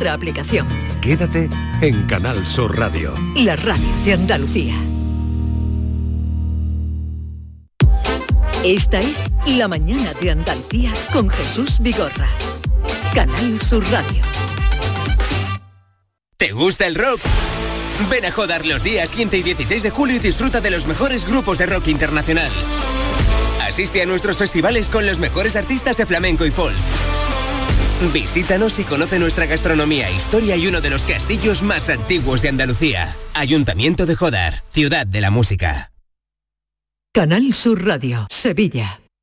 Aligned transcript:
nuestra 0.00 0.14
aplicación. 0.14 0.66
Quédate 1.02 1.50
en 1.82 2.06
Canal 2.06 2.46
Sur 2.46 2.78
Radio. 2.78 3.12
La 3.36 3.54
radio 3.54 3.84
de 4.02 4.14
Andalucía. 4.14 4.74
Esta 8.64 9.00
es 9.00 9.30
La 9.46 9.68
mañana 9.68 10.14
de 10.14 10.30
Andalucía 10.30 10.90
con 11.12 11.28
Jesús 11.28 11.80
Vigorra. 11.80 12.28
Canal 13.14 13.60
Sur 13.60 13.84
Radio. 13.90 14.22
¿Te 16.38 16.52
gusta 16.52 16.86
el 16.86 16.94
rock? 16.94 17.20
Ven 18.08 18.24
a 18.24 18.32
Jodar 18.32 18.64
los 18.64 18.82
días 18.82 19.10
15 19.10 19.36
y 19.36 19.42
16 19.42 19.82
de 19.82 19.90
julio 19.90 20.16
y 20.16 20.20
disfruta 20.20 20.62
de 20.62 20.70
los 20.70 20.86
mejores 20.86 21.26
grupos 21.26 21.58
de 21.58 21.66
rock 21.66 21.88
internacional. 21.88 22.50
Asiste 23.60 24.00
a 24.00 24.06
nuestros 24.06 24.38
festivales 24.38 24.88
con 24.88 25.04
los 25.04 25.18
mejores 25.18 25.56
artistas 25.56 25.98
de 25.98 26.06
flamenco 26.06 26.46
y 26.46 26.50
folk. 26.50 26.76
Visítanos 28.12 28.78
y 28.78 28.84
conoce 28.84 29.18
nuestra 29.18 29.44
gastronomía, 29.44 30.10
historia 30.10 30.56
y 30.56 30.66
uno 30.66 30.80
de 30.80 30.88
los 30.88 31.04
castillos 31.04 31.62
más 31.62 31.90
antiguos 31.90 32.40
de 32.40 32.48
Andalucía. 32.48 33.14
Ayuntamiento 33.34 34.06
de 34.06 34.16
Jodar, 34.16 34.64
ciudad 34.70 35.06
de 35.06 35.20
la 35.20 35.30
música. 35.30 35.92
Canal 37.12 37.52
Sur 37.54 37.84
Radio, 37.84 38.26
Sevilla. 38.30 38.99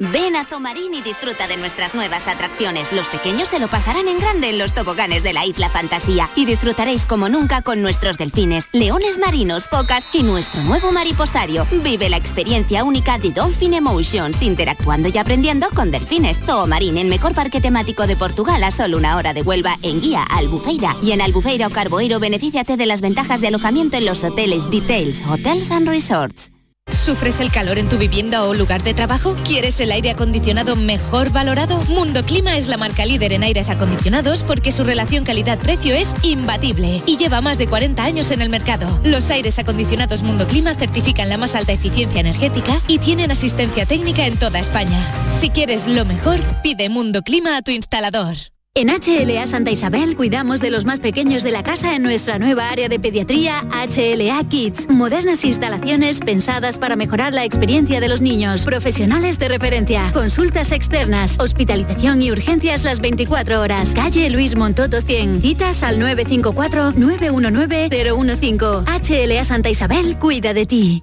Ven 0.00 0.36
a 0.36 0.44
Zomarín 0.44 0.94
y 0.94 1.02
disfruta 1.02 1.48
de 1.48 1.56
nuestras 1.56 1.92
nuevas 1.92 2.28
atracciones. 2.28 2.92
Los 2.92 3.08
pequeños 3.08 3.48
se 3.48 3.58
lo 3.58 3.66
pasarán 3.66 4.06
en 4.06 4.20
grande 4.20 4.48
en 4.48 4.56
los 4.56 4.72
toboganes 4.72 5.24
de 5.24 5.32
la 5.32 5.44
Isla 5.44 5.68
Fantasía 5.70 6.30
y 6.36 6.44
disfrutaréis 6.44 7.04
como 7.04 7.28
nunca 7.28 7.62
con 7.62 7.82
nuestros 7.82 8.16
delfines, 8.16 8.68
leones 8.72 9.18
marinos, 9.18 9.68
focas 9.68 10.06
y 10.12 10.22
nuestro 10.22 10.62
nuevo 10.62 10.92
mariposario. 10.92 11.66
Vive 11.82 12.08
la 12.10 12.16
experiencia 12.16 12.84
única 12.84 13.18
de 13.18 13.32
Dolphin 13.32 13.74
Emotions, 13.74 14.40
interactuando 14.40 15.08
y 15.08 15.18
aprendiendo 15.18 15.68
con 15.70 15.90
delfines. 15.90 16.38
Zoomarín, 16.46 16.96
el 16.96 17.08
mejor 17.08 17.34
parque 17.34 17.60
temático 17.60 18.06
de 18.06 18.14
Portugal 18.14 18.62
a 18.62 18.70
solo 18.70 18.98
una 18.98 19.16
hora 19.16 19.34
de 19.34 19.42
Huelva 19.42 19.78
en 19.82 20.00
guía 20.00 20.22
Albufeira. 20.30 20.94
Y 21.02 21.10
en 21.10 21.22
Albufeira 21.22 21.66
o 21.66 21.70
Carboeiro 21.70 22.20
benefíciate 22.20 22.76
de 22.76 22.86
las 22.86 23.00
ventajas 23.00 23.40
de 23.40 23.48
alojamiento 23.48 23.96
en 23.96 24.04
los 24.04 24.22
hoteles 24.22 24.70
Details, 24.70 25.24
Hotels 25.26 25.72
and 25.72 25.88
Resorts. 25.88 26.52
¿Sufres 26.92 27.40
el 27.40 27.50
calor 27.50 27.78
en 27.78 27.88
tu 27.88 27.98
vivienda 27.98 28.44
o 28.44 28.54
lugar 28.54 28.82
de 28.82 28.94
trabajo? 28.94 29.34
¿Quieres 29.44 29.80
el 29.80 29.92
aire 29.92 30.10
acondicionado 30.10 30.76
mejor 30.76 31.30
valorado? 31.30 31.78
Mundo 31.88 32.24
Clima 32.24 32.56
es 32.56 32.68
la 32.68 32.76
marca 32.76 33.06
líder 33.06 33.32
en 33.32 33.44
aires 33.44 33.68
acondicionados 33.68 34.42
porque 34.42 34.72
su 34.72 34.84
relación 34.84 35.24
calidad-precio 35.24 35.94
es 35.94 36.14
imbatible 36.22 37.02
y 37.06 37.16
lleva 37.16 37.40
más 37.40 37.58
de 37.58 37.66
40 37.66 38.04
años 38.04 38.30
en 38.30 38.42
el 38.42 38.48
mercado. 38.48 39.00
Los 39.04 39.30
aires 39.30 39.58
acondicionados 39.58 40.22
Mundo 40.22 40.46
Clima 40.46 40.74
certifican 40.74 41.28
la 41.28 41.38
más 41.38 41.54
alta 41.54 41.72
eficiencia 41.72 42.20
energética 42.20 42.80
y 42.88 42.98
tienen 42.98 43.30
asistencia 43.30 43.86
técnica 43.86 44.26
en 44.26 44.36
toda 44.36 44.58
España. 44.58 45.00
Si 45.32 45.50
quieres 45.50 45.86
lo 45.86 46.04
mejor, 46.04 46.40
pide 46.62 46.88
Mundo 46.88 47.22
Clima 47.22 47.56
a 47.56 47.62
tu 47.62 47.70
instalador. 47.70 48.36
En 48.78 48.88
HLA 48.90 49.46
Santa 49.48 49.72
Isabel 49.72 50.16
cuidamos 50.16 50.60
de 50.60 50.70
los 50.70 50.84
más 50.84 51.00
pequeños 51.00 51.42
de 51.42 51.50
la 51.50 51.64
casa 51.64 51.96
en 51.96 52.04
nuestra 52.04 52.38
nueva 52.38 52.70
área 52.70 52.88
de 52.88 53.00
pediatría 53.00 53.66
HLA 53.72 54.48
Kids. 54.48 54.88
Modernas 54.88 55.44
instalaciones 55.44 56.20
pensadas 56.20 56.78
para 56.78 56.94
mejorar 56.94 57.34
la 57.34 57.44
experiencia 57.44 57.98
de 57.98 58.06
los 58.06 58.20
niños. 58.20 58.64
Profesionales 58.64 59.40
de 59.40 59.48
referencia. 59.48 60.12
Consultas 60.12 60.70
externas. 60.70 61.40
Hospitalización 61.40 62.22
y 62.22 62.30
urgencias 62.30 62.84
las 62.84 63.00
24 63.00 63.60
horas. 63.60 63.94
Calle 63.96 64.30
Luis 64.30 64.54
Montoto 64.54 65.02
100. 65.02 65.42
Citas 65.42 65.82
al 65.82 65.98
954-919-015. 65.98 68.84
HLA 68.86 69.44
Santa 69.44 69.70
Isabel 69.70 70.20
cuida 70.20 70.54
de 70.54 70.66
ti. 70.66 71.02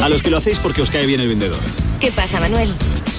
A 0.00 0.08
los 0.08 0.22
que 0.22 0.30
lo 0.30 0.36
hacéis 0.36 0.60
porque 0.60 0.80
os 0.80 0.90
cae 0.90 1.06
bien 1.06 1.20
el 1.20 1.26
vendedor. 1.26 1.58
¿Qué 1.98 2.12
pasa, 2.12 2.38
Manuel? 2.38 2.68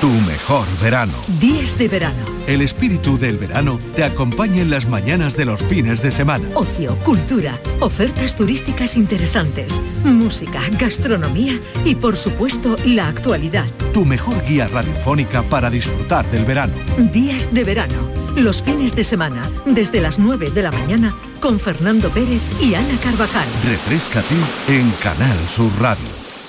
tu 0.00 0.08
mejor 0.08 0.66
verano. 0.80 1.12
Días 1.40 1.76
de 1.76 1.88
verano. 1.88 2.24
El 2.46 2.62
espíritu 2.62 3.18
del 3.18 3.36
verano 3.36 3.80
te 3.96 4.04
acompaña 4.04 4.62
en 4.62 4.70
las 4.70 4.88
mañanas 4.88 5.36
de 5.36 5.44
los 5.44 5.60
fines 5.62 6.00
de 6.00 6.12
semana. 6.12 6.48
Ocio, 6.54 6.96
cultura, 7.00 7.60
ofertas 7.80 8.36
turísticas 8.36 8.96
interesantes, 8.96 9.80
música, 10.04 10.60
gastronomía 10.78 11.60
y 11.84 11.96
por 11.96 12.16
supuesto 12.16 12.76
la 12.84 13.08
actualidad. 13.08 13.66
Tu 13.92 14.04
mejor 14.04 14.40
guía 14.46 14.68
radiofónica 14.68 15.42
para 15.42 15.68
disfrutar 15.68 16.30
del 16.30 16.44
verano. 16.44 16.74
Días 17.12 17.52
de 17.52 17.64
verano. 17.64 18.08
Los 18.36 18.62
fines 18.62 18.94
de 18.94 19.02
semana, 19.02 19.42
desde 19.66 20.00
las 20.00 20.18
9 20.18 20.50
de 20.50 20.62
la 20.62 20.70
mañana, 20.70 21.16
con 21.40 21.58
Fernando 21.58 22.08
Pérez 22.10 22.42
y 22.62 22.74
Ana 22.74 22.96
Carvajal. 23.02 23.48
Refrescate 23.64 24.36
en 24.68 24.90
Canal 25.02 25.38
Sur 25.48 25.72
Radio, 25.80 26.06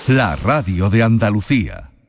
la 0.08 0.36
radio 0.36 0.92
de 0.92 1.02
Andalucía. 1.02 1.89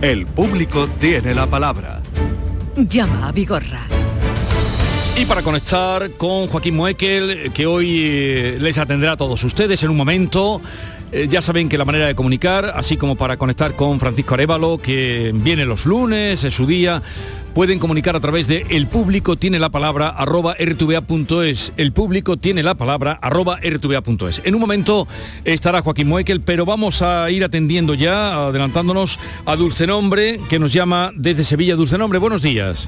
El 0.00 0.26
público 0.26 0.88
tiene 1.00 1.34
la 1.34 1.48
palabra. 1.48 2.00
Llama 2.76 3.26
a 3.26 3.32
Vigorra. 3.32 3.80
Y 5.16 5.24
para 5.24 5.42
conectar 5.42 6.12
con 6.12 6.46
Joaquín 6.46 6.76
Moekel, 6.76 7.50
que 7.52 7.66
hoy 7.66 8.02
eh, 8.04 8.58
les 8.60 8.78
atenderá 8.78 9.12
a 9.12 9.16
todos 9.16 9.42
ustedes 9.42 9.82
en 9.82 9.90
un 9.90 9.96
momento. 9.96 10.60
Eh, 11.10 11.26
ya 11.30 11.40
saben 11.40 11.68
que 11.68 11.78
la 11.78 11.86
manera 11.86 12.06
de 12.06 12.14
comunicar, 12.14 12.72
así 12.74 12.96
como 12.98 13.16
para 13.16 13.38
conectar 13.38 13.74
con 13.74 13.98
Francisco 13.98 14.34
Arevalo, 14.34 14.78
que 14.78 15.32
viene 15.34 15.64
los 15.64 15.86
lunes, 15.86 16.44
es 16.44 16.52
su 16.52 16.66
día, 16.66 17.02
pueden 17.54 17.78
comunicar 17.78 18.14
a 18.14 18.20
través 18.20 18.46
de 18.46 18.66
el 18.68 18.86
público 18.88 19.36
tiene 19.36 19.58
la 19.58 19.70
palabra 19.70 20.08
arroba 20.08 20.54
rtva.es. 20.54 21.72
El 21.78 21.92
público 21.92 22.36
tiene 22.36 22.62
la 22.62 22.74
palabra 22.74 23.18
arroba 23.22 23.58
rtva.es. 23.58 24.42
En 24.44 24.54
un 24.54 24.60
momento 24.60 25.08
estará 25.44 25.80
Joaquín 25.80 26.08
Moekel, 26.08 26.42
pero 26.42 26.66
vamos 26.66 27.00
a 27.00 27.30
ir 27.30 27.42
atendiendo 27.42 27.94
ya, 27.94 28.48
adelantándonos 28.48 29.18
a 29.46 29.56
Dulce 29.56 29.86
Nombre, 29.86 30.40
que 30.50 30.58
nos 30.58 30.74
llama 30.74 31.10
desde 31.16 31.42
Sevilla. 31.42 31.74
Dulce 31.74 31.96
Nombre, 31.96 32.18
buenos 32.18 32.42
días. 32.42 32.86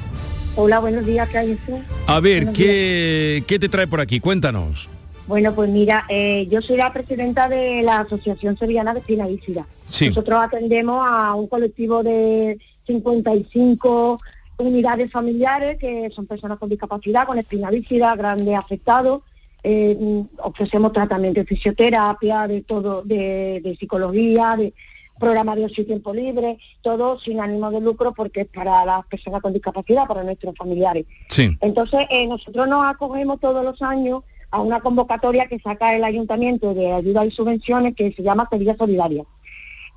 Hola, 0.56 0.78
buenos 0.78 1.06
días, 1.06 1.26
¿qué 1.30 1.38
hay? 1.38 1.58
A 2.06 2.20
ver, 2.20 2.52
¿qué, 2.52 3.44
¿qué 3.46 3.58
te 3.58 3.68
trae 3.70 3.86
por 3.86 4.00
aquí? 4.00 4.20
Cuéntanos. 4.20 4.90
Bueno, 5.30 5.54
pues 5.54 5.70
mira, 5.70 6.06
eh, 6.08 6.48
yo 6.50 6.60
soy 6.60 6.76
la 6.76 6.92
presidenta 6.92 7.48
de 7.48 7.82
la 7.84 8.00
Asociación 8.00 8.58
Sevillana 8.58 8.92
de 8.92 8.98
Espina 8.98 9.28
Bífida. 9.28 9.64
Sí. 9.88 10.08
Nosotros 10.08 10.40
atendemos 10.42 11.06
a 11.08 11.36
un 11.36 11.46
colectivo 11.46 12.02
de 12.02 12.58
55 12.88 14.20
unidades 14.58 15.12
familiares 15.12 15.78
que 15.78 16.10
son 16.10 16.26
personas 16.26 16.58
con 16.58 16.68
discapacidad, 16.68 17.28
con 17.28 17.38
espina 17.38 17.70
bífida, 17.70 18.16
grandes 18.16 18.58
afectados, 18.58 19.22
eh, 19.62 19.96
mm, 20.00 20.20
ofrecemos 20.42 20.92
tratamiento 20.92 21.38
de 21.38 21.46
fisioterapia, 21.46 22.48
de 22.48 22.62
todo, 22.62 23.02
de, 23.02 23.60
de 23.62 23.76
psicología, 23.76 24.56
de 24.58 24.74
programa 25.20 25.54
de 25.54 25.66
ocio 25.66 25.84
y 25.84 25.86
tiempo 25.86 26.12
libre, 26.12 26.58
todo 26.82 27.20
sin 27.20 27.40
ánimo 27.40 27.70
de 27.70 27.80
lucro 27.80 28.12
porque 28.14 28.40
es 28.40 28.48
para 28.48 28.84
las 28.84 29.06
personas 29.06 29.40
con 29.40 29.52
discapacidad, 29.52 30.08
para 30.08 30.24
nuestros 30.24 30.56
familiares. 30.56 31.06
Sí. 31.28 31.56
Entonces, 31.60 32.00
eh, 32.10 32.26
nosotros 32.26 32.66
nos 32.66 32.84
acogemos 32.84 33.38
todos 33.38 33.64
los 33.64 33.80
años 33.80 34.24
a 34.50 34.60
una 34.60 34.80
convocatoria 34.80 35.46
que 35.46 35.58
saca 35.60 35.94
el 35.94 36.04
ayuntamiento 36.04 36.74
de 36.74 36.92
ayuda 36.92 37.24
y 37.24 37.30
subvenciones 37.30 37.94
que 37.94 38.12
se 38.12 38.22
llama 38.22 38.48
Sevilla 38.50 38.76
Solidaria. 38.76 39.24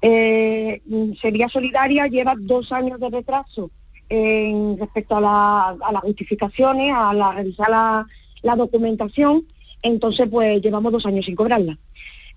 Eh, 0.02 0.82
Sevilla 1.22 1.48
Solidaria 1.50 2.08
lleva 2.08 2.36
dos 2.38 2.72
años 2.72 3.00
de 3.00 3.10
retraso 3.10 3.72
en 4.10 4.78
respecto 4.78 5.16
a, 5.16 5.22
la- 5.22 5.70
a 5.82 5.92
las 5.92 6.02
justificaciones, 6.02 6.94
a 6.94 7.14
la 7.14 7.32
revisar 7.32 7.70
la, 7.70 8.06
la 8.42 8.56
documentación, 8.56 9.44
entonces 9.82 10.28
pues 10.30 10.62
llevamos 10.62 10.92
dos 10.92 11.06
años 11.06 11.26
sin 11.26 11.36
cobrarla. 11.36 11.78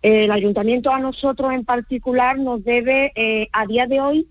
Eh, 0.03 0.25
el 0.25 0.31
ayuntamiento 0.31 0.91
a 0.93 1.01
nosotros 1.01 1.53
en 1.53 1.65
particular 1.65 2.39
nos 2.39 2.63
debe, 2.65 3.13
eh, 3.17 3.49
a 3.53 3.67
día 3.67 3.87
de 3.87 4.01
hoy, 4.01 4.29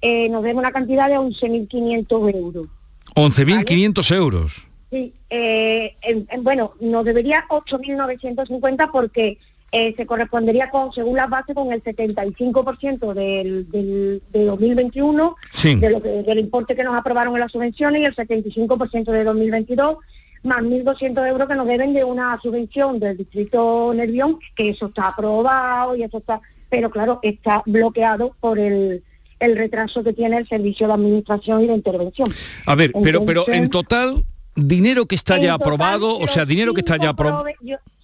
eh, 0.00 0.28
nos 0.30 0.42
debe 0.42 0.58
una 0.58 0.70
cantidad 0.72 1.08
de 1.08 1.18
11.500 1.18 2.34
euros. 2.34 2.68
11.500 3.14 4.10
euros. 4.16 4.67
Sí, 4.90 5.12
eh, 5.28 5.94
en- 6.02 6.26
en- 6.30 6.42
bueno, 6.44 6.72
nos 6.80 7.04
debería 7.04 7.44
8.950 7.50 8.90
porque 8.90 9.38
eh, 9.70 9.92
se 9.98 10.06
correspondería 10.06 10.70
con, 10.70 10.94
según 10.94 11.16
las 11.16 11.28
bases, 11.28 11.54
con 11.54 11.70
el 11.74 11.82
75% 11.84 13.12
del, 13.12 13.70
del, 13.70 14.22
de 14.32 14.44
2021, 14.46 15.36
Sí. 15.52 15.74
de 15.74 15.90
lo 15.90 16.00
que- 16.00 16.22
del 16.22 16.38
importe 16.38 16.74
que 16.74 16.84
nos 16.84 16.94
aprobaron 16.96 17.34
en 17.34 17.40
las 17.40 17.52
subvenciones 17.52 18.00
y 18.00 18.04
el 18.06 18.14
75% 18.16 19.12
de 19.12 19.24
2022, 19.24 19.98
más 20.42 20.62
1.200 20.62 21.26
euros 21.28 21.48
que 21.48 21.54
nos 21.54 21.66
deben 21.66 21.92
de 21.92 22.02
una 22.02 22.38
subvención 22.42 22.98
del 22.98 23.18
distrito 23.18 23.92
Nervión, 23.94 24.38
que 24.56 24.70
eso 24.70 24.86
está 24.86 25.08
aprobado 25.08 25.94
y 25.96 26.02
eso 26.02 26.16
está, 26.16 26.40
pero 26.70 26.88
claro, 26.88 27.18
está 27.22 27.62
bloqueado 27.66 28.34
por 28.40 28.58
el, 28.58 29.02
el 29.38 29.56
retraso 29.58 30.02
que 30.02 30.14
tiene 30.14 30.38
el 30.38 30.48
servicio 30.48 30.86
de 30.86 30.94
administración 30.94 31.62
y 31.62 31.66
de 31.66 31.74
intervención. 31.74 32.32
A 32.64 32.74
ver, 32.74 32.92
pero, 33.02 33.26
pero 33.26 33.46
en 33.48 33.68
total, 33.68 34.24
dinero 34.66 35.06
que 35.06 35.14
está 35.14 35.36
en 35.36 35.42
ya 35.42 35.52
total, 35.52 35.66
aprobado, 35.66 36.18
o 36.18 36.26
sea, 36.26 36.44
dinero 36.44 36.72
que 36.74 36.80
está 36.80 36.96
ya 36.96 37.10
aprobado. 37.10 37.44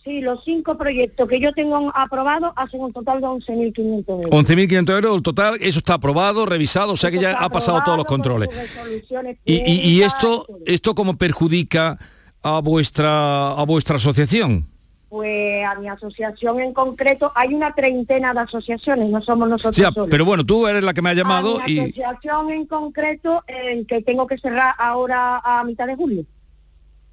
Sí, 0.05 0.21
los 0.21 0.45
cinco 0.45 0.77
proyectos 0.77 1.27
que 1.27 1.41
yo 1.41 1.51
tengo 1.55 1.91
aprobados 1.95 2.53
hacen 2.57 2.83
un 2.83 2.93
total 2.93 3.23
de 3.23 3.27
11.500 3.27 4.05
euros. 4.07 4.31
11.500 4.33 4.91
euros 4.97 5.17
el 5.17 5.23
total, 5.23 5.57
eso 5.63 5.79
está 5.79 5.95
aprobado, 5.95 6.45
revisado, 6.45 6.93
o 6.93 6.97
sea 6.97 7.11
que 7.11 7.19
ya 7.19 7.33
ha 7.39 7.49
pasado 7.49 7.81
todos 7.87 7.97
los 7.97 8.05
controles. 8.07 8.51
Y, 9.47 9.55
y- 9.55 9.81
y 9.93 10.03
esto, 10.03 10.47
esto 10.67 10.95
cómo 10.95 11.17
perjudica 11.17 11.99
a 12.43 12.61
vuestra 12.61 13.53
a 13.53 13.65
vuestra 13.65 13.97
asociación? 13.97 14.67
Pues 15.09 15.65
a 15.65 15.77
mi 15.77 15.89
asociación 15.89 16.61
en 16.61 16.75
concreto, 16.75 17.33
hay 17.35 17.55
una 17.55 17.73
treintena 17.73 18.35
de 18.35 18.41
asociaciones, 18.41 19.09
no 19.09 19.23
somos 19.23 19.49
nosotros 19.49 19.77
Sí, 19.77 19.85
ah, 19.85 19.91
solos. 19.95 20.09
pero 20.11 20.27
bueno, 20.27 20.45
tú 20.45 20.67
eres 20.67 20.83
la 20.83 20.93
que 20.93 21.01
me 21.01 21.11
ha 21.11 21.15
llamado 21.15 21.61
a 21.61 21.65
mi 21.67 21.73
y 21.73 21.79
asociación 21.79 22.51
en 22.51 22.67
concreto, 22.67 23.43
el 23.47 23.87
que 23.87 24.03
tengo 24.03 24.27
que 24.27 24.37
cerrar 24.37 24.75
ahora 24.77 25.39
a 25.39 25.65
mitad 25.65 25.87
de 25.87 25.95
julio. 25.97 26.25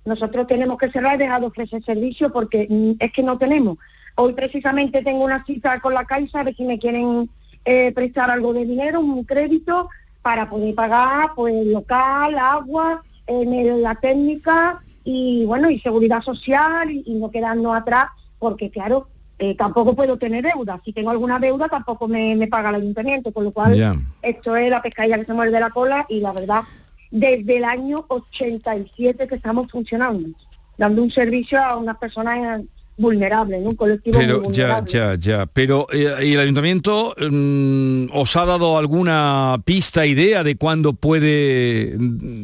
Nosotros 0.06 0.48
tenemos 0.48 0.78
que 0.78 0.90
cerrar 0.92 1.16
y 1.16 1.20
dejar 1.20 1.42
de 1.42 1.48
ofrecer 1.48 1.84
servicio 1.84 2.32
porque 2.32 2.68
mm, 2.70 2.92
es 3.04 3.12
que 3.12 3.24
no 3.24 3.38
tenemos. 3.38 3.78
Hoy 4.16 4.34
precisamente 4.34 5.04
tengo 5.04 5.24
una 5.24 5.46
cita 5.46 5.80
con 5.80 5.94
la 5.94 6.06
Caixa 6.06 6.40
a 6.40 6.44
ver 6.44 6.56
si 6.56 6.64
me 6.64 6.80
quieren 6.80 7.30
eh, 7.66 7.92
prestar 7.94 8.32
algo 8.32 8.54
de 8.54 8.66
dinero, 8.66 9.00
un 9.00 9.24
crédito, 9.24 9.90
para 10.22 10.50
poder 10.50 10.74
pagar 10.76 11.30
pues 11.36 11.66
local, 11.68 12.38
agua, 12.38 13.04
en 13.28 13.54
el- 13.54 13.82
la 13.82 13.96
técnica 13.96 14.82
y 15.04 15.46
bueno, 15.46 15.70
y 15.70 15.80
seguridad 15.80 16.22
social 16.22 16.92
y, 16.92 17.04
y 17.06 17.14
no 17.16 17.32
quedarnos 17.32 17.76
atrás, 17.76 18.08
porque 18.40 18.70
claro, 18.70 19.08
eh, 19.40 19.56
tampoco 19.56 19.96
puedo 19.96 20.18
tener 20.18 20.44
deuda. 20.44 20.80
Si 20.86 20.94
tengo 20.94 21.10
alguna 21.12 21.40
deuda 21.40 21.68
tampoco 21.68 22.08
me, 22.08 22.36
me 22.36 22.48
paga 22.48 22.70
el 22.70 22.76
ayuntamiento, 22.76 23.32
con 23.32 23.44
lo 23.46 23.52
cual 23.52 23.74
esto 24.22 24.56
es 24.56 24.70
la 24.70 24.82
pescadilla 24.82 25.18
que 25.18 25.26
se 25.26 25.34
muerde 25.34 25.60
la 25.60 25.70
cola 25.72 26.06
y 26.10 26.20
la 26.20 26.32
verdad, 26.34 26.62
desde 27.12 27.58
el 27.58 27.66
año 27.66 28.06
87 28.08 29.28
que 29.28 29.36
estamos 29.36 29.70
funcionando, 29.70 30.30
dando 30.78 31.04
un 31.04 31.12
servicio 31.12 31.62
a 31.62 31.78
unas 31.78 31.98
personas 31.98 32.62
vulnerables, 32.98 33.62
¿no? 33.62 33.70
un 33.70 33.76
colectivo 33.76 34.18
muy 34.18 34.26
pero 34.26 34.38
ya 34.52 34.82
vulnerable. 34.82 34.92
ya 34.92 35.16
ya, 35.16 35.46
pero 35.48 35.88
eh, 35.92 36.26
¿y 36.26 36.34
el 36.34 36.40
ayuntamiento 36.40 37.16
mm, 37.18 38.06
os 38.14 38.36
ha 38.36 38.46
dado 38.46 38.78
alguna 38.78 39.62
pista, 39.66 40.06
idea 40.06 40.44
de 40.44 40.56
cuándo 40.56 40.94
puede 40.94 41.96
mm, 41.98 42.44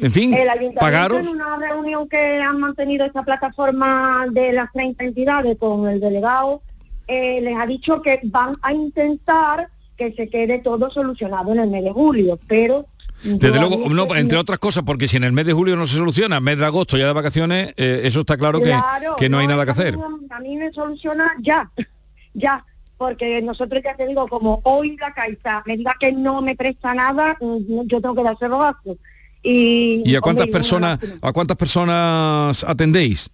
en 0.00 0.12
fin, 0.12 0.34
El 0.34 0.48
ayuntamiento 0.48 0.80
pagaros? 0.80 1.20
en 1.20 1.28
una 1.28 1.56
reunión 1.56 2.08
que 2.08 2.40
han 2.40 2.58
mantenido 2.58 3.06
esta 3.06 3.22
plataforma 3.22 4.26
de 4.30 4.52
las 4.52 4.72
30 4.72 5.04
entidades 5.04 5.56
con 5.56 5.88
el 5.88 6.00
delegado, 6.00 6.62
eh, 7.06 7.40
les 7.40 7.56
ha 7.56 7.66
dicho 7.66 8.02
que 8.02 8.20
van 8.24 8.56
a 8.62 8.72
intentar 8.72 9.68
que 9.96 10.12
se 10.12 10.28
quede 10.28 10.58
todo 10.58 10.90
solucionado 10.90 11.52
en 11.52 11.60
el 11.60 11.70
mes 11.70 11.84
de 11.84 11.92
julio, 11.92 12.38
pero 12.48 12.86
Desde 13.22 13.58
luego, 13.58 13.88
no, 13.88 14.14
entre 14.16 14.36
otras 14.36 14.58
cosas, 14.58 14.82
porque 14.84 15.08
si 15.08 15.16
en 15.16 15.24
el 15.24 15.32
mes 15.32 15.46
de 15.46 15.52
julio 15.52 15.76
no 15.76 15.86
se 15.86 15.96
soluciona, 15.96 16.40
mes 16.40 16.58
de 16.58 16.66
agosto 16.66 16.96
ya 16.98 17.06
de 17.06 17.12
vacaciones, 17.12 17.72
eh, 17.76 18.02
eso 18.04 18.20
está 18.20 18.36
claro, 18.36 18.58
que- 18.58 18.66
Claro, 18.66 19.16
que, 19.16 19.28
no 19.28 19.38
hay 19.38 19.46
nada 19.46 19.64
que 19.64 19.70
hacer. 19.70 19.96
A 20.30 20.40
mí 20.40 20.56
me 20.56 20.70
soluciona 20.72 21.30
ya, 21.40 21.70
ya, 22.34 22.64
porque 22.98 23.40
nosotros 23.40 23.80
ya 23.82 23.96
te 23.96 24.06
digo, 24.06 24.26
como 24.28 24.60
hoy 24.64 24.96
la 24.98 25.12
Caixa 25.14 25.62
me 25.66 25.76
diga 25.76 25.94
que 25.98 26.12
no 26.12 26.42
me 26.42 26.54
presta 26.56 26.94
nada, 26.94 27.36
mm, 27.40 27.86
yo 27.86 28.00
tengo 28.00 28.14
que 28.14 28.22
darse 28.22 28.48
gastos. 28.48 28.98
Y, 29.42 30.02
¿Y 30.06 30.16
a 30.16 30.20
cuántas 30.20 30.48
personas 30.48 30.98
a 31.20 31.32
cuántas 31.32 31.56
personas 31.56 32.64
atendéis? 32.64 33.28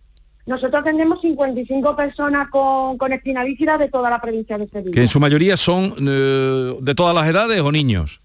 Nosotros 0.46 0.80
atendemos 0.82 1.20
55 1.20 1.94
personas 1.94 2.48
con, 2.48 2.98
con 2.98 3.12
espina 3.12 3.44
de 3.78 3.88
toda 3.88 4.10
la 4.10 4.20
provincia 4.20 4.58
de 4.58 4.66
Sevilla. 4.68 4.90
Que 4.92 5.02
en 5.02 5.08
su 5.08 5.20
mayoría 5.20 5.56
son 5.56 5.94
eh, 6.00 6.74
de 6.80 6.94
todas 6.96 7.14
las 7.14 7.28
edades 7.28 7.60
o 7.60 7.70
niños. 7.70 8.20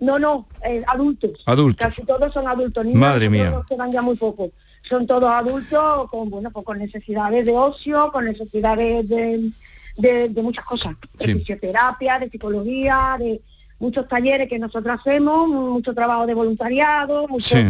No, 0.00 0.18
no, 0.18 0.46
eh, 0.64 0.82
adultos. 0.86 1.32
Adultos. 1.46 1.86
Casi 1.86 2.02
todos 2.04 2.32
son 2.32 2.46
adultos. 2.46 2.84
Niños, 2.84 3.00
Madre 3.00 3.30
mía. 3.30 3.50
nos 3.50 3.66
quedan 3.66 3.90
ya 3.92 4.02
muy 4.02 4.16
pocos. 4.16 4.50
Son 4.82 5.06
todos 5.06 5.30
adultos 5.30 6.10
con, 6.10 6.28
bueno, 6.30 6.50
pues 6.50 6.64
con 6.64 6.78
necesidades 6.78 7.44
de 7.46 7.52
ocio, 7.52 8.10
con 8.12 8.24
necesidades 8.26 9.08
de, 9.08 9.50
de- 9.96 10.28
de 10.28 10.42
muchas 10.42 10.64
cosas. 10.64 10.94
De 11.18 11.24
Sí. 11.24 11.34
fisioterapia, 11.34 12.18
de 12.18 12.28
psicología, 12.30 13.16
de 13.18 13.40
muchos 13.78 14.06
talleres 14.06 14.48
que 14.48 14.58
nosotros 14.58 14.96
hacemos, 15.00 15.48
mucho 15.48 15.92
trabajo 15.94 16.26
de 16.26 16.34
voluntariado, 16.34 17.26
mucho... 17.28 17.56
Sí. 17.56 17.64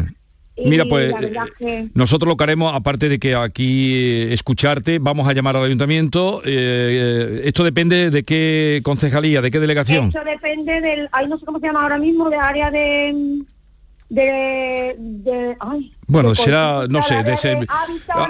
Mira, 0.65 0.85
pues 0.87 1.15
que- 1.59 1.89
nosotros 1.95 2.29
lo 2.29 2.37
que 2.37 2.45
haremos, 2.45 2.75
aparte 2.75 3.09
de 3.11 3.19
que 3.19 3.35
aquí 3.35 3.93
eh, 3.95 4.33
escucharte, 4.33 4.99
vamos 4.99 5.29
a 5.29 5.33
llamar 5.35 5.57
al 5.57 5.65
ayuntamiento. 5.65 6.41
eh, 6.45 7.41
eh, 7.41 7.41
esto 7.45 7.63
depende 7.63 8.11
de 8.11 8.25
qué 8.25 8.81
concejalía, 8.83 9.43
de 9.43 9.51
qué 9.51 9.61
delegación. 9.61 10.09
Eso 10.09 10.25
depende 10.25 10.81
del, 10.81 11.09
ay 11.13 11.29
no 11.29 11.39
sé 11.39 11.45
cómo 11.45 11.59
se 11.61 11.67
llama 11.67 11.83
ahora 11.83 11.99
mismo, 11.99 12.31
de 12.31 12.37
área 12.37 12.71
de 12.71 13.43
de, 14.09 14.95
de 14.99 15.57
ay, 15.61 15.93
Bueno, 16.07 16.31
de 16.31 16.37
será, 16.37 16.87
no 16.89 17.03
sé, 17.03 17.15
de, 17.17 17.33
hábitat, 17.33 17.39
sé 17.39 17.59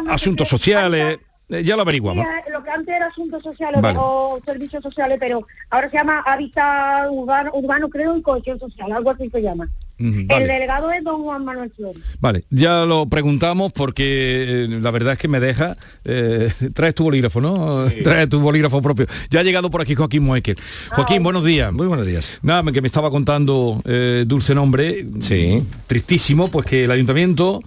asuntos 0.08 0.48
sociales, 0.48 1.18
eh, 1.50 1.62
ya 1.62 1.76
lo 1.76 1.82
averiguamos. 1.82 2.24
eh, 2.24 2.50
lo 2.50 2.62
que 2.64 2.70
antes 2.70 2.94
era 2.94 3.06
asuntos 3.06 3.42
sociales 3.42 3.82
Vale. 3.82 3.98
o 4.00 4.40
servicios 4.44 4.82
sociales, 4.82 5.18
pero 5.20 5.46
ahora 5.70 5.90
se 5.90 5.96
llama 5.98 6.20
hábitat 6.26 7.08
urbano, 7.10 7.50
urbano 7.54 7.88
creo 7.88 8.16
y 8.16 8.22
cohesión 8.22 8.58
social, 8.58 8.90
algo 8.90 9.10
así 9.10 9.28
se 9.30 9.42
llama. 9.42 9.68
El 9.98 10.26
Vale, 10.26 10.46
delegado 10.46 10.90
es 10.90 11.02
don 11.02 11.22
Juan 11.22 11.44
Manuel 11.44 11.72
Flores. 11.74 12.02
vale, 12.20 12.44
ya 12.50 12.84
lo 12.84 13.06
preguntamos 13.06 13.72
porque 13.72 14.64
eh, 14.64 14.68
la 14.82 14.90
verdad 14.90 15.14
es 15.14 15.18
que 15.18 15.28
me 15.28 15.40
deja. 15.40 15.76
eh, 16.04 16.52
traes 16.74 16.94
tu 16.94 17.04
bolígrafo, 17.04 17.40
¿no? 17.40 17.86
Traes 18.04 18.28
tu 18.28 18.40
bolígrafo 18.40 18.82
propio. 18.82 19.06
Ya 19.30 19.40
ha 19.40 19.42
llegado 19.42 19.70
por 19.70 19.80
aquí 19.80 19.94
Joaquín 19.94 20.22
Moekel. 20.24 20.58
Joaquín, 20.90 21.22
buenos 21.22 21.44
días. 21.44 21.72
Muy 21.72 21.86
buenos 21.86 22.04
días. 22.06 22.38
Nada, 22.42 22.62
que 22.72 22.82
me 22.82 22.88
estaba 22.88 23.10
contando 23.10 23.80
eh, 23.86 24.24
Dulce 24.26 24.54
Nombre, 24.54 25.06
Sí. 25.20 25.62
tristísimo, 25.86 26.48
pues 26.50 26.66
que 26.66 26.84
el 26.84 26.90
ayuntamiento 26.90 27.62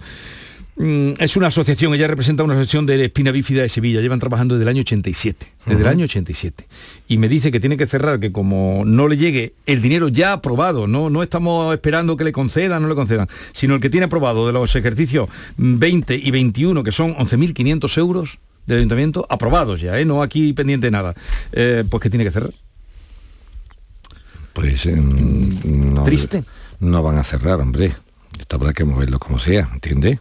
es 1.18 1.36
una 1.36 1.48
asociación, 1.48 1.92
ella 1.92 2.06
representa 2.06 2.42
una 2.42 2.54
asociación 2.54 2.86
de 2.86 3.04
espina 3.04 3.32
bífida 3.32 3.62
de 3.62 3.68
Sevilla, 3.68 4.00
llevan 4.00 4.18
trabajando 4.18 4.54
desde 4.54 4.62
el 4.62 4.68
año 4.68 4.80
87, 4.80 5.52
desde 5.66 5.82
el 5.82 5.88
año 5.88 6.04
87. 6.04 6.66
Y 7.08 7.18
me 7.18 7.28
dice 7.28 7.52
que 7.52 7.60
tiene 7.60 7.76
que 7.76 7.86
cerrar, 7.86 8.18
que 8.18 8.32
como 8.32 8.84
no 8.86 9.06
le 9.06 9.16
llegue 9.16 9.52
el 9.66 9.82
dinero 9.82 10.08
ya 10.08 10.32
aprobado, 10.32 10.86
no, 10.86 11.10
no 11.10 11.22
estamos 11.22 11.74
esperando 11.74 12.16
que 12.16 12.24
le 12.24 12.32
concedan, 12.32 12.82
no 12.82 12.88
le 12.88 12.94
concedan, 12.94 13.28
sino 13.52 13.74
el 13.74 13.80
que 13.80 13.90
tiene 13.90 14.06
aprobado 14.06 14.46
de 14.46 14.52
los 14.54 14.74
ejercicios 14.74 15.28
mm, 15.56 15.78
20 15.78 16.16
y 16.16 16.30
21, 16.30 16.82
que 16.82 16.92
son 16.92 17.14
11.500 17.14 17.98
euros 17.98 18.38
del 18.66 18.78
ayuntamiento, 18.78 19.26
aprobados 19.28 19.80
ya, 19.80 19.98
¿eh? 19.98 20.04
no 20.04 20.22
aquí 20.22 20.52
pendiente 20.54 20.86
de 20.86 20.90
nada, 20.92 21.14
eh, 21.52 21.84
pues 21.90 22.02
que 22.02 22.08
tiene 22.08 22.24
que 22.24 22.30
cerrar. 22.30 22.52
Pues 24.54 24.86
em, 24.86 25.94
no, 25.94 26.04
Triste. 26.04 26.44
No 26.80 27.02
van 27.02 27.18
a 27.18 27.24
cerrar, 27.24 27.60
hombre. 27.60 27.92
Esto 28.38 28.56
habrá 28.56 28.72
que 28.72 28.84
moverlo 28.84 29.18
como 29.18 29.38
sea, 29.38 29.68
¿entiendes? 29.74 30.18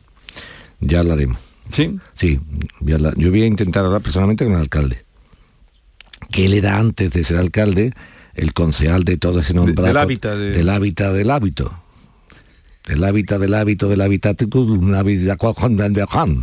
Ya 0.79 0.99
hablaremos. 0.99 1.37
¿Sí? 1.71 1.97
Sí, 2.13 2.39
yo 2.81 3.29
voy 3.29 3.43
a 3.43 3.45
intentar 3.45 3.85
hablar 3.85 4.01
personalmente 4.01 4.43
con 4.43 4.53
el 4.53 4.59
alcalde. 4.59 5.05
Que 6.31 6.45
él 6.45 6.53
era 6.53 6.77
antes 6.79 7.11
de 7.13 7.23
ser 7.23 7.37
alcalde 7.37 7.93
el 8.33 8.53
concejal 8.53 9.03
de 9.03 9.17
todo 9.17 9.41
ese 9.41 9.53
nombrado. 9.53 9.87
del 9.87 9.97
hábitat 9.97 10.37
de- 10.37 10.51
Del 10.51 10.69
hábitat 10.69 11.13
del 11.13 11.29
hábito. 11.31 11.83
el 12.87 13.03
hábitat 13.03 13.39
del 13.39 13.53
hábito 13.53 13.87
del 13.87 14.01
habitaticum, 14.01 14.91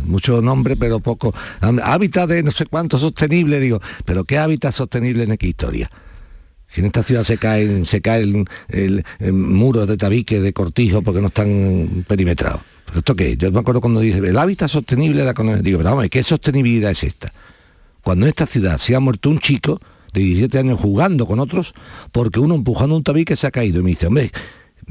mucho 0.05 0.41
nombre 0.41 0.75
pero 0.77 0.99
poco. 1.01 1.33
Hábitat 1.59 2.29
de 2.29 2.43
no 2.43 2.51
sé 2.51 2.65
cuánto 2.67 2.97
sostenible, 2.97 3.59
digo, 3.59 3.81
pero 4.05 4.23
¿qué 4.23 4.37
hábitat 4.37 4.73
sostenible 4.73 5.23
en 5.23 5.35
qué 5.37 5.47
historia? 5.47 5.89
Si 6.69 6.79
en 6.81 6.87
esta 6.87 7.03
ciudad 7.03 7.23
se 7.23 7.37
caen, 7.37 7.85
se 7.85 8.01
caen 8.01 8.45
el, 8.69 9.03
muros 9.33 9.87
de 9.87 9.97
tabique, 9.97 10.39
de 10.39 10.53
cortijo, 10.53 11.01
porque 11.01 11.19
no 11.21 11.27
están 11.27 12.05
perimetrados. 12.07 12.61
¿Pero 12.87 12.99
esto 12.99 13.15
qué? 13.15 13.37
Yo 13.37 13.51
me 13.51 13.59
acuerdo 13.59 13.81
cuando 13.81 13.99
dice, 13.99 14.19
el 14.19 14.37
hábitat 14.37 14.69
sostenible, 14.69 15.23
la 15.23 15.33
digo, 15.61 15.77
pero 15.77 15.91
vamos, 15.91 16.07
¿qué 16.09 16.23
sostenibilidad 16.23 16.91
es 16.91 17.03
esta? 17.03 17.31
Cuando 18.01 18.25
en 18.25 18.29
esta 18.29 18.45
ciudad 18.45 18.77
se 18.77 18.95
ha 18.95 18.99
muerto 18.99 19.29
un 19.29 19.39
chico 19.39 19.79
de 20.13 20.21
17 20.21 20.57
años 20.57 20.79
jugando 20.79 21.25
con 21.25 21.39
otros, 21.39 21.73
porque 22.13 22.39
uno 22.39 22.55
empujando 22.55 22.95
un 22.95 23.03
tabique 23.03 23.35
se 23.35 23.45
ha 23.45 23.51
caído. 23.51 23.81
Y 23.81 23.83
me 23.83 23.89
dice, 23.89 24.07
hombre, 24.07 24.31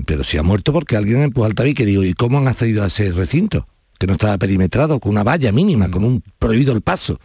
pero 0.05 0.23
si 0.23 0.37
ha 0.37 0.43
muerto 0.43 0.73
porque 0.73 0.97
alguien 0.97 1.23
empuja 1.23 1.49
el 1.49 1.55
tabique. 1.55 1.87
Digo, 1.87 2.05
¿y 2.05 2.13
cómo 2.13 2.39
han 2.39 2.49
accedido 2.49 2.85
a 2.85 2.89
ese 2.89 3.11
recinto? 3.13 3.67
Que 3.99 4.07
no 4.07 4.13
estaba 4.13 4.37
perimetrado, 4.37 5.01
con 5.01 5.13
una 5.13 5.25
valla 5.25 5.51
mínima, 5.53 5.91
con 5.91 6.05
un 6.05 6.23
prohibido 6.39 6.75
el 6.75 6.83
paso. 6.83 7.19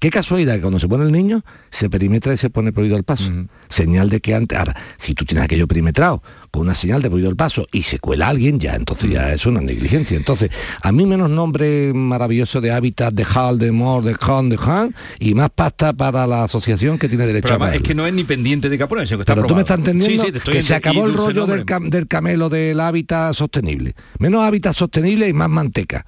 Qué 0.00 0.10
casualidad 0.10 0.54
que 0.54 0.60
cuando 0.60 0.78
se 0.78 0.88
pone 0.88 1.04
el 1.04 1.12
niño, 1.12 1.42
se 1.70 1.90
perimetra 1.90 2.32
y 2.32 2.36
se 2.36 2.50
pone 2.50 2.72
prohibido 2.72 2.96
el 2.96 3.04
paso. 3.04 3.30
Señal 3.68 4.10
de 4.10 4.20
que 4.20 4.34
antes, 4.34 4.58
ahora, 4.58 4.76
si 4.96 5.14
tú 5.14 5.24
tienes 5.24 5.44
aquello 5.44 5.66
perimetrado 5.66 6.22
con 6.50 6.62
una 6.62 6.74
señal 6.74 7.02
de 7.02 7.08
prohibido 7.08 7.30
el 7.30 7.36
paso 7.36 7.66
y 7.72 7.82
se 7.82 7.98
cuela 7.98 8.28
alguien, 8.28 8.58
ya 8.58 8.74
entonces 8.74 9.10
ya 9.10 9.32
es 9.32 9.44
una 9.46 9.60
negligencia. 9.60 10.16
Entonces, 10.16 10.50
a 10.82 10.92
mí 10.92 11.06
menos 11.06 11.30
nombre 11.30 11.92
maravilloso 11.92 12.60
de 12.60 12.70
hábitat, 12.70 13.12
de 13.12 13.24
Hall, 13.24 13.58
de 13.58 13.72
Mor, 13.72 14.04
de 14.04 14.16
Han, 14.20 14.48
de 14.48 14.58
Han, 14.60 14.94
y 15.18 15.34
más 15.34 15.50
pasta 15.50 15.92
para 15.92 16.26
la 16.26 16.44
asociación 16.44 16.98
que 16.98 17.08
tiene 17.08 17.26
derecho 17.26 17.62
a 17.62 17.74
es 17.74 17.82
que 17.82 17.94
no 17.94 18.06
es 18.06 18.14
ni 18.14 18.24
pendiente 18.24 18.68
de 18.68 18.78
Capone, 18.78 19.06
que 19.06 19.14
está 19.14 19.34
Pero 19.34 19.46
tú 19.46 19.54
me 19.54 19.62
estás 19.62 19.78
entendiendo 19.78 20.24
que 20.40 20.62
se 20.62 20.74
acabó 20.74 21.06
el 21.06 21.14
rollo 21.14 21.46
del, 21.46 21.64
del 21.90 22.08
camelo 22.08 22.48
del 22.48 22.80
hábitat 22.80 23.34
sostenible. 23.34 23.94
Menos 24.18 24.42
hábitat 24.42 24.74
sostenible 24.74 25.28
y 25.28 25.32
más 25.32 25.48
manteca 25.48 26.04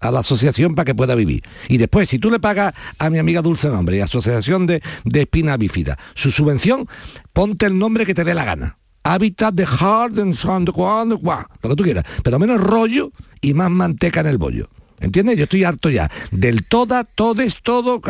a 0.00 0.10
la 0.10 0.20
asociación 0.20 0.74
para 0.74 0.84
que 0.84 0.94
pueda 0.94 1.14
vivir. 1.14 1.42
Y 1.68 1.78
después, 1.78 2.08
si 2.08 2.18
tú 2.18 2.30
le 2.30 2.40
pagas 2.40 2.74
a 2.98 3.10
mi 3.10 3.18
amiga 3.18 3.42
Dulce 3.42 3.68
Nombre 3.68 3.96
y 3.96 4.00
Asociación 4.00 4.66
de, 4.66 4.82
de 5.04 5.22
Espina 5.22 5.56
Bífida 5.56 5.98
su 6.14 6.30
subvención, 6.30 6.88
ponte 7.32 7.66
el 7.66 7.78
nombre 7.78 8.06
que 8.06 8.14
te 8.14 8.24
dé 8.24 8.34
la 8.34 8.44
gana. 8.44 8.78
Hábitat 9.02 9.54
de 9.54 9.64
Harden, 9.64 10.34
lo 10.42 11.70
que 11.70 11.76
tú 11.76 11.84
quieras, 11.84 12.04
pero 12.24 12.38
menos 12.40 12.60
rollo 12.60 13.12
y 13.40 13.54
más 13.54 13.70
manteca 13.70 14.20
en 14.20 14.26
el 14.26 14.38
bollo. 14.38 14.68
¿Entiendes? 14.98 15.36
Yo 15.36 15.44
estoy 15.44 15.62
harto 15.62 15.90
ya 15.90 16.10
del 16.30 16.64
toda, 16.64 17.04
todes, 17.04 17.58
todo, 17.62 18.00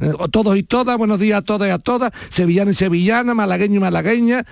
eh, 0.00 0.12
todos 0.30 0.56
y 0.56 0.62
todas, 0.62 0.96
buenos 0.96 1.18
días 1.18 1.38
a 1.38 1.42
todas 1.42 1.68
y 1.68 1.72
a 1.72 1.78
todas, 1.78 2.12
sevillano 2.28 2.70
y 2.70 2.74
sevillana, 2.74 3.34
malagueño 3.34 3.76
y 3.76 3.80
malagueña. 3.80 4.46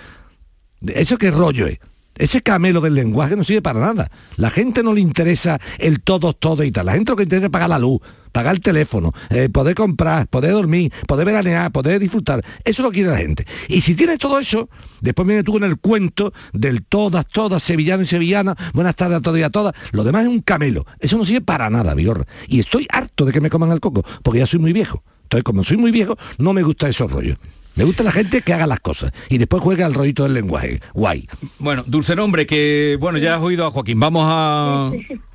¿Eso 0.87 1.17
qué 1.17 1.31
rollo 1.31 1.67
es? 1.67 1.79
Ese 2.21 2.43
camelo 2.43 2.83
del 2.83 2.95
lenguaje 2.95 3.35
no 3.35 3.45
sirve 3.45 3.63
para 3.63 3.81
nada. 3.81 4.11
La 4.37 4.51
gente 4.51 4.83
no 4.83 4.93
le 4.93 5.01
interesa 5.01 5.59
el 5.79 6.03
todo, 6.03 6.35
todo 6.35 6.63
y 6.63 6.71
tal. 6.71 6.85
La 6.85 6.93
gente 6.93 7.13
lo 7.13 7.17
que 7.17 7.23
interesa 7.23 7.47
es 7.47 7.51
pagar 7.51 7.71
la 7.71 7.79
luz, 7.79 7.99
pagar 8.31 8.55
el 8.55 8.61
teléfono, 8.61 9.15
eh, 9.31 9.49
poder 9.49 9.75
comprar, 9.75 10.27
poder 10.29 10.53
dormir, 10.53 10.93
poder 11.07 11.25
veranear, 11.25 11.73
poder 11.73 11.99
disfrutar. 11.99 12.45
Eso 12.63 12.83
lo 12.83 12.91
quiere 12.91 13.09
la 13.09 13.17
gente. 13.17 13.47
Y 13.69 13.81
si 13.81 13.95
tienes 13.95 14.19
todo 14.19 14.39
eso, 14.39 14.69
después 15.01 15.27
viene 15.27 15.43
tú 15.43 15.53
con 15.53 15.65
el 15.65 15.79
cuento 15.79 16.35
del 16.53 16.83
todas, 16.85 17.27
todas, 17.27 17.63
sevillano 17.63 18.03
y 18.03 18.07
sevillana, 18.07 18.55
buenas 18.75 18.97
tardes 18.97 19.17
a 19.17 19.23
todas 19.23 19.41
y 19.41 19.43
a 19.43 19.49
todas. 19.49 19.75
Lo 19.93 20.05
demás 20.05 20.25
es 20.25 20.29
un 20.29 20.43
camelo. 20.43 20.85
Eso 20.99 21.17
no 21.17 21.25
sirve 21.25 21.41
para 21.41 21.71
nada, 21.71 21.95
Vigorra. 21.95 22.27
Y 22.49 22.61
estoy 22.61 22.87
harto 22.93 23.25
de 23.25 23.33
que 23.33 23.41
me 23.41 23.49
coman 23.49 23.73
el 23.73 23.81
coco, 23.81 24.05
porque 24.23 24.41
ya 24.41 24.47
soy 24.47 24.59
muy 24.59 24.75
viejo. 24.75 25.03
Entonces, 25.23 25.45
como 25.45 25.65
soy 25.65 25.79
muy 25.79 25.91
viejo, 25.91 26.19
no 26.37 26.53
me 26.53 26.63
gusta 26.63 26.87
esos 26.87 27.11
rollos. 27.11 27.39
Me 27.77 27.85
gusta 27.85 28.03
la 28.03 28.13
gente 28.13 28.43
que 28.43 28.53
haga 28.53 28.67
las 28.67 28.81
cosas 28.81 29.13
y 29.29 29.39
después 29.39 29.63
juega 29.63 29.87
al 29.87 29.95
rollito 29.95 30.25
del 30.25 30.35
lenguaje. 30.35 30.81
Guay. 30.95 31.29
Bueno, 31.59 31.85
dulce 31.87 32.17
nombre, 32.17 32.47
que 32.47 32.97
bueno, 33.01 33.19
ya 33.19 33.37
has 33.37 33.43
oído 33.43 33.67
a 33.67 33.71
Joaquín. 33.71 33.99
Vamos 34.01 34.25
a. 34.27 34.91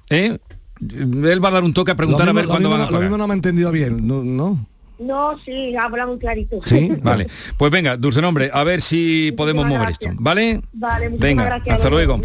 ¿eh? 0.09 0.37
Él 0.81 1.43
va 1.43 1.49
a 1.49 1.51
dar 1.51 1.63
un 1.63 1.73
toque 1.73 1.91
a 1.91 1.95
preguntar 1.95 2.27
a 2.27 2.33
ver 2.33 2.47
cuándo 2.47 2.69
van 2.69 2.81
a 2.81 2.91
Lo 2.91 2.99
mismo 2.99 3.17
no 3.17 3.27
me 3.27 3.33
ha 3.33 3.35
entendido 3.35 3.71
bien, 3.71 4.05
¿no? 4.05 4.23
¿no? 4.23 4.67
sí, 5.43 5.75
habla 5.75 6.05
muy 6.05 6.17
clarito. 6.17 6.59
Sí, 6.65 6.91
vale. 7.01 7.27
Pues 7.57 7.71
venga, 7.71 7.97
dulce 7.97 8.21
nombre, 8.21 8.49
a 8.53 8.63
ver 8.63 8.81
si 8.81 9.33
podemos 9.35 9.65
mover 9.65 9.89
esto, 9.89 10.09
¿vale? 10.15 10.61
Vale, 10.73 11.09
Venga, 11.09 11.45
gracias, 11.45 11.75
hasta 11.75 11.89
luego. 11.89 12.21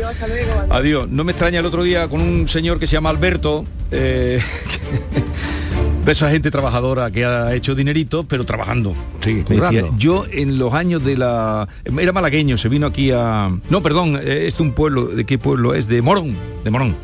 Adiós, 0.70 1.08
No 1.08 1.24
me 1.24 1.32
extraña 1.32 1.60
el 1.60 1.66
otro 1.66 1.82
día 1.82 2.08
con 2.08 2.20
un 2.20 2.48
señor 2.48 2.78
que 2.78 2.86
se 2.86 2.94
llama 2.94 3.10
Alberto, 3.10 3.64
eh, 3.90 4.40
esa 6.12 6.30
gente 6.30 6.50
trabajadora 6.50 7.10
que 7.10 7.24
ha 7.24 7.54
hecho 7.54 7.74
dinerito, 7.74 8.24
pero 8.24 8.44
trabajando. 8.44 8.94
Sí, 9.20 9.44
yo 9.96 10.26
en 10.30 10.58
los 10.58 10.72
años 10.72 11.04
de 11.04 11.16
la... 11.16 11.68
Era 11.84 12.12
malagueño, 12.12 12.58
se 12.58 12.68
vino 12.68 12.86
aquí 12.86 13.10
a... 13.12 13.50
No, 13.68 13.82
perdón, 13.82 14.18
es 14.22 14.60
un 14.60 14.72
pueblo, 14.72 15.06
¿de 15.06 15.24
qué 15.24 15.38
pueblo 15.38 15.74
es? 15.74 15.88
De 15.88 16.02
Morón, 16.02 16.36
de 16.64 16.70
Morón. 16.70 16.96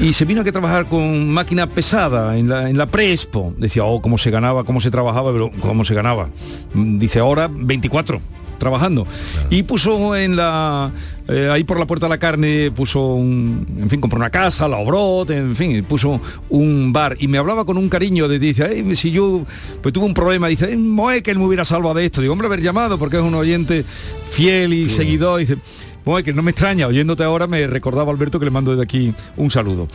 y 0.00 0.12
se 0.12 0.24
vino 0.24 0.40
aquí 0.40 0.50
a 0.50 0.52
trabajar 0.52 0.86
con 0.86 1.28
máquina 1.30 1.66
pesada 1.68 2.36
en 2.36 2.48
la, 2.48 2.68
en 2.70 2.78
la 2.78 2.86
Prespo. 2.86 3.54
Decía, 3.56 3.84
oh, 3.84 4.00
cómo 4.00 4.18
se 4.18 4.30
ganaba, 4.30 4.64
cómo 4.64 4.80
se 4.80 4.90
trabajaba, 4.90 5.32
pero 5.32 5.50
cómo 5.60 5.84
se 5.84 5.94
ganaba. 5.94 6.28
Mm, 6.74 6.98
dice, 6.98 7.20
ahora 7.20 7.48
24 7.50 8.20
trabajando. 8.58 9.06
Y 9.50 9.62
puso 9.62 10.16
en 10.16 10.36
la 10.36 10.92
eh, 11.28 11.50
ahí 11.52 11.62
por 11.62 11.78
la 11.78 11.86
puerta 11.86 12.06
de 12.06 12.10
la 12.10 12.18
carne 12.18 12.70
puso 12.70 13.14
un, 13.14 13.66
en 13.78 13.90
fin, 13.90 14.00
compró 14.00 14.18
una 14.18 14.30
casa, 14.30 14.66
la 14.66 14.78
obró, 14.78 15.26
en 15.28 15.54
fin, 15.54 15.84
puso 15.84 16.20
un 16.48 16.90
bar 16.90 17.16
y 17.20 17.28
me 17.28 17.36
hablaba 17.36 17.66
con 17.66 17.76
un 17.76 17.90
cariño 17.90 18.28
de 18.28 18.38
dice, 18.38 18.96
si 18.96 19.10
yo 19.10 19.44
pues 19.82 19.92
tuve 19.92 20.06
un 20.06 20.14
problema, 20.14 20.48
dice, 20.48 20.72
eh, 20.72 21.22
que 21.22 21.30
él 21.30 21.38
me 21.38 21.44
hubiera 21.44 21.66
salvado 21.66 21.94
de 21.94 22.06
esto. 22.06 22.22
Digo, 22.22 22.32
hombre, 22.32 22.46
haber 22.46 22.62
llamado 22.62 22.98
porque 22.98 23.18
es 23.18 23.22
un 23.22 23.34
oyente 23.34 23.84
fiel 24.30 24.72
y 24.72 24.88
seguidor, 24.88 25.40
dice, 25.40 25.58
bueno, 26.04 26.24
que 26.24 26.32
no 26.32 26.42
me 26.42 26.50
extraña, 26.50 26.86
oyéndote 26.86 27.22
ahora 27.24 27.46
me 27.46 27.66
recordaba 27.66 28.10
Alberto 28.10 28.38
que 28.38 28.44
le 28.44 28.50
mando 28.50 28.70
desde 28.70 28.82
aquí 28.82 29.14
un 29.36 29.50
saludo. 29.50 29.88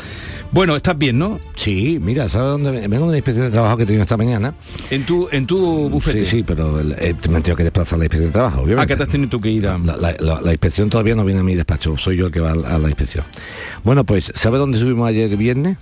Bueno, 0.52 0.76
estás 0.76 0.98
bien, 0.98 1.18
¿no? 1.18 1.40
Sí, 1.56 2.00
mira, 2.02 2.30
¿sabes 2.30 2.50
dónde 2.50 2.72
vengo 2.88 3.06
de 3.06 3.10
una 3.10 3.18
inspección 3.18 3.48
de 3.48 3.52
trabajo 3.52 3.78
que 3.78 3.84
he 3.84 3.86
tenido 3.86 4.04
esta 4.04 4.18
mañana? 4.18 4.54
En 4.92 5.06
tu 5.06 5.28
en 5.32 5.48
tu 5.48 5.90
bufete. 5.90 6.26
Sí, 6.26 6.38
sí, 6.38 6.44
pero 6.44 6.74
me 6.74 6.94
he 7.00 7.14
tenido 7.14 7.56
que 7.56 7.64
desplazar 7.64 7.98
la 8.00 8.06
inspección 8.06 8.30
de 8.30 8.34
trabajo, 8.34 8.62
obviamente. 8.62 8.84
¿A 8.84 8.88
qué 8.88 8.96
te 8.96 9.04
has 9.04 9.10
tenido 9.10 9.30
tú 9.30 9.42
que 9.42 9.50
ir 9.50 9.68
a...? 9.68 9.78
La, 9.78 10.52
inspección 10.52 10.90
todavía 10.90 11.16
no 11.16 11.26
viene 11.26 11.40
a 11.40 11.44
mi 11.44 11.56
despacho, 11.56 11.98
soy 11.98 12.18
yo 12.18 12.28
el 12.28 12.32
que 12.32 12.40
va 12.40 12.52
a, 12.52 12.76
a 12.76 12.80
la 12.80 12.88
inspección. 12.88 13.26
Bueno, 13.84 14.04
pues, 14.04 14.32
¿sabe 14.36 14.58
dónde 14.58 14.78
subimos 14.78 15.08
ayer 15.08 15.36
viernes? 15.36 15.78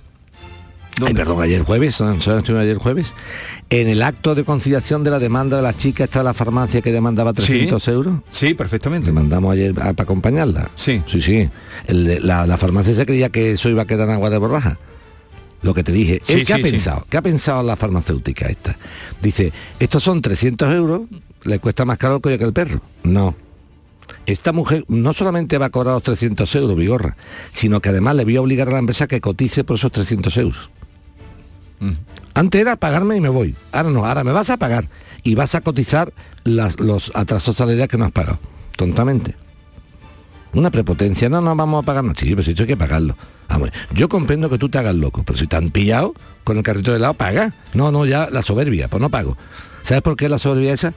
Ay, 1.06 1.14
perdón, 1.14 1.42
ayer 1.42 1.62
jueves, 1.62 1.96
¿sabes 1.96 2.28
ayer 2.28 2.76
jueves? 2.76 3.14
En 3.70 3.88
el 3.88 4.02
acto 4.02 4.34
de 4.34 4.44
conciliación 4.44 5.02
de 5.02 5.10
la 5.10 5.18
demanda 5.18 5.56
de 5.56 5.62
la 5.62 5.76
chica 5.76 6.04
está 6.04 6.22
la 6.22 6.34
farmacia 6.34 6.82
que 6.82 6.92
demandaba 6.92 7.32
300 7.32 7.88
euros. 7.88 8.20
Sí, 8.30 8.54
perfectamente. 8.54 9.06
Le 9.06 9.12
mandamos 9.12 9.52
ayer 9.52 9.74
para 9.74 9.90
acompañarla. 9.90 10.70
Sí. 10.74 11.02
Sí, 11.06 11.22
sí. 11.22 11.48
la, 11.88 12.56
farmacia 12.58 12.94
se 12.94 13.06
creía 13.06 13.30
que 13.30 13.52
eso 13.52 13.68
iba 13.68 13.82
a 13.82 13.86
quedar 13.86 14.08
en 14.08 14.14
agua 14.14 14.30
de 14.30 14.38
borraja. 14.38 14.78
Lo 15.62 15.74
que 15.74 15.82
te 15.82 15.92
dije. 15.92 16.20
¿Qué 16.26 16.52
ha 16.52 16.58
pensado? 16.58 17.06
¿Qué 17.08 17.16
ha 17.16 17.22
pensado 17.22 17.62
la 17.62 17.76
farmacéutica 17.76 18.46
esta? 18.46 18.76
Dice, 19.22 19.52
estos 19.78 20.02
son 20.02 20.20
300 20.20 20.74
euros, 20.74 21.02
le 21.44 21.58
cuesta 21.58 21.84
más 21.84 21.98
caro 21.98 22.20
que 22.20 22.34
el 22.34 22.52
perro. 22.52 22.80
No. 23.04 23.34
Esta 24.26 24.52
mujer 24.52 24.84
no 24.88 25.12
solamente 25.12 25.58
va 25.58 25.66
a 25.66 25.70
cobrar 25.70 25.94
los 25.94 26.02
300 26.02 26.54
euros, 26.56 26.76
Vigorra, 26.76 27.16
sino 27.50 27.80
que 27.80 27.88
además 27.88 28.16
le 28.16 28.24
voy 28.24 28.36
a 28.36 28.40
obligar 28.40 28.68
a 28.68 28.72
la 28.72 28.78
empresa 28.78 29.06
que 29.06 29.20
cotice 29.20 29.64
por 29.64 29.76
esos 29.76 29.90
300 29.90 30.36
euros. 30.36 30.70
Antes 32.34 32.60
era 32.60 32.76
pagarme 32.76 33.16
y 33.16 33.20
me 33.20 33.28
voy. 33.28 33.54
Ahora 33.72 33.90
no, 33.90 34.04
ahora 34.04 34.24
me 34.24 34.32
vas 34.32 34.50
a 34.50 34.56
pagar 34.56 34.88
y 35.22 35.34
vas 35.34 35.54
a 35.54 35.60
cotizar 35.60 36.12
los 36.44 37.12
atrasos 37.14 37.56
salariales 37.56 37.88
que 37.88 37.98
no 37.98 38.04
has 38.04 38.12
pagado. 38.12 38.38
Tontamente. 38.76 39.36
Una 40.54 40.70
prepotencia. 40.70 41.28
No, 41.28 41.40
no 41.40 41.54
vamos 41.56 41.82
a 41.82 41.86
pagar. 41.86 42.04
No, 42.04 42.14
sí, 42.14 42.30
pero 42.30 42.42
si 42.42 42.50
hay 42.50 42.66
que 42.66 42.76
pagarlo. 42.76 43.16
Vamos, 43.48 43.70
yo 43.94 44.08
comprendo 44.08 44.48
que 44.48 44.58
tú 44.58 44.68
te 44.68 44.78
hagas 44.78 44.94
loco, 44.94 45.24
pero 45.24 45.38
si 45.38 45.46
te 45.46 45.56
han 45.56 45.70
pillado 45.70 46.14
con 46.44 46.56
el 46.56 46.62
carrito 46.62 46.92
de 46.92 46.98
lado, 46.98 47.14
paga. 47.14 47.52
No, 47.74 47.92
no, 47.92 48.06
ya 48.06 48.28
la 48.30 48.42
soberbia, 48.42 48.88
pues 48.88 49.00
no 49.00 49.10
pago. 49.10 49.36
¿Sabes 49.82 50.02
por 50.02 50.16
qué 50.16 50.28
la 50.28 50.38
soberbia 50.38 50.72
esa? 50.72 50.94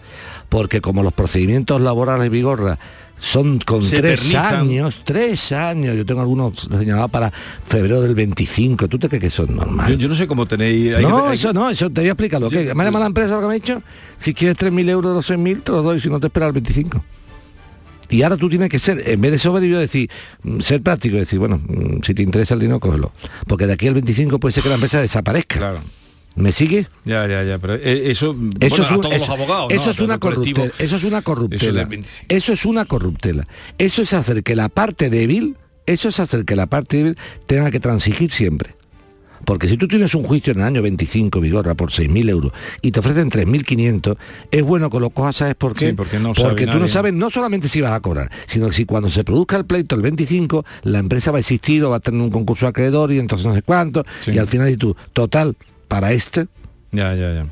Porque 0.47 0.79
como 0.79 1.03
los 1.03 1.11
procedimientos 1.11 1.81
laborales 1.81 2.29
vigorra 2.29 2.79
son 3.19 3.59
con 3.59 3.81
tres 3.87 4.35
años, 4.35 5.01
tres 5.03 5.51
años. 5.51 5.95
Yo 5.95 6.05
tengo 6.05 6.21
algunos 6.21 6.67
señalados 6.71 7.11
para 7.11 7.31
febrero 7.63 8.01
del 8.01 8.15
25. 8.15 8.87
¿Tú 8.87 8.99
te 8.99 9.07
crees 9.07 9.21
que 9.21 9.27
eso 9.27 9.43
es 9.43 9.49
normal? 9.49 9.97
Yo, 9.97 10.07
no 10.07 10.15
sé 10.15 10.27
cómo 10.27 10.45
tenéis... 10.45 10.99
no, 11.01 11.31
eso 11.31 11.53
no, 11.53 11.69
eso 11.69 11.89
te 11.89 12.01
voy 12.01 12.09
a 12.09 12.11
explicarlo. 12.11 12.49
¿Me 12.49 12.59
ha 12.59 12.73
llamado 12.73 12.99
la 12.99 13.07
empresa 13.07 13.35
lo 13.35 13.41
que 13.41 13.47
me 13.47 13.53
ha 13.53 13.55
dicho? 13.55 13.81
Si 14.19 14.33
quieres 14.33 14.57
3.000 14.57 14.89
euros, 14.89 15.25
12.000, 15.27 15.63
te 15.63 15.71
los 15.71 15.83
doy 15.83 15.99
si 15.99 16.09
no 16.09 16.19
te 16.19 16.27
esperas 16.27 16.47
el 16.47 16.53
25. 16.53 17.03
Y 18.09 18.21
ahora 18.21 18.37
tú 18.37 18.49
tienes 18.49 18.69
que 18.69 18.79
ser, 18.79 19.09
en 19.09 19.19
vez 19.19 19.31
de 19.31 19.39
soberbio, 19.39 19.79
decir, 19.79 20.09
mm, 20.43 20.59
ser 20.59 20.81
práctico, 20.81 21.17
decir, 21.17 21.39
bueno, 21.39 21.57
mm, 21.57 22.01
si 22.03 22.13
te 22.13 22.21
interesa 22.21 22.53
el 22.53 22.59
dinero, 22.59 22.79
cógelo. 22.79 23.11
Porque 23.47 23.65
de 23.65 23.73
aquí 23.73 23.87
al 23.87 23.95
25 23.95 24.39
puede 24.39 24.53
ser 24.53 24.63
que 24.63 24.69
la 24.69 24.75
empresa 24.75 25.01
desaparezca. 25.01 25.57
Claro. 25.57 25.81
¿Me 26.35 26.51
sigue? 26.51 26.87
Ya, 27.05 27.27
ya, 27.27 27.43
ya, 27.43 27.59
pero 27.59 27.75
eh, 27.75 28.11
eso, 28.11 28.35
eso 28.59 28.81
es 28.81 28.89
todos 28.89 29.17
los 29.17 29.29
abogados. 29.29 29.71
Eso 29.71 29.89
es 29.91 29.99
una 29.99 30.17
corruptela. 30.17 30.71
Eso 30.79 30.95
es 30.97 31.03
una 31.03 31.21
corruptela. 31.21 31.87
Eso, 32.27 32.53
es 32.53 32.65
una 32.65 32.85
corruptela. 32.85 33.47
Eso 33.77 34.01
es 34.01 34.13
hacer 34.13 34.43
que 34.43 34.55
la 34.55 34.67
parte 34.67 35.09
débil, 35.09 35.55
eso 35.85 36.09
es 36.09 36.19
hacer 36.19 36.43
que 36.43 36.55
la 36.55 36.67
parte 36.67 36.97
débil 36.97 37.17
tenga 37.47 37.71
que 37.71 37.79
transigir 37.79 38.31
siempre. 38.31 38.75
Porque 39.45 39.69
si 39.69 39.77
tú 39.77 39.87
tienes 39.87 40.15
un 40.15 40.23
juicio 40.23 40.51
en 40.51 40.59
el 40.59 40.65
año 40.65 40.81
25, 40.81 41.39
Vigorra, 41.39 41.75
por 41.75 41.91
6.000 41.91 42.29
euros 42.29 42.51
y 42.81 42.91
te 42.91 42.99
ofrecen 42.99 43.29
3.500, 43.29 44.17
es 44.51 44.63
bueno 44.63 44.89
que 44.89 44.99
lo 44.99 45.11
cojas, 45.11 45.37
¿sabes 45.37 45.55
por 45.55 45.75
qué? 45.75 45.93
porque 45.93 46.19
no 46.19 46.33
porque 46.33 46.65
tú 46.65 46.79
no 46.79 46.87
sabes 46.87 47.13
no 47.13 47.29
solamente 47.29 47.69
si 47.69 47.79
vas 47.79 47.91
a 47.91 47.99
cobrar, 47.99 48.31
sino 48.47 48.67
que 48.67 48.73
si 48.73 48.85
cuando 48.85 49.09
se 49.09 49.23
produzca 49.23 49.55
el 49.57 49.65
pleito 49.65 49.95
el 49.95 50.01
25, 50.01 50.65
la 50.83 50.99
empresa 50.99 51.31
va 51.31 51.37
a 51.37 51.41
existir 51.41 51.83
o 51.83 51.91
va 51.91 51.97
a 51.97 51.99
tener 51.99 52.19
un 52.19 52.31
concurso 52.31 52.65
acreedor 52.65 53.11
y 53.11 53.19
entonces 53.19 53.45
no 53.45 53.53
sé 53.53 53.61
cuánto, 53.61 54.03
y 54.25 54.37
al 54.39 54.47
final 54.47 54.69
y 54.69 54.77
tú, 54.77 54.95
total, 55.13 55.55
para 55.87 56.11
este... 56.13 56.47
Ya, 56.91 57.13
ya, 57.15 57.33
ya. 57.33 57.47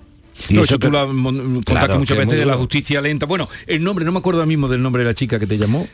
Y 0.50 0.60
eso, 0.60 0.80
tú 0.80 0.90
lo 0.90 1.00
has 1.00 1.08
muchas 1.10 2.18
veces 2.18 2.38
de 2.38 2.46
la 2.46 2.56
justicia 2.56 3.02
lenta. 3.02 3.26
Bueno, 3.26 3.48
el 3.68 3.84
nombre, 3.84 4.04
no 4.04 4.12
me 4.12 4.20
acuerdo 4.20 4.46
mismo 4.46 4.68
del 4.68 4.82
nombre 4.82 5.04
de 5.04 5.10
la 5.10 5.14
chica 5.14 5.40
que 5.40 5.48
te 5.48 5.58
llamó. 5.58 5.88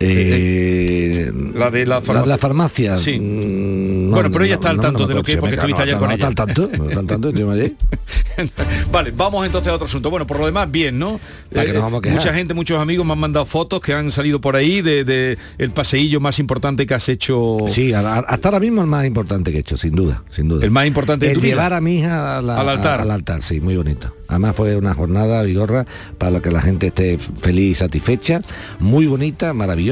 Eh, 0.00 1.32
la 1.54 1.70
de 1.70 1.86
la 1.86 2.00
farmacia. 2.00 2.28
La, 2.28 2.38
farmacia. 2.38 2.98
Sí. 2.98 3.18
Mm, 3.18 4.10
bueno, 4.10 4.30
pero 4.30 4.44
ella 4.44 4.54
está 4.54 4.70
al 4.70 4.80
tanto 4.80 5.06
de 5.06 5.14
lo 5.14 5.22
que 5.22 5.32
es 5.32 5.38
porque 5.38 5.54
estuviste 5.54 5.82
ayer 5.82 5.96
con 5.96 6.10
ella. 6.10 6.14
Está 6.14 6.26
al 6.26 6.34
tanto, 6.34 6.68
tanto, 7.06 7.32
Vale, 8.92 9.12
vamos 9.12 9.46
entonces 9.46 9.70
a 9.70 9.74
otro 9.74 9.86
asunto. 9.86 10.10
Bueno, 10.10 10.26
por 10.26 10.40
lo 10.40 10.46
demás, 10.46 10.70
bien, 10.70 10.98
¿no? 10.98 11.20
Eh, 11.52 11.80
mucha 12.10 12.34
gente, 12.34 12.54
muchos 12.54 12.80
amigos 12.80 13.06
me 13.06 13.12
han 13.12 13.18
mandado 13.18 13.46
fotos 13.46 13.80
que 13.80 13.92
han 13.92 14.10
salido 14.10 14.40
por 14.40 14.56
ahí 14.56 14.82
de, 14.82 15.38
el 15.58 15.70
paseillo 15.70 16.20
más 16.20 16.38
importante 16.38 16.86
que 16.86 16.94
has 16.94 17.08
hecho. 17.08 17.58
Sí, 17.68 17.92
hasta 17.92 18.48
ahora 18.48 18.60
mismo 18.60 18.80
el 18.80 18.88
más 18.88 19.06
importante 19.06 19.52
que 19.52 19.58
he 19.58 19.60
hecho, 19.60 19.76
sin 19.76 19.94
duda, 19.94 20.24
sin 20.30 20.48
duda. 20.48 20.64
El 20.64 20.70
más 20.70 20.86
importante 20.86 21.30
el 21.30 21.40
llevar 21.40 21.72
a 21.72 21.80
mi 21.80 21.98
hija 21.98 22.38
al 22.38 22.50
altar. 22.50 23.00
al 23.00 23.10
altar, 23.10 23.42
sí, 23.42 23.60
muy 23.60 23.76
bonito. 23.76 24.12
Además 24.28 24.56
fue 24.56 24.76
una 24.76 24.94
jornada, 24.94 25.42
Vigorra, 25.42 25.84
para 26.18 26.40
que 26.40 26.50
la 26.50 26.60
gente 26.62 26.88
esté 26.88 27.18
feliz 27.18 27.72
y 27.72 27.74
satisfecha, 27.74 28.40
muy 28.80 29.06
bonita, 29.06 29.52
maravillosa, 29.52 29.83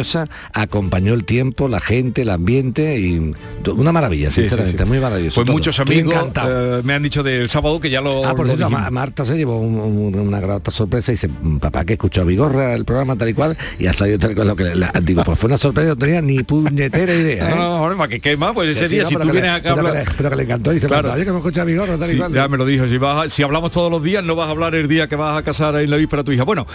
acompañó 0.52 1.14
el 1.14 1.24
tiempo, 1.24 1.68
la 1.68 1.80
gente, 1.80 2.22
el 2.22 2.30
ambiente 2.30 2.98
y 2.98 3.32
una 3.66 3.92
maravilla, 3.92 4.30
sinceramente, 4.30 4.84
muy 4.84 4.98
maravilloso. 4.98 5.42
Pues 5.42 5.50
muchos 5.50 5.78
amigos 5.80 6.14
eh, 6.46 6.80
me 6.84 6.94
han 6.94 7.02
dicho 7.02 7.22
del 7.22 7.48
sábado 7.48 7.80
que 7.80 7.90
ya 7.90 8.00
lo... 8.00 8.24
Ah, 8.24 8.34
por 8.34 8.46
cierto, 8.46 8.70
Marta 8.70 9.24
se 9.24 9.36
llevó 9.36 9.58
una 9.58 10.40
grata 10.40 10.70
sorpresa 10.70 11.12
y 11.12 11.14
dice, 11.14 11.30
papá 11.60 11.84
que 11.84 11.94
escuchó 11.94 12.22
a 12.22 12.24
Vigorra 12.24 12.74
el 12.74 12.84
programa 12.84 13.16
tal 13.16 13.28
y 13.28 13.34
cual 13.34 13.56
y 13.78 13.86
ha 13.86 13.92
salido 13.92 14.18
tal 14.18 14.34
cual 14.34 14.48
lo 14.48 14.56
que 14.56 14.64
le, 14.74 14.86
digo, 15.02 15.24
pues 15.24 15.38
fue 15.38 15.48
una 15.48 15.58
sorpresa, 15.58 15.88
no 15.88 15.96
tenía 15.96 16.22
ni 16.22 16.42
puñetera 16.42 17.14
idea. 17.14 17.50
¿eh? 17.50 17.54
No, 17.54 17.88
no, 17.88 17.94
no, 17.94 18.08
que 18.08 18.20
qué 18.20 18.36
más, 18.36 18.52
pues 18.52 18.70
ese 18.70 18.88
día 18.88 19.04
si 19.04 19.16
tú 19.16 19.30
vienes 19.30 19.50
acá... 19.50 19.74
Pero, 20.16 20.30
que 20.30 20.36
le 20.36 20.42
encantó 20.44 20.72
y 20.72 20.76
dice, 20.76 20.86
claro. 20.86 21.14
que 21.14 21.24
me 21.30 21.38
escucha 21.38 21.62
a 21.62 21.64
Vigorra 21.64 21.98
tal 21.98 22.12
y 22.12 22.16
cual. 22.16 22.32
Ya 22.32 22.48
me 22.48 22.56
lo 22.56 22.64
dijo, 22.64 22.86
si, 22.86 22.98
si 23.30 23.42
hablamos 23.42 23.70
todos 23.70 23.90
los 23.90 24.02
días 24.02 24.24
no 24.24 24.36
vas 24.36 24.48
a 24.48 24.50
hablar 24.50 24.74
el 24.74 24.88
día 24.88 25.06
que 25.06 25.16
vas 25.16 25.36
a 25.36 25.42
casar 25.42 25.76
en 25.76 25.90
la 25.90 25.96
víspera 25.96 26.22
a 26.22 26.24
tu 26.24 26.32
hija. 26.32 26.44
Bueno, 26.44 26.66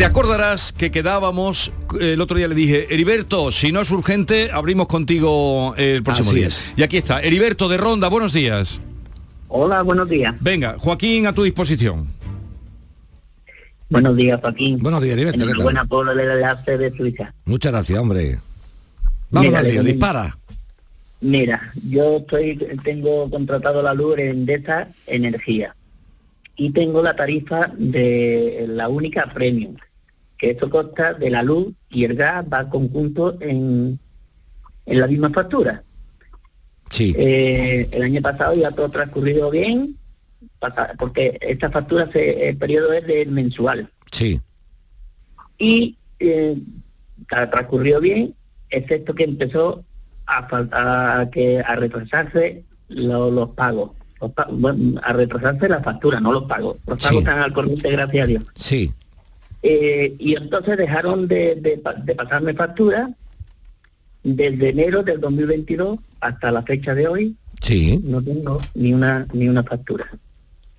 te 0.00 0.06
acordarás 0.06 0.72
que 0.72 0.90
quedábamos, 0.90 1.74
el 2.00 2.22
otro 2.22 2.38
día 2.38 2.48
le 2.48 2.54
dije, 2.54 2.86
Heriberto, 2.88 3.52
si 3.52 3.70
no 3.70 3.82
es 3.82 3.90
urgente, 3.90 4.50
abrimos 4.50 4.86
contigo 4.86 5.74
el 5.76 6.02
próximo 6.02 6.32
día. 6.32 6.48
Y 6.74 6.82
aquí 6.82 6.96
está, 6.96 7.20
Heriberto 7.20 7.68
de 7.68 7.76
Ronda, 7.76 8.08
buenos 8.08 8.32
días. 8.32 8.80
Hola, 9.48 9.82
buenos 9.82 10.08
días. 10.08 10.34
Venga, 10.40 10.76
Joaquín, 10.78 11.26
a 11.26 11.34
tu 11.34 11.42
disposición. 11.42 12.08
Buenos 13.90 14.16
días, 14.16 14.40
Joaquín. 14.40 14.78
Buenos 14.78 15.02
días, 15.02 15.18
Heriberto. 15.18 15.62
Buena 15.62 15.84
por 15.84 16.08
el 16.08 16.18
enlace 16.18 16.78
de 16.78 16.96
Suiza. 16.96 17.34
Muchas 17.44 17.70
gracias, 17.70 17.98
hombre. 17.98 18.38
Vamos 19.28 19.54
a 19.54 19.62
dispara. 19.62 20.38
Mira, 21.20 21.72
yo 21.90 22.16
estoy, 22.16 22.56
tengo 22.82 23.28
contratado 23.28 23.82
la 23.82 23.92
luz 23.92 24.16
en 24.16 24.30
Endesa 24.30 24.88
Energía 25.06 25.76
y 26.56 26.70
tengo 26.70 27.02
la 27.02 27.14
tarifa 27.14 27.70
de 27.76 28.66
la 28.66 28.88
única 28.88 29.32
premium, 29.32 29.76
que 30.40 30.52
esto 30.52 30.70
consta 30.70 31.12
de 31.12 31.28
la 31.28 31.42
luz 31.42 31.74
y 31.90 32.04
el 32.04 32.16
gas 32.16 32.46
va 32.50 32.70
conjunto 32.70 33.36
en, 33.40 33.98
en 34.86 35.00
la 35.00 35.06
misma 35.06 35.28
factura. 35.28 35.84
Sí. 36.88 37.14
Eh, 37.14 37.86
el 37.92 38.02
año 38.02 38.22
pasado 38.22 38.54
ya 38.54 38.70
todo 38.70 38.88
transcurrido 38.88 39.50
bien, 39.50 39.98
porque 40.98 41.36
esta 41.42 41.70
factura, 41.70 42.10
se, 42.10 42.48
el 42.48 42.56
periodo 42.56 42.90
es 42.94 43.06
del 43.06 43.30
mensual. 43.30 43.90
Sí. 44.10 44.40
Y 45.58 45.98
eh, 46.18 46.56
ha 47.32 47.50
transcurrido 47.50 48.00
bien, 48.00 48.34
excepto 48.70 49.14
que 49.14 49.24
empezó 49.24 49.84
a, 50.24 50.48
a, 51.20 51.30
que, 51.30 51.60
a 51.60 51.76
retrasarse 51.76 52.64
los 52.88 53.50
pagos 53.50 53.90
a 55.02 55.12
retrasarse 55.12 55.68
la 55.68 55.82
factura, 55.82 56.20
no 56.20 56.32
los 56.32 56.44
pagos. 56.44 56.76
Los 56.86 57.02
pagos 57.02 57.18
están 57.20 57.38
al 57.38 57.52
corriente, 57.52 57.90
gracias 57.90 58.24
a 58.24 58.26
Dios. 58.26 58.44
Sí. 58.54 58.92
Eh, 59.62 60.14
y 60.18 60.36
entonces 60.36 60.76
dejaron 60.76 61.28
de, 61.28 61.80
pasarme 62.16 62.54
factura 62.54 63.10
desde 64.22 64.70
enero 64.70 65.02
del 65.02 65.20
2022 65.20 65.98
hasta 66.20 66.50
la 66.50 66.62
fecha 66.62 66.94
de 66.94 67.08
hoy. 67.08 67.36
Sí. 67.60 68.00
No 68.02 68.22
tengo 68.22 68.60
ni 68.74 68.92
una 68.92 69.26
ni 69.32 69.48
una 69.48 69.62
factura. 69.62 70.06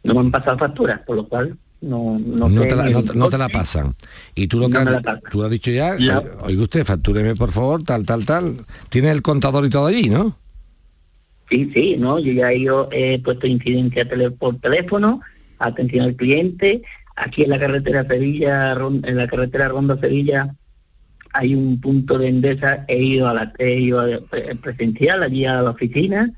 No 0.04 0.16
me 0.16 0.20
han 0.22 0.32
pasado 0.32 0.58
facturas, 0.58 1.00
por 1.02 1.16
lo 1.16 1.28
cual 1.28 1.58
no, 1.82 2.20
no, 2.20 2.62
te, 2.62 2.76
la, 2.76 2.90
no, 2.90 3.30
te 3.30 3.38
la 3.38 3.50
pasan. 3.50 3.96
Y 4.36 4.48
tú 4.48 4.60
lo 4.60 4.70
que 4.70 4.78
has, 4.78 5.02
tú 5.32 5.44
has 5.44 5.50
dicho 5.50 5.72
ya, 5.72 5.96
oiga 6.42 6.62
usted, 6.62 6.86
factúreme 6.86 7.36
por 7.36 7.52
favor, 7.52 7.84
tal, 7.84 8.06
tal, 8.06 8.26
tal. 8.26 8.66
Tiene 8.90 9.10
el 9.12 9.22
contador 9.22 9.66
y 9.66 9.70
todo 9.70 9.88
allí, 9.88 10.10
¿no? 10.10 10.38
Sí, 11.50 11.72
sí, 11.74 11.98
¿no? 11.98 12.20
Yo 12.20 12.32
ya 12.34 12.52
he, 12.54 13.20
puesto 13.20 13.48
incidencia 13.48 14.08
por 14.38 14.58
teléfono, 14.60 15.22
atención 15.60 16.06
al 16.06 16.16
cliente. 16.16 16.84
Aquí 17.24 17.44
en 17.44 17.52
la 17.52 17.60
carretera 17.60 18.04
Sevilla, 18.08 18.72
en 18.72 19.16
la 19.16 19.28
carretera 19.28 19.68
Ronda 19.68 19.96
Sevilla, 20.00 20.56
hay 21.34 21.54
un 21.54 21.80
punto 21.80 22.18
de 22.18 22.30
Endesa, 22.30 22.84
he 22.88 22.98
ido 22.98 23.28
a 23.28 23.34
la 23.34 23.54
he 23.60 23.80
ido 23.80 24.04
presencial 24.62 25.22
allí 25.22 25.46
a 25.46 25.62
la 25.62 25.70
oficina. 25.70 26.32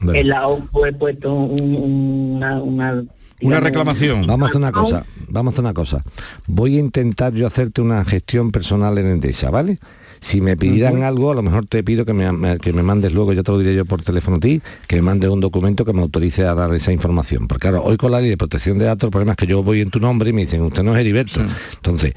En 0.00 0.28
la 0.28 0.46
OPO 0.46 0.86
he 0.86 0.92
puesto 0.92 1.34
una, 1.34 2.62
una 2.62 3.02
una 3.40 3.60
reclamación. 3.60 4.26
Vamos 4.26 4.46
a 4.46 4.50
hacer 4.50 4.60
una 4.60 4.72
cosa, 4.72 5.04
vamos 5.28 5.52
a 5.52 5.54
hacer 5.54 5.64
una 5.64 5.74
cosa. 5.74 6.04
Voy 6.46 6.76
a 6.76 6.80
intentar 6.80 7.34
yo 7.34 7.46
hacerte 7.46 7.80
una 7.80 8.04
gestión 8.04 8.52
personal 8.52 8.98
en 8.98 9.06
Endesa, 9.06 9.50
¿vale? 9.50 9.78
Si 10.20 10.40
me 10.40 10.56
pidieran 10.56 11.02
algo, 11.02 11.30
a 11.30 11.34
lo 11.34 11.42
mejor 11.42 11.66
te 11.66 11.82
pido 11.82 12.04
que 12.04 12.12
me, 12.12 12.58
que 12.58 12.72
me 12.72 12.82
mandes 12.82 13.12
luego, 13.12 13.32
ya 13.32 13.42
te 13.42 13.52
lo 13.52 13.58
diré 13.58 13.74
yo 13.74 13.84
por 13.84 14.02
teléfono 14.02 14.36
a 14.36 14.40
ti, 14.40 14.60
que 14.86 14.96
me 14.96 15.02
mandes 15.02 15.30
un 15.30 15.40
documento 15.40 15.84
que 15.84 15.92
me 15.92 16.02
autorice 16.02 16.44
a 16.44 16.54
dar 16.54 16.72
esa 16.74 16.92
información. 16.92 17.48
Porque 17.48 17.68
claro, 17.68 17.82
hoy 17.84 17.96
con 17.96 18.12
la 18.12 18.20
ley 18.20 18.30
de 18.30 18.36
protección 18.36 18.78
de 18.78 18.86
datos, 18.86 19.08
el 19.08 19.10
problema 19.10 19.32
es 19.32 19.36
que 19.36 19.46
yo 19.46 19.62
voy 19.62 19.80
en 19.80 19.90
tu 19.90 20.00
nombre 20.00 20.30
y 20.30 20.32
me 20.32 20.42
dicen, 20.42 20.62
usted 20.62 20.82
no 20.82 20.94
es 20.94 21.00
Heriberto. 21.00 21.40
Entonces, 21.76 22.14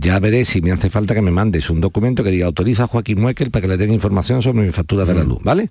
ya 0.00 0.18
veré 0.18 0.44
si 0.44 0.60
me 0.60 0.72
hace 0.72 0.90
falta 0.90 1.14
que 1.14 1.22
me 1.22 1.30
mandes 1.30 1.70
un 1.70 1.80
documento 1.80 2.24
que 2.24 2.30
diga, 2.30 2.46
autoriza 2.46 2.84
a 2.84 2.86
Joaquín 2.86 3.20
Muekel 3.20 3.50
para 3.50 3.62
que 3.62 3.68
le 3.68 3.76
den 3.76 3.92
información 3.92 4.42
sobre 4.42 4.64
mi 4.64 4.72
factura 4.72 5.04
de 5.04 5.14
la 5.14 5.24
luz, 5.24 5.38
¿vale? 5.42 5.70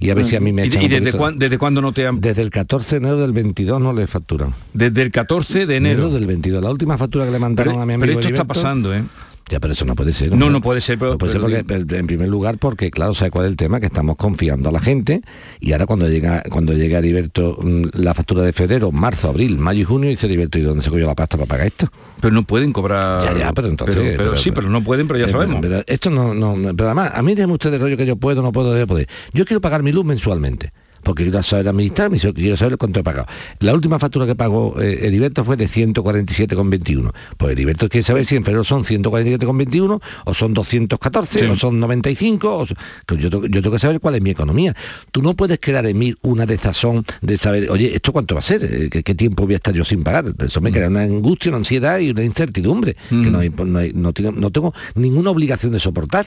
Y 0.00 0.10
a 0.10 0.14
ver 0.14 0.24
si 0.24 0.36
a 0.36 0.40
mí 0.40 0.52
me 0.52 0.64
echan 0.64 0.82
¿Y, 0.82 0.88
desde, 0.88 1.12
desde 1.36 1.58
cuándo 1.58 1.80
no 1.80 1.92
te 1.92 2.06
han...? 2.06 2.20
Desde 2.20 2.42
el 2.42 2.50
14 2.50 3.00
de 3.00 3.06
enero 3.06 3.20
del 3.20 3.32
22 3.32 3.80
no 3.80 3.92
le 3.92 4.06
facturan. 4.06 4.54
Desde 4.72 5.02
el 5.02 5.10
14 5.10 5.66
de 5.66 5.76
enero. 5.76 6.10
del 6.10 6.26
22, 6.26 6.62
la 6.62 6.70
última 6.70 6.98
factura 6.98 7.24
que 7.24 7.30
le 7.30 7.38
mandaron 7.38 7.80
a 7.80 7.86
mi 7.86 7.94
amigo 7.94 8.06
Pero 8.06 8.20
esto 8.20 8.28
está 8.28 8.44
pasando, 8.44 8.94
¿eh? 8.94 9.04
Ya, 9.50 9.60
pero 9.60 9.74
eso 9.74 9.84
no 9.84 9.94
puede 9.94 10.12
ser. 10.12 10.34
No, 10.34 10.48
no, 10.48 10.60
puede 10.60 10.80
ser. 10.80 10.98
Pero, 10.98 11.18
puede 11.18 11.32
ser 11.32 11.40
porque, 11.40 11.64
en 11.98 12.06
primer 12.06 12.28
lugar, 12.28 12.58
porque 12.58 12.90
claro, 12.90 13.14
¿sabe 13.14 13.30
cuál 13.30 13.44
es 13.44 13.50
el 13.50 13.56
tema? 13.56 13.78
Que 13.78 13.86
estamos 13.86 14.16
confiando 14.16 14.70
a 14.70 14.72
la 14.72 14.80
gente 14.80 15.20
y 15.60 15.72
ahora 15.72 15.86
cuando 15.86 16.08
llega 16.08 16.42
cuando 16.50 16.72
llega 16.72 16.98
Heriberto 16.98 17.58
mm, 17.62 17.88
la 17.92 18.14
factura 18.14 18.42
de 18.42 18.52
febrero, 18.52 18.90
marzo, 18.90 19.28
abril, 19.28 19.58
mayo 19.58 19.82
y 19.82 19.84
junio, 19.84 20.08
dice 20.08 20.26
Heriberto, 20.26 20.58
¿y 20.58 20.62
dónde 20.62 20.82
se 20.82 20.90
cogió 20.90 21.06
la 21.06 21.14
pasta 21.14 21.36
para 21.36 21.46
pagar 21.46 21.66
esto? 21.66 21.90
Pero 22.20 22.32
no 22.32 22.44
pueden 22.44 22.72
cobrar... 22.72 23.22
Ya, 23.22 23.38
ya, 23.38 23.52
pero 23.52 23.68
entonces... 23.68 24.14
Pero, 24.16 24.34
sí, 24.36 24.50
pero 24.50 24.70
no 24.70 24.82
pueden, 24.82 25.06
pero 25.06 25.18
ya 25.18 25.28
sabemos. 25.28 25.58
Pero, 25.60 25.82
esto 25.86 26.08
no, 26.08 26.32
no... 26.32 26.74
Pero 26.74 26.86
además, 26.86 27.12
a 27.14 27.22
mí 27.22 27.34
déjenme 27.34 27.52
ustedes 27.52 27.74
el 27.74 27.82
rollo 27.82 27.96
que 27.98 28.06
yo 28.06 28.16
puedo, 28.16 28.40
no 28.40 28.50
puedo, 28.50 28.72
debo 28.72 28.86
poder. 28.86 29.08
Yo 29.34 29.44
quiero 29.44 29.60
pagar 29.60 29.82
mi 29.82 29.92
luz 29.92 30.06
mensualmente 30.06 30.72
porque 31.04 31.24
quiero 31.24 31.42
saber 31.42 31.68
administrar, 31.68 32.10
quiero 32.10 32.56
saber 32.56 32.78
cuánto 32.78 33.00
he 33.00 33.04
pagado. 33.04 33.26
La 33.60 33.74
última 33.74 33.98
factura 33.98 34.26
que 34.26 34.34
pagó 34.34 34.80
eh, 34.80 35.06
Heriberto 35.06 35.44
fue 35.44 35.56
de 35.56 35.68
147,21. 35.68 37.12
Pues 37.36 37.52
Heriberto 37.52 37.88
quiere 37.88 38.04
saber 38.04 38.26
si 38.26 38.36
en 38.36 38.44
febrero 38.44 38.64
son 38.64 38.84
147,21 38.84 40.00
o 40.24 40.34
son 40.34 40.54
214 40.54 41.50
o 41.50 41.56
son 41.56 41.78
95. 41.78 42.58
O, 42.58 42.66
yo, 43.14 43.28
yo, 43.28 43.40
tengo 43.62 43.70
que 43.70 43.78
saber 43.78 44.00
cuál 44.00 44.16
es 44.16 44.22
mi 44.22 44.30
economía. 44.30 44.74
Tú 45.12 45.22
no 45.22 45.34
puedes 45.34 45.58
crear 45.60 45.86
en 45.86 45.98
mí 45.98 46.14
una 46.22 46.46
desazón 46.46 47.04
de 47.20 47.38
saber, 47.38 47.70
oye, 47.70 47.94
¿esto 47.94 48.12
cuánto 48.12 48.34
va 48.34 48.40
a 48.40 48.42
ser? 48.42 48.64
Eh, 48.64 48.88
¿Qué, 48.90 49.14
tiempo 49.14 49.44
voy 49.44 49.54
a 49.54 49.56
estar 49.56 49.74
yo 49.74 49.84
sin 49.84 50.02
pagar? 50.02 50.24
Eso 50.38 50.60
me 50.60 50.70
mm. 50.70 50.72
crea 50.72 50.88
una 50.88 51.02
angustia, 51.02 51.50
una 51.50 51.58
ansiedad 51.58 51.98
y 51.98 52.10
una 52.10 52.24
incertidumbre 52.24 52.96
que 53.08 53.14
mm. 53.14 53.52
no, 53.94 54.12
no 54.32 54.50
tengo 54.50 54.74
ninguna 54.94 55.30
obligación 55.30 55.72
de 55.72 55.78
soportar. 55.78 56.26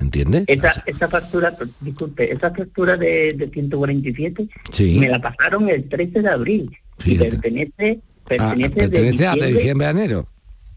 ¿Entiendes? 0.00 0.44
Esa, 0.46 0.82
esa 0.86 1.08
factura, 1.08 1.56
disculpe, 1.80 2.32
esa 2.32 2.52
factura 2.52 2.96
de, 2.96 3.32
de 3.34 3.48
147 3.48 4.48
me 4.96 5.08
la 5.08 5.20
pasaron 5.20 5.68
el 5.68 5.88
13 5.88 6.22
de 6.22 6.28
abril. 6.28 6.70
Y 7.04 7.16
pertenece, 7.16 8.00
pertenece, 8.26 8.72
ah, 8.72 8.88
pertenece 8.88 9.18
de, 9.18 9.26
a 9.26 9.34
de 9.34 9.52
diciembre 9.52 9.86
a 9.86 9.90
enero. 9.90 10.28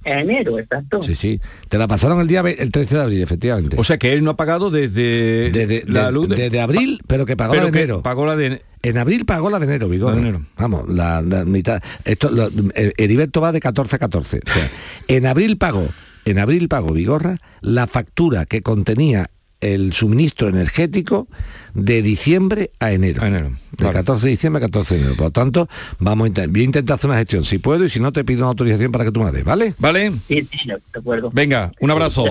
enero, 0.04 0.58
exacto. 0.60 1.02
Sí, 1.04 1.16
sí. 1.16 1.40
Te 1.70 1.78
la 1.78 1.88
pasaron 1.88 2.20
el 2.20 2.28
día 2.28 2.42
el 2.42 2.72
13 2.72 2.96
de 2.96 3.02
abril, 3.02 3.22
efectivamente. 3.22 3.76
O 3.80 3.84
sea 3.84 3.98
que 3.98 4.14
él 4.14 4.24
no 4.24 4.32
ha 4.32 4.38
pagado 4.38 4.72
desde, 4.72 5.52
desde 5.52 5.84
la 5.88 6.10
luz 6.10 6.28
desde 6.28 6.60
abril, 6.60 7.02
pero 7.08 7.26
que 7.26 7.38
pagó 7.38 7.56
la 7.56 7.64
de 7.64 7.68
enero. 7.68 8.02
Pagó 8.02 8.26
la 8.26 8.36
de 8.36 8.62
en 8.84 8.98
abril 8.98 9.26
pagó 9.26 9.52
la 9.52 9.60
de 9.60 9.66
enero, 9.66 9.88
Vigor. 9.88 10.42
Vamos, 10.58 10.90
la, 10.90 11.22
mitad. 11.46 11.82
Esto, 12.04 12.32
el, 12.74 12.94
Heriberto 12.98 13.40
va 13.40 13.52
de 13.52 13.60
14 13.60 13.96
a 13.96 14.00
14. 14.00 14.40
O 14.44 14.52
sea, 14.52 14.70
en 15.08 15.28
abril 15.28 15.58
pagó 15.58 15.88
en 16.26 16.40
abril 16.40 16.68
pagó 16.68 16.94
Vigorra 16.94 17.40
la 17.62 17.88
factura 17.88 18.46
que 18.46 18.62
contenía 18.62 19.30
el 19.62 19.94
suministro 19.94 20.50
energético 20.50 21.28
de 21.74 22.02
diciembre 22.02 22.72
a 22.80 22.92
enero. 22.92 23.24
enero 23.24 23.52
de 23.78 23.92
14 23.92 24.26
de 24.26 24.32
diciembre 24.32 24.64
a 24.64 24.68
14 24.68 24.96
de 24.96 25.02
enero. 25.02 25.16
Por 25.16 25.28
lo 25.28 25.32
tanto, 25.32 25.70
vamos 26.00 26.32
a, 26.38 26.48
voy 26.48 26.62
a 26.62 26.64
intentar 26.64 26.96
hacer 26.96 27.10
una 27.10 27.20
gestión, 27.20 27.46
si 27.46 27.60
puedo, 27.60 27.86
y 27.86 27.90
si 27.90 28.00
no, 28.00 28.12
te 28.12 28.24
pido 28.24 28.40
una 28.40 28.50
autorización 28.50 28.92
para 28.92 29.06
que 29.06 29.12
tú 29.12 29.20
me 29.20 29.28
la 29.28 29.32
des, 29.32 29.44
¿vale? 29.46 29.74
¿Vale? 29.78 30.12
Sí, 30.28 30.48
sí, 30.52 30.68
de 30.68 30.80
acuerdo. 30.94 31.30
Venga, 31.32 31.72
un 31.80 31.92
abrazo. 31.92 32.26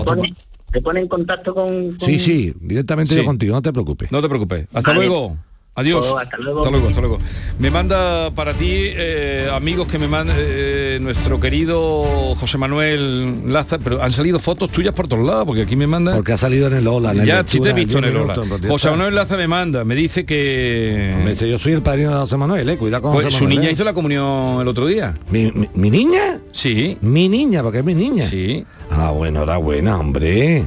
¿Te 0.71 0.81
pone, 0.81 1.01
en 1.01 1.07
contacto 1.07 1.53
con, 1.53 1.97
Sí, 1.99 2.19
sí, 2.19 2.53
directamente 2.61 3.15
yo 3.15 3.25
contigo, 3.25 3.55
no 3.55 3.61
te 3.61 3.73
preocupes. 3.73 4.11
No 4.11 4.21
te 4.21 4.29
preocupes. 4.29 4.67
Hasta 4.71 4.93
luego. 4.93 5.37
Adiós. 5.73 6.13
Hasta, 6.19 6.37
luego. 6.37 6.65
hasta 6.87 6.99
luego. 6.99 7.19
Me 7.57 7.71
manda 7.71 8.29
para 8.31 8.53
ti, 8.53 8.67
eh, 8.73 9.49
amigos 9.53 9.87
que 9.87 9.97
me 9.97 10.09
manda 10.09 10.33
eh, 10.37 10.99
nuestro 11.01 11.39
querido 11.39 12.35
José 12.35 12.57
Manuel 12.57 13.53
Laza, 13.53 13.79
pero 13.79 14.03
han 14.03 14.11
salido 14.11 14.37
fotos 14.39 14.69
tuyas 14.69 14.93
por 14.93 15.07
todos 15.07 15.25
lados, 15.25 15.45
porque 15.45 15.61
aquí 15.61 15.77
me 15.77 15.87
manda. 15.87 16.13
Porque 16.13 16.33
ha 16.33 16.37
salido 16.37 16.67
en 16.67 16.73
el 16.73 16.87
Ola. 16.87 17.11
En 17.11 17.23
ya, 17.23 17.43
sí 17.47 17.61
te 17.61 17.69
he 17.69 17.73
visto 17.73 17.99
en 17.99 18.03
el 18.03 18.17
Ola. 18.17 18.35
José 18.67 18.89
Manuel 18.89 19.15
Laza 19.15 19.37
me 19.37 19.47
manda, 19.47 19.85
me 19.85 19.95
dice 19.95 20.25
que. 20.25 21.15
Me 21.23 21.31
dice, 21.31 21.49
yo 21.49 21.57
soy 21.57 21.71
el 21.71 21.81
padrino 21.81 22.11
de 22.11 22.17
José 22.17 22.35
Manuel, 22.35 22.67
eh. 22.69 22.77
Cuidado 22.77 23.03
con 23.03 23.13
pues 23.13 23.25
José 23.27 23.37
Su 23.37 23.43
Manuel, 23.45 23.59
niña 23.59 23.69
eh. 23.69 23.73
hizo 23.73 23.85
la 23.85 23.93
comunión 23.93 24.59
el 24.59 24.67
otro 24.67 24.85
día. 24.87 25.17
¿Mi, 25.29 25.53
mi, 25.53 25.69
mi 25.73 25.89
niña? 25.89 26.41
Sí. 26.51 26.97
Mi 26.99 27.29
niña, 27.29 27.63
porque 27.63 27.79
es 27.79 27.85
mi 27.85 27.95
niña. 27.95 28.27
Sí. 28.27 28.65
Ah, 28.89 29.11
bueno, 29.11 29.39
enhorabuena, 29.39 29.97
hombre. 29.97 30.65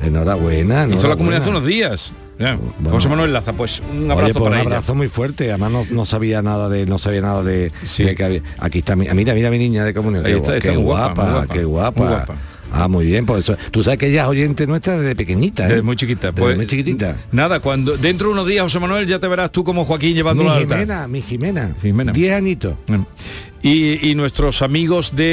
Enhorabuena. 0.00 0.88
Hizo 0.90 1.08
la 1.08 1.16
comunión 1.16 1.42
hace 1.42 1.50
unos 1.50 1.66
días. 1.66 2.14
Ya. 2.38 2.58
José 2.90 3.08
Manuel 3.08 3.32
Laza, 3.32 3.52
pues 3.54 3.80
un 3.90 4.10
abrazo 4.10 4.24
Oye, 4.24 4.32
pues 4.34 4.42
para 4.44 4.56
un 4.56 4.60
ella. 4.66 4.76
abrazo 4.76 4.94
muy 4.94 5.08
fuerte. 5.08 5.48
Además 5.50 5.70
no, 5.72 5.86
no 5.90 6.04
sabía 6.06 6.42
nada 6.42 6.68
de 6.68 6.84
no 6.86 6.98
sabía 6.98 7.22
nada 7.22 7.42
de, 7.42 7.72
de 7.98 8.14
que 8.14 8.24
había. 8.24 8.42
Aquí 8.58 8.78
está 8.80 8.94
mi, 8.96 9.08
mira, 9.08 9.32
mira 9.34 9.50
mi 9.50 9.58
niña 9.58 9.84
de 9.84 9.94
comunión. 9.94 10.22
Qué, 10.24 10.32
está, 10.36 10.52
gua- 10.52 10.56
está 10.56 10.68
qué 10.68 10.74
muy 10.74 10.82
guapa, 10.84 11.46
qué 11.50 11.64
guapa. 11.64 12.00
muy 12.02 12.08
guapa. 12.10 12.34
Ah, 12.72 12.88
muy 12.88 13.06
bien, 13.06 13.24
pues 13.24 13.44
eso. 13.44 13.56
Tú 13.70 13.82
sabes 13.84 13.98
que 13.98 14.08
ella 14.08 14.22
es 14.24 14.28
oyente 14.28 14.66
nuestra 14.66 14.98
desde 14.98 15.14
pequeñita, 15.14 15.64
¿eh? 15.64 15.68
Desde 15.68 15.82
muy 15.82 15.94
chiquita. 15.96 16.26
Desde 16.32 16.42
Pues, 16.42 16.56
muy 16.56 16.66
chiquitita. 16.66 17.16
Nada, 17.32 17.60
cuando 17.60 17.96
dentro 17.96 18.26
de 18.28 18.34
unos 18.34 18.46
días, 18.46 18.62
José 18.64 18.80
Manuel, 18.80 19.06
ya 19.06 19.18
te 19.20 19.28
verás 19.28 19.50
tú 19.52 19.62
como 19.64 19.84
Joaquín 19.84 20.14
llevando 20.14 20.42
Mi 20.42 20.48
la 20.50 20.56
alta. 20.56 20.74
Jimena, 20.74 21.08
mi 21.08 21.22
Jimena. 21.22 21.74
Jimena. 21.80 22.12
Diez 22.12 22.34
añitos. 22.34 22.74
Y, 23.66 24.10
y 24.10 24.14
nuestros 24.14 24.62
amigos 24.62 25.16
de, 25.16 25.24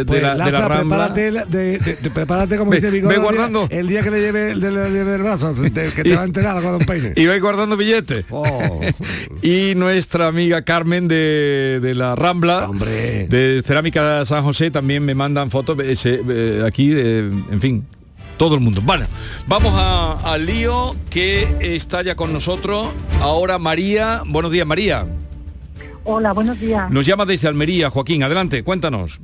de 0.00 0.04
Pues, 0.06 0.22
la, 0.22 0.32
de 0.32 0.38
la 0.38 0.50
Laza, 0.50 0.68
Rambla. 0.68 1.14
prepárate, 1.14 1.46
de- 1.56 1.78
de- 1.78 2.10
prepárate 2.10 2.56
como 2.58 2.72
dice 2.72 2.88
el 2.88 2.94
día- 2.94 3.18
guardando. 3.18 3.68
El 3.70 3.86
día 3.86 4.02
que 4.02 4.10
le 4.10 4.20
lleve 4.20 4.50
el, 4.50 5.22
brazo, 5.22 5.54
que 5.54 5.70
te 5.70 6.14
va 6.16 6.22
a 6.22 6.24
enterar 6.24 6.60
con 6.62 6.74
un 6.74 6.80
peine. 6.84 7.12
Y 7.14 7.26
vais 7.26 7.40
guardando 7.40 7.76
billetes. 7.76 8.24
Oh. 8.30 8.80
y 9.42 9.74
nuestra 9.76 10.26
amiga 10.26 10.62
Carmen 10.62 11.06
de, 11.06 11.78
de 11.80 11.94
la 11.94 12.16
Rambla, 12.16 12.68
de 13.28 13.62
Cerámica 13.64 14.24
San 14.24 14.42
José, 14.42 14.70
también 14.72 15.04
me 15.04 15.14
mandan 15.14 15.50
fotos 15.50 15.76
se- 15.98 16.20
eh, 16.28 16.62
aquí, 16.66 16.90
en 16.92 17.60
fin, 17.60 17.84
todo 18.38 18.54
el 18.56 18.60
mundo. 18.60 18.80
Bueno, 18.84 19.06
vamos 19.46 19.72
a- 19.76 20.32
al 20.32 20.46
lío 20.46 20.96
que 21.10 21.46
está 21.60 22.02
ya 22.02 22.16
con 22.16 22.32
nosotros. 22.32 22.88
Ahora 23.20 23.58
María. 23.58 24.22
Buenos 24.26 24.50
días, 24.50 24.66
María. 24.66 25.06
Hola, 26.08 26.32
buenos 26.32 26.58
días. 26.60 26.88
Nos 26.90 27.04
llama 27.04 27.24
desde 27.26 27.48
Almería, 27.48 27.90
Joaquín. 27.90 28.22
Adelante, 28.22 28.62
cuéntanos. 28.62 29.20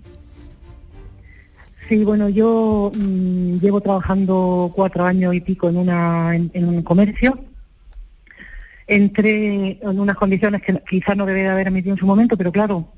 Sí, 1.89 2.05
bueno, 2.05 2.29
yo 2.29 2.91
mm, 2.95 3.59
llevo 3.59 3.81
trabajando 3.81 4.71
cuatro 4.75 5.05
años 5.05 5.35
y 5.35 5.41
pico 5.41 5.69
en, 5.69 5.77
una, 5.77 6.35
en, 6.35 6.51
en 6.55 6.69
un 6.69 6.83
comercio. 6.83 7.39
Entré 8.87 9.79
en 9.81 10.01
unas 10.01 10.17
condiciones 10.17 10.61
que 10.63 10.81
quizás 10.89 11.17
no 11.17 11.25
debía 11.25 11.45
de 11.45 11.51
haber 11.51 11.69
emitido 11.69 11.95
en 11.95 11.99
su 12.01 12.07
momento, 12.07 12.37
pero 12.37 12.51
claro, 12.51 12.89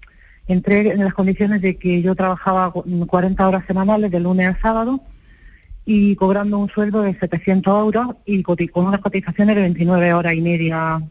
entré 0.49 0.91
en 0.91 1.05
las 1.05 1.13
condiciones 1.15 1.61
de 1.61 1.77
que 1.77 2.01
yo 2.03 2.15
trabajaba 2.15 2.73
cu- 2.73 2.85
40 3.07 3.47
horas 3.47 3.65
semanales 3.67 4.11
de 4.11 4.21
lunes 4.21 4.49
a 4.49 4.61
sábado 4.61 5.01
y 5.85 6.17
cobrando 6.17 6.59
un 6.59 6.71
sueldo 6.71 7.03
de 7.03 7.15
700 7.19 7.81
euros 7.81 8.17
y 8.25 8.43
con 8.43 8.87
unas 8.87 9.01
cotizaciones 9.01 9.57
de 9.57 9.63
29 9.63 10.15
horas 10.15 10.35
y 10.35 10.41
media 10.41 11.03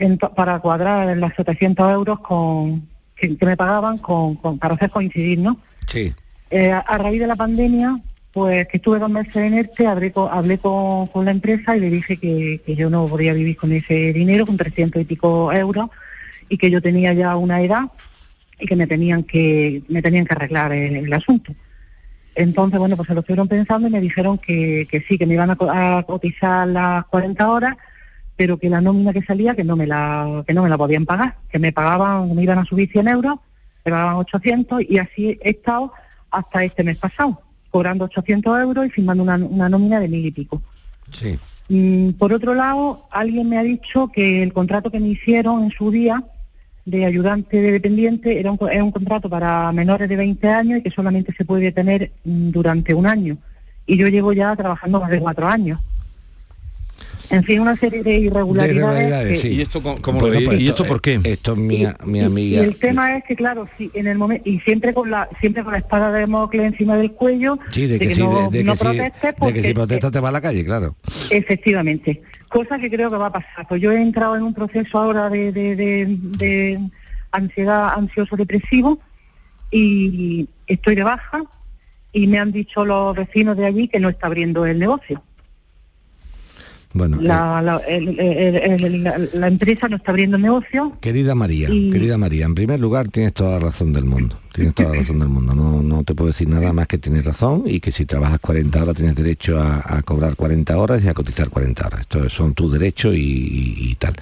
en 0.00 0.18
to- 0.18 0.32
para 0.34 0.58
cuadrar 0.60 1.16
las 1.16 1.34
700 1.34 1.92
euros 1.92 2.20
con 2.20 2.88
que, 3.16 3.36
que 3.36 3.46
me 3.46 3.56
pagaban 3.56 3.98
con, 3.98 4.34
con- 4.36 4.58
para 4.58 4.74
hacer 4.74 4.90
coincidir, 4.90 5.38
¿no? 5.40 5.58
Sí. 5.86 6.12
Eh, 6.50 6.70
a, 6.72 6.78
a 6.78 6.98
raíz 6.98 7.20
de 7.20 7.26
la 7.26 7.36
pandemia, 7.36 8.00
pues 8.32 8.66
que 8.68 8.76
estuve 8.78 8.98
dos 8.98 9.10
meses 9.10 9.36
en 9.36 9.54
ERTE, 9.54 9.86
hablé, 9.86 10.12
con, 10.12 10.28
hablé 10.32 10.58
con, 10.58 11.06
con 11.08 11.24
la 11.24 11.30
empresa 11.32 11.76
y 11.76 11.80
le 11.80 11.90
dije 11.90 12.16
que, 12.16 12.60
que 12.64 12.74
yo 12.76 12.88
no 12.90 13.06
podía 13.06 13.32
vivir 13.32 13.56
con 13.56 13.72
ese 13.72 14.12
dinero, 14.12 14.46
con 14.46 14.56
300 14.56 15.02
y 15.02 15.04
pico 15.04 15.52
euros, 15.52 15.90
y 16.48 16.56
que 16.56 16.70
yo 16.70 16.80
tenía 16.80 17.12
ya 17.12 17.36
una 17.36 17.60
edad 17.60 17.84
y 18.58 18.66
que 18.66 18.76
me 18.76 18.86
tenían 18.86 19.22
que, 19.24 19.82
me 19.88 20.02
tenían 20.02 20.24
que 20.26 20.34
arreglar 20.34 20.72
el, 20.72 20.96
el 20.96 21.12
asunto. 21.12 21.52
Entonces, 22.34 22.78
bueno, 22.78 22.96
pues 22.96 23.08
se 23.08 23.14
lo 23.14 23.20
estuvieron 23.20 23.48
pensando 23.48 23.88
y 23.88 23.90
me 23.90 24.00
dijeron 24.00 24.38
que, 24.38 24.86
que 24.90 25.00
sí, 25.00 25.18
que 25.18 25.26
me 25.26 25.34
iban 25.34 25.50
a 25.50 26.02
cotizar 26.06 26.66
las 26.68 27.04
40 27.06 27.48
horas, 27.50 27.74
pero 28.40 28.56
que 28.56 28.70
la 28.70 28.80
nómina 28.80 29.12
que 29.12 29.20
salía 29.20 29.54
que 29.54 29.64
no 29.64 29.76
me 29.76 29.86
la 29.86 30.42
que 30.46 30.54
no 30.54 30.62
me 30.62 30.70
la 30.70 30.78
podían 30.78 31.04
pagar, 31.04 31.36
que 31.50 31.58
me 31.58 31.72
pagaban, 31.72 32.34
me 32.34 32.42
iban 32.42 32.58
a 32.58 32.64
subir 32.64 32.90
100 32.90 33.08
euros, 33.08 33.34
me 33.84 33.92
pagaban 33.92 34.16
800 34.16 34.80
y 34.88 34.96
así 34.96 35.38
he 35.42 35.50
estado 35.50 35.92
hasta 36.30 36.64
este 36.64 36.82
mes 36.82 36.96
pasado, 36.96 37.38
cobrando 37.68 38.06
800 38.06 38.62
euros 38.62 38.86
y 38.86 38.88
firmando 38.88 39.22
una, 39.24 39.36
una 39.36 39.68
nómina 39.68 40.00
de 40.00 40.08
mil 40.08 40.24
y 40.24 40.30
pico. 40.30 40.62
Sí. 41.10 41.38
Mm, 41.68 42.12
por 42.12 42.32
otro 42.32 42.54
lado, 42.54 43.06
alguien 43.10 43.46
me 43.46 43.58
ha 43.58 43.62
dicho 43.62 44.08
que 44.10 44.42
el 44.42 44.54
contrato 44.54 44.90
que 44.90 45.00
me 45.00 45.08
hicieron 45.08 45.64
en 45.64 45.70
su 45.70 45.90
día 45.90 46.24
de 46.86 47.04
ayudante 47.04 47.60
de 47.60 47.72
dependiente 47.72 48.40
era 48.40 48.52
un, 48.52 48.58
era 48.72 48.82
un 48.82 48.90
contrato 48.90 49.28
para 49.28 49.70
menores 49.72 50.08
de 50.08 50.16
20 50.16 50.48
años 50.48 50.78
y 50.78 50.82
que 50.82 50.90
solamente 50.90 51.34
se 51.34 51.44
puede 51.44 51.72
tener 51.72 52.10
mm, 52.24 52.52
durante 52.52 52.94
un 52.94 53.06
año. 53.06 53.36
Y 53.84 53.98
yo 53.98 54.08
llevo 54.08 54.32
ya 54.32 54.56
trabajando 54.56 54.98
más 54.98 55.10
de 55.10 55.20
cuatro 55.20 55.46
años. 55.46 55.78
En 57.30 57.44
fin, 57.44 57.60
una 57.60 57.76
serie 57.76 58.02
de 58.02 58.12
irregularidades. 58.18 58.68
De 58.74 58.74
irregularidades, 58.80 59.28
que- 59.28 59.36
sí. 59.36 59.48
¿Y 59.54 59.60
esto 59.60 59.80
cómo- 59.82 59.96
lo 59.96 60.18
pues 60.18 60.40
¿Y 60.60 60.68
esto- 60.68 60.82
esto 60.82 60.84
por 60.86 61.00
qué? 61.00 61.20
Esto 61.22 61.52
es 61.52 61.58
mi, 61.58 61.84
amiga. 61.84 62.28
Y 62.36 62.56
el 62.56 62.76
tema 62.76 63.16
es 63.16 63.22
que, 63.24 63.36
claro, 63.36 63.68
sí, 63.78 63.88
en 63.94 64.08
el 64.08 64.18
momento 64.18 64.48
y 64.48 64.58
siempre 64.60 64.92
con 64.92 65.10
la 65.10 65.28
siempre 65.40 65.62
con 65.62 65.72
la 65.72 65.78
espada 65.78 66.10
de 66.10 66.26
Mocle 66.26 66.64
encima 66.64 66.96
del 66.96 67.12
cuello, 67.12 67.58
Sí, 67.72 67.86
de 67.86 67.98
que, 68.00 68.14
no, 68.16 68.50
de, 68.50 68.58
de 68.58 68.64
no 68.64 68.72
que 68.72 68.78
sí, 68.78 68.84
protestes 68.84 69.22
de 69.22 69.28
que 69.28 69.32
porque 69.38 69.62
si 69.62 69.72
protesta 69.74 70.10
te 70.10 70.18
va 70.20 70.28
a 70.30 70.32
la 70.32 70.40
calle, 70.40 70.64
claro. 70.64 70.96
Efectivamente. 71.30 72.20
Cosa 72.48 72.78
que 72.78 72.90
creo 72.90 73.10
que 73.10 73.16
va 73.16 73.26
a 73.26 73.32
pasar. 73.32 73.66
Pues 73.68 73.80
yo 73.80 73.92
he 73.92 74.02
entrado 74.02 74.36
en 74.36 74.42
un 74.42 74.52
proceso 74.52 74.98
ahora 74.98 75.30
de, 75.30 75.52
de, 75.52 75.76
de- 75.76 76.06
de 76.36 76.80
ansiedad 77.30 77.94
ansioso 77.94 78.34
depresivo 78.36 78.98
y 79.70 80.48
estoy 80.66 80.96
de 80.96 81.04
baja 81.04 81.42
y 82.12 82.26
me 82.26 82.38
han 82.40 82.50
dicho 82.50 82.84
los 82.84 83.14
vecinos 83.14 83.56
de 83.56 83.66
allí 83.66 83.86
que 83.86 84.00
no 84.00 84.08
está 84.08 84.26
abriendo 84.26 84.66
el 84.66 84.78
negocio. 84.80 85.22
Bueno, 86.92 87.18
La, 87.20 87.62
la, 87.62 87.76
el- 87.86 88.18
el- 88.18 88.56
el- 88.84 89.04
la- 89.04 89.18
la 89.32 89.46
empresa 89.46 89.88
no 89.88 89.94
está 89.96 90.10
abriendo 90.10 90.36
negocio. 90.38 90.96
Querida 91.00 91.36
María, 91.36 91.68
Y- 91.70 91.90
querida 91.90 92.18
María, 92.18 92.46
en 92.46 92.54
primer 92.56 92.80
lugar 92.80 93.08
tienes 93.08 93.32
toda 93.32 93.52
la 93.52 93.66
razón 93.66 93.92
del 93.92 94.04
mundo. 94.04 94.36
Tienes 94.52 94.74
toda 94.74 94.88
la 94.90 94.96
razón 94.96 95.20
del 95.20 95.28
mundo. 95.28 95.54
No, 95.54 95.82
no 95.82 96.02
te 96.02 96.16
puedo 96.16 96.28
decir 96.28 96.48
nada 96.48 96.72
más 96.72 96.88
que 96.88 96.98
tienes 96.98 97.24
razón 97.24 97.62
y 97.66 97.78
que 97.78 97.92
si 97.92 98.06
trabajas 98.06 98.40
40 98.40 98.82
horas 98.82 98.96
tienes 98.96 99.14
derecho 99.14 99.60
a, 99.60 99.84
a 99.98 100.02
cobrar 100.02 100.34
40 100.34 100.76
horas 100.76 101.04
y 101.04 101.08
a 101.08 101.14
cotizar 101.14 101.48
40 101.48 101.86
horas. 101.86 102.00
Esto 102.00 102.28
son 102.28 102.54
tus 102.54 102.72
derechos 102.72 103.14
y, 103.14 103.18
y- 103.20 103.90
y 103.90 103.94
tal. 103.94 104.14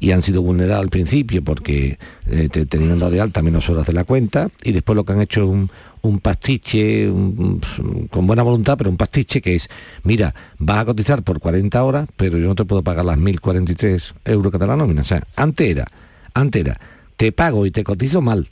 Y 0.00 0.10
han 0.12 0.22
sido 0.22 0.42
vulnerados 0.42 0.82
al 0.82 0.90
principio 0.90 1.44
porque 1.44 1.98
eh, 2.26 2.48
te 2.50 2.66
tenían 2.66 2.98
dado 2.98 3.12
de 3.12 3.20
alta 3.20 3.42
menos 3.42 3.68
horas 3.70 3.86
de 3.86 3.92
la 3.92 4.02
cuenta 4.04 4.48
y 4.64 4.72
después 4.72 4.96
lo 4.96 5.04
que 5.04 5.12
han 5.12 5.20
hecho 5.20 5.42
es 5.42 5.48
un, 5.48 5.70
un 6.02 6.20
pastiche 6.20 7.10
un- 7.10 7.60
con 8.10 8.26
buena 8.26 8.42
voluntad, 8.42 8.78
pero 8.78 8.90
un 8.90 8.96
pastiche 8.96 9.40
que 9.42 9.54
es, 9.56 9.68
mira, 10.04 10.34
vas 10.58 10.78
a 10.78 10.84
cotizar 10.86 11.22
por 11.22 11.40
40 11.40 11.82
horas, 11.84 12.08
pero 12.16 12.38
yo 12.38 12.46
no 12.46 12.54
te 12.54 12.64
puedo 12.64 12.82
pagar 12.82 13.04
las 13.04 13.18
1.043 13.18 14.14
euros 14.24 14.50
que 14.52 14.58
te 14.58 14.66
la 14.66 14.76
nómina. 14.76 15.02
O 15.02 15.04
sea, 15.04 15.22
antes 15.36 15.68
era, 15.68 15.86
antes 16.34 16.60
era, 16.64 16.80
te 17.16 17.32
pago 17.32 17.66
y 17.66 17.70
te 17.70 17.84
cotizo 17.84 18.22
mal. 18.22 18.48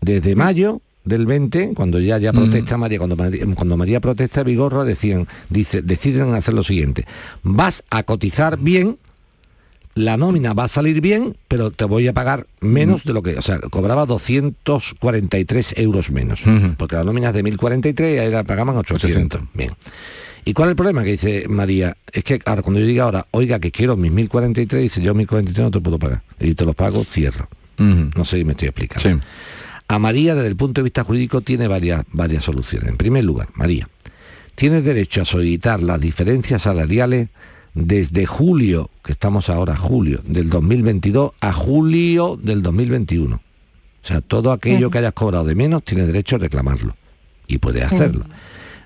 Desde 0.00 0.34
mayo 0.34 0.80
del 1.04 1.26
20, 1.26 1.74
cuando 1.74 2.00
ya 2.00 2.18
ya 2.18 2.32
protesta 2.32 2.76
María, 2.76 2.98
cuando 2.98 3.16
María, 3.16 3.44
cuando 3.54 3.76
María 3.76 4.00
protesta 4.00 4.42
Vigorra, 4.42 4.84
decían, 4.84 5.28
dice, 5.48 5.82
deciden 5.82 6.34
hacer 6.34 6.54
lo 6.54 6.62
siguiente, 6.64 7.06
vas 7.42 7.84
a 7.90 8.02
cotizar 8.04 8.58
bien, 8.58 8.98
la 9.94 10.16
nómina 10.16 10.54
va 10.54 10.64
a 10.64 10.68
salir 10.68 11.00
bien, 11.00 11.36
pero 11.48 11.70
te 11.70 11.84
voy 11.84 12.08
a 12.08 12.12
pagar 12.12 12.46
menos 12.60 13.04
de 13.04 13.12
lo 13.12 13.22
que, 13.22 13.36
o 13.36 13.42
sea, 13.42 13.58
cobraba 13.58 14.06
243 14.06 15.74
euros 15.78 16.10
menos, 16.10 16.42
porque 16.78 16.96
la 16.96 17.04
nómina 17.04 17.28
es 17.28 17.34
de 17.34 17.42
1043 17.42 18.16
y 18.16 18.18
ahí 18.18 18.30
la 18.30 18.44
pagaban 18.44 18.76
800. 18.76 19.40
Bien. 19.54 19.72
¿Y 20.44 20.54
cuál 20.54 20.68
es 20.68 20.70
el 20.70 20.76
problema? 20.76 21.04
Que 21.04 21.12
dice 21.12 21.46
María, 21.48 21.96
es 22.12 22.24
que 22.24 22.40
ahora 22.46 22.62
cuando 22.62 22.80
yo 22.80 22.86
diga 22.86 23.04
ahora, 23.04 23.26
oiga, 23.30 23.60
que 23.60 23.70
quiero 23.70 23.96
mis 23.96 24.10
1043, 24.10 24.82
dice 24.82 25.00
yo 25.00 25.14
1043 25.14 25.64
no 25.64 25.70
te 25.70 25.80
puedo 25.80 25.98
pagar. 25.98 26.22
Y 26.40 26.54
te 26.54 26.64
los 26.64 26.74
pago, 26.74 27.04
cierro. 27.04 27.48
No 27.78 28.24
sé 28.24 28.38
si 28.38 28.44
me 28.44 28.52
estoy 28.52 28.68
explicando. 28.68 29.24
A 29.88 29.98
María, 29.98 30.34
desde 30.34 30.48
el 30.48 30.56
punto 30.56 30.80
de 30.80 30.84
vista 30.84 31.04
jurídico, 31.04 31.42
tiene 31.42 31.68
varias, 31.68 32.04
varias 32.12 32.44
soluciones. 32.44 32.88
En 32.88 32.96
primer 32.96 33.24
lugar, 33.24 33.48
María, 33.54 33.88
tienes 34.54 34.84
derecho 34.84 35.22
a 35.22 35.24
solicitar 35.24 35.82
las 35.82 36.00
diferencias 36.00 36.62
salariales 36.62 37.28
desde 37.74 38.26
julio, 38.26 38.90
que 39.02 39.12
estamos 39.12 39.48
ahora, 39.48 39.76
julio 39.76 40.20
del 40.24 40.50
2022 40.50 41.32
a 41.40 41.52
julio 41.52 42.38
del 42.42 42.62
2021. 42.62 43.36
O 43.36 43.40
sea, 44.06 44.20
todo 44.20 44.52
aquello 44.52 44.90
que 44.90 44.98
hayas 44.98 45.12
cobrado 45.12 45.44
de 45.44 45.54
menos 45.54 45.84
tienes 45.84 46.06
derecho 46.06 46.36
a 46.36 46.40
reclamarlo 46.40 46.96
y 47.46 47.58
puedes 47.58 47.84
hacerlo. 47.84 48.24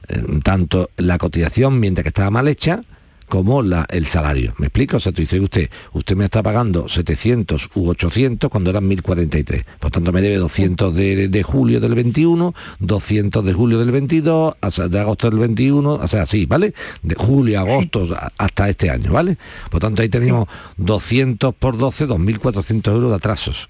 Eh, 0.09 0.23
tanto 0.43 0.91
la 0.97 1.19
cotización 1.19 1.81
mientras 1.81 2.03
que 2.03 2.11
estaba 2.11 2.31
mal 2.31 2.49
hecha 2.49 2.83
como 3.29 3.63
la, 3.63 3.87
el 3.91 4.07
salario. 4.07 4.55
¿Me 4.59 4.67
explico? 4.67 4.97
O 4.97 5.01
sea, 5.01 5.13
tú 5.13 5.23
dices 5.23 5.41
usted, 5.41 5.71
usted 5.93 6.17
me 6.17 6.25
está 6.25 6.43
pagando 6.43 6.89
700 6.89 7.71
u 7.75 7.89
800 7.89 8.51
cuando 8.51 8.71
eran 8.71 8.87
1043. 8.87 9.65
Por 9.79 9.91
tanto, 9.91 10.13
me 10.13 10.21
debe 10.21 10.37
200 10.37 10.95
de, 10.95 11.29
de 11.29 11.43
julio 11.43 11.81
del 11.81 11.95
21, 11.95 12.55
200 12.81 13.45
de 13.45 13.53
julio 13.53 13.79
del 13.79 13.91
22, 13.91 14.55
hasta 14.61 14.89
de 14.89 15.01
agosto 15.01 15.31
del 15.31 15.39
21, 15.39 15.95
o 15.95 16.07
sea, 16.07 16.23
así, 16.23 16.47
¿vale? 16.47 16.75
De 17.03 17.15
julio, 17.15 17.61
agosto, 17.61 18.09
hasta 18.39 18.69
este 18.69 18.91
año, 18.91 19.13
¿vale? 19.13 19.39
Por 19.71 19.81
tanto, 19.81 20.03
ahí 20.03 20.09
tenemos 20.09 20.49
200 20.77 21.55
por 21.55 21.77
12, 21.77 22.09
2.400 22.09 22.93
euros 22.93 23.11
de 23.11 23.17
atrasos. 23.17 23.69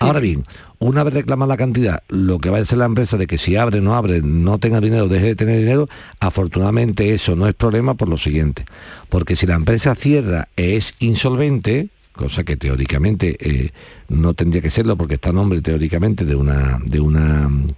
Ahora 0.00 0.18
bien, 0.18 0.44
una 0.82 1.04
vez 1.04 1.14
reclamada 1.14 1.50
la 1.50 1.56
cantidad, 1.56 2.02
lo 2.08 2.40
que 2.40 2.50
va 2.50 2.56
a 2.56 2.60
decir 2.60 2.76
la 2.76 2.86
empresa 2.86 3.16
de 3.16 3.28
que 3.28 3.38
si 3.38 3.54
abre, 3.56 3.80
no 3.80 3.94
abre, 3.94 4.20
no 4.20 4.58
tenga 4.58 4.80
dinero, 4.80 5.06
deje 5.06 5.26
de 5.26 5.36
tener 5.36 5.60
dinero, 5.60 5.88
afortunadamente 6.18 7.14
eso 7.14 7.36
no 7.36 7.46
es 7.46 7.54
problema 7.54 7.94
por 7.94 8.08
lo 8.08 8.16
siguiente. 8.16 8.64
Porque 9.08 9.36
si 9.36 9.46
la 9.46 9.54
empresa 9.54 9.94
cierra 9.94 10.48
e 10.56 10.76
es 10.76 10.94
insolvente, 10.98 11.88
cosa 12.12 12.42
que 12.42 12.56
teóricamente 12.56 13.36
eh, 13.38 13.70
no 14.08 14.34
tendría 14.34 14.60
que 14.60 14.70
serlo 14.70 14.96
porque 14.96 15.14
está 15.14 15.30
a 15.30 15.32
nombre 15.32 15.62
teóricamente 15.62 16.24
de 16.24 16.34
una, 16.34 16.80
de 16.84 16.98
una 16.98 17.48
mm, 17.48 17.68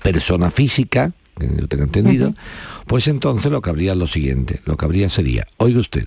persona 0.00 0.52
física, 0.52 1.12
que 1.36 1.48
yo 1.58 1.66
tenga 1.66 1.84
entendido, 1.84 2.34
pues 2.86 3.08
entonces 3.08 3.50
lo 3.50 3.60
que 3.60 3.70
habría 3.70 3.92
es 3.92 3.98
lo 3.98 4.06
siguiente, 4.06 4.60
lo 4.66 4.76
que 4.76 4.84
habría 4.84 5.08
sería, 5.08 5.48
oiga 5.56 5.80
usted, 5.80 6.06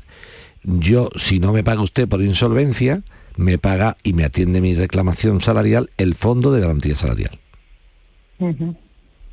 yo 0.63 1.09
si 1.17 1.41
no 1.41 1.51
me 1.51 1.65
paga 1.65 1.81
usted 1.81 2.07
por 2.07 2.21
insolvencia, 2.21 3.03
me 3.35 3.57
paga 3.57 3.97
y 4.03 4.13
me 4.13 4.23
atiende 4.23 4.61
mi 4.61 4.75
reclamación 4.75 5.41
salarial 5.41 5.89
el 5.97 6.15
Fondo 6.15 6.51
de 6.51 6.61
Garantía 6.61 6.95
Salarial. 6.95 7.39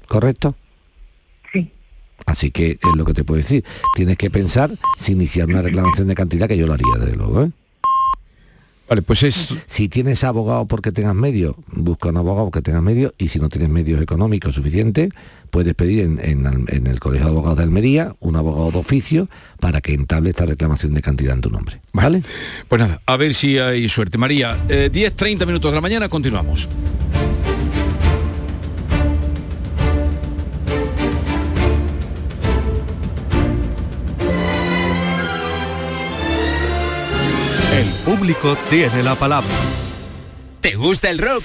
¿Correcto? 0.06 0.54
Sí. 1.52 1.70
Así 2.26 2.50
que 2.50 2.72
es 2.72 2.96
lo 2.96 3.04
que 3.04 3.14
te 3.14 3.24
puedo 3.24 3.38
decir. 3.38 3.64
Tienes 3.94 4.16
que 4.18 4.30
pensar 4.30 4.70
si 4.98 5.12
iniciar 5.12 5.48
una 5.48 5.62
reclamación 5.62 6.08
de 6.08 6.14
cantidad, 6.14 6.48
que 6.48 6.56
yo 6.56 6.66
lo 6.66 6.74
haría, 6.74 6.86
desde 6.98 7.16
luego. 7.16 7.44
¿eh? 7.44 7.50
Vale, 8.88 9.02
pues 9.02 9.22
es... 9.22 9.54
Si 9.66 9.88
tienes 9.88 10.24
abogado 10.24 10.66
porque 10.66 10.90
tengas 10.90 11.14
medio, 11.14 11.56
busca 11.68 12.08
un 12.08 12.16
abogado 12.16 12.46
porque 12.46 12.62
tengas 12.62 12.82
medio 12.82 13.14
y 13.18 13.28
si 13.28 13.38
no 13.38 13.48
tienes 13.48 13.70
medios 13.70 14.02
económicos 14.02 14.56
suficientes, 14.56 15.10
puedes 15.50 15.74
pedir 15.74 16.00
en, 16.00 16.18
en, 16.22 16.86
el 16.86 17.00
Colegio 17.00 17.26
de 17.26 17.32
Abogados 17.32 17.58
de 17.58 17.64
Almería 17.64 18.14
un 18.20 18.36
abogado 18.36 18.70
de 18.70 18.78
oficio 18.78 19.28
para 19.58 19.80
que 19.80 19.92
entable 19.92 20.30
esta 20.30 20.46
reclamación 20.46 20.94
de 20.94 21.02
cantidad 21.02 21.34
en 21.34 21.40
tu 21.40 21.50
nombre. 21.50 21.80
¿Vale? 21.92 22.22
Pues 22.68 22.80
nada, 22.80 23.02
a 23.06 23.16
ver 23.16 23.34
si 23.34 23.58
hay 23.58 23.88
suerte. 23.88 24.18
María, 24.18 24.56
eh, 24.68 24.88
10, 24.92 25.12
30 25.14 25.46
minutos 25.46 25.70
de 25.70 25.74
la 25.74 25.80
mañana, 25.80 26.08
continuamos. 26.08 26.68
El 37.76 37.88
público 38.04 38.56
tiene 38.68 39.02
la 39.02 39.14
palabra. 39.14 39.48
¿Te 40.60 40.74
gusta 40.74 41.08
el 41.10 41.18
rock? 41.18 41.44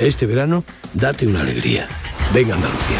Este 0.00 0.26
verano, 0.26 0.64
date 0.94 1.26
una 1.26 1.40
alegría. 1.40 1.88
Venga 2.32 2.54
Andalucía. 2.54 2.96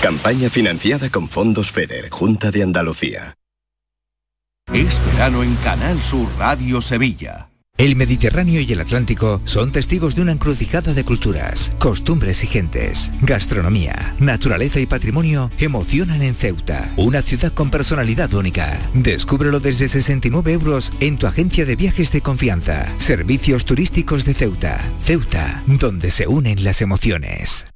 Campaña 0.00 0.48
financiada 0.48 1.10
con 1.10 1.28
fondos 1.28 1.70
FEDER, 1.70 2.08
Junta 2.10 2.50
de 2.50 2.62
Andalucía. 2.62 3.36
Es 4.72 4.98
verano 5.12 5.42
en 5.42 5.54
Canal 5.56 6.00
Sur 6.00 6.28
Radio 6.38 6.80
Sevilla. 6.80 7.50
El 7.78 7.94
Mediterráneo 7.94 8.62
y 8.62 8.72
el 8.72 8.80
Atlántico 8.80 9.42
son 9.44 9.70
testigos 9.70 10.14
de 10.14 10.22
una 10.22 10.32
encrucijada 10.32 10.94
de 10.94 11.04
culturas, 11.04 11.74
costumbres 11.78 12.42
y 12.42 12.46
gentes. 12.46 13.12
Gastronomía, 13.20 14.14
naturaleza 14.18 14.80
y 14.80 14.86
patrimonio 14.86 15.50
emocionan 15.58 16.22
en 16.22 16.34
Ceuta, 16.34 16.90
una 16.96 17.20
ciudad 17.20 17.52
con 17.52 17.70
personalidad 17.70 18.32
única. 18.32 18.80
Descúbrelo 18.94 19.60
desde 19.60 19.88
69 19.88 20.54
euros 20.54 20.90
en 21.00 21.18
tu 21.18 21.26
agencia 21.26 21.66
de 21.66 21.76
viajes 21.76 22.10
de 22.12 22.22
confianza. 22.22 22.86
Servicios 22.96 23.66
turísticos 23.66 24.24
de 24.24 24.32
Ceuta. 24.32 24.80
Ceuta, 24.98 25.62
donde 25.66 26.10
se 26.10 26.26
unen 26.26 26.64
las 26.64 26.80
emociones. 26.80 27.66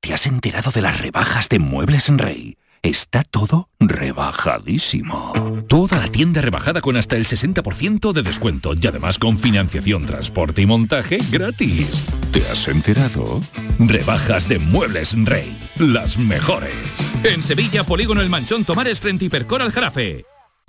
¿Te 0.00 0.12
has 0.12 0.26
enterado 0.26 0.72
de 0.72 0.82
las 0.82 1.00
rebajas 1.00 1.48
de 1.48 1.60
Muebles 1.60 2.08
en 2.08 2.18
Rey? 2.18 2.56
está 2.82 3.24
todo 3.24 3.68
rebajadísimo. 3.80 5.32
Toda 5.68 5.98
la 5.98 6.08
tienda 6.08 6.40
rebajada 6.40 6.80
con 6.80 6.96
hasta 6.96 7.16
el 7.16 7.24
60% 7.24 8.12
de 8.12 8.22
descuento 8.22 8.72
y 8.80 8.86
además 8.86 9.18
con 9.18 9.38
financiación, 9.38 10.06
transporte 10.06 10.62
y 10.62 10.66
montaje 10.66 11.18
gratis. 11.30 12.04
¿Te 12.32 12.40
has 12.48 12.68
enterado? 12.68 13.42
Rebajas 13.78 14.48
de 14.48 14.58
Muebles 14.58 15.14
Rey, 15.24 15.56
las 15.78 16.18
mejores. 16.18 16.74
En 17.24 17.42
Sevilla, 17.42 17.84
Polígono 17.84 18.20
El 18.20 18.30
Manchón 18.30 18.64
Tomares 18.64 19.00
frente 19.00 19.24
Hipercor 19.24 19.62
al 19.62 19.72
Jarafe. 19.72 20.24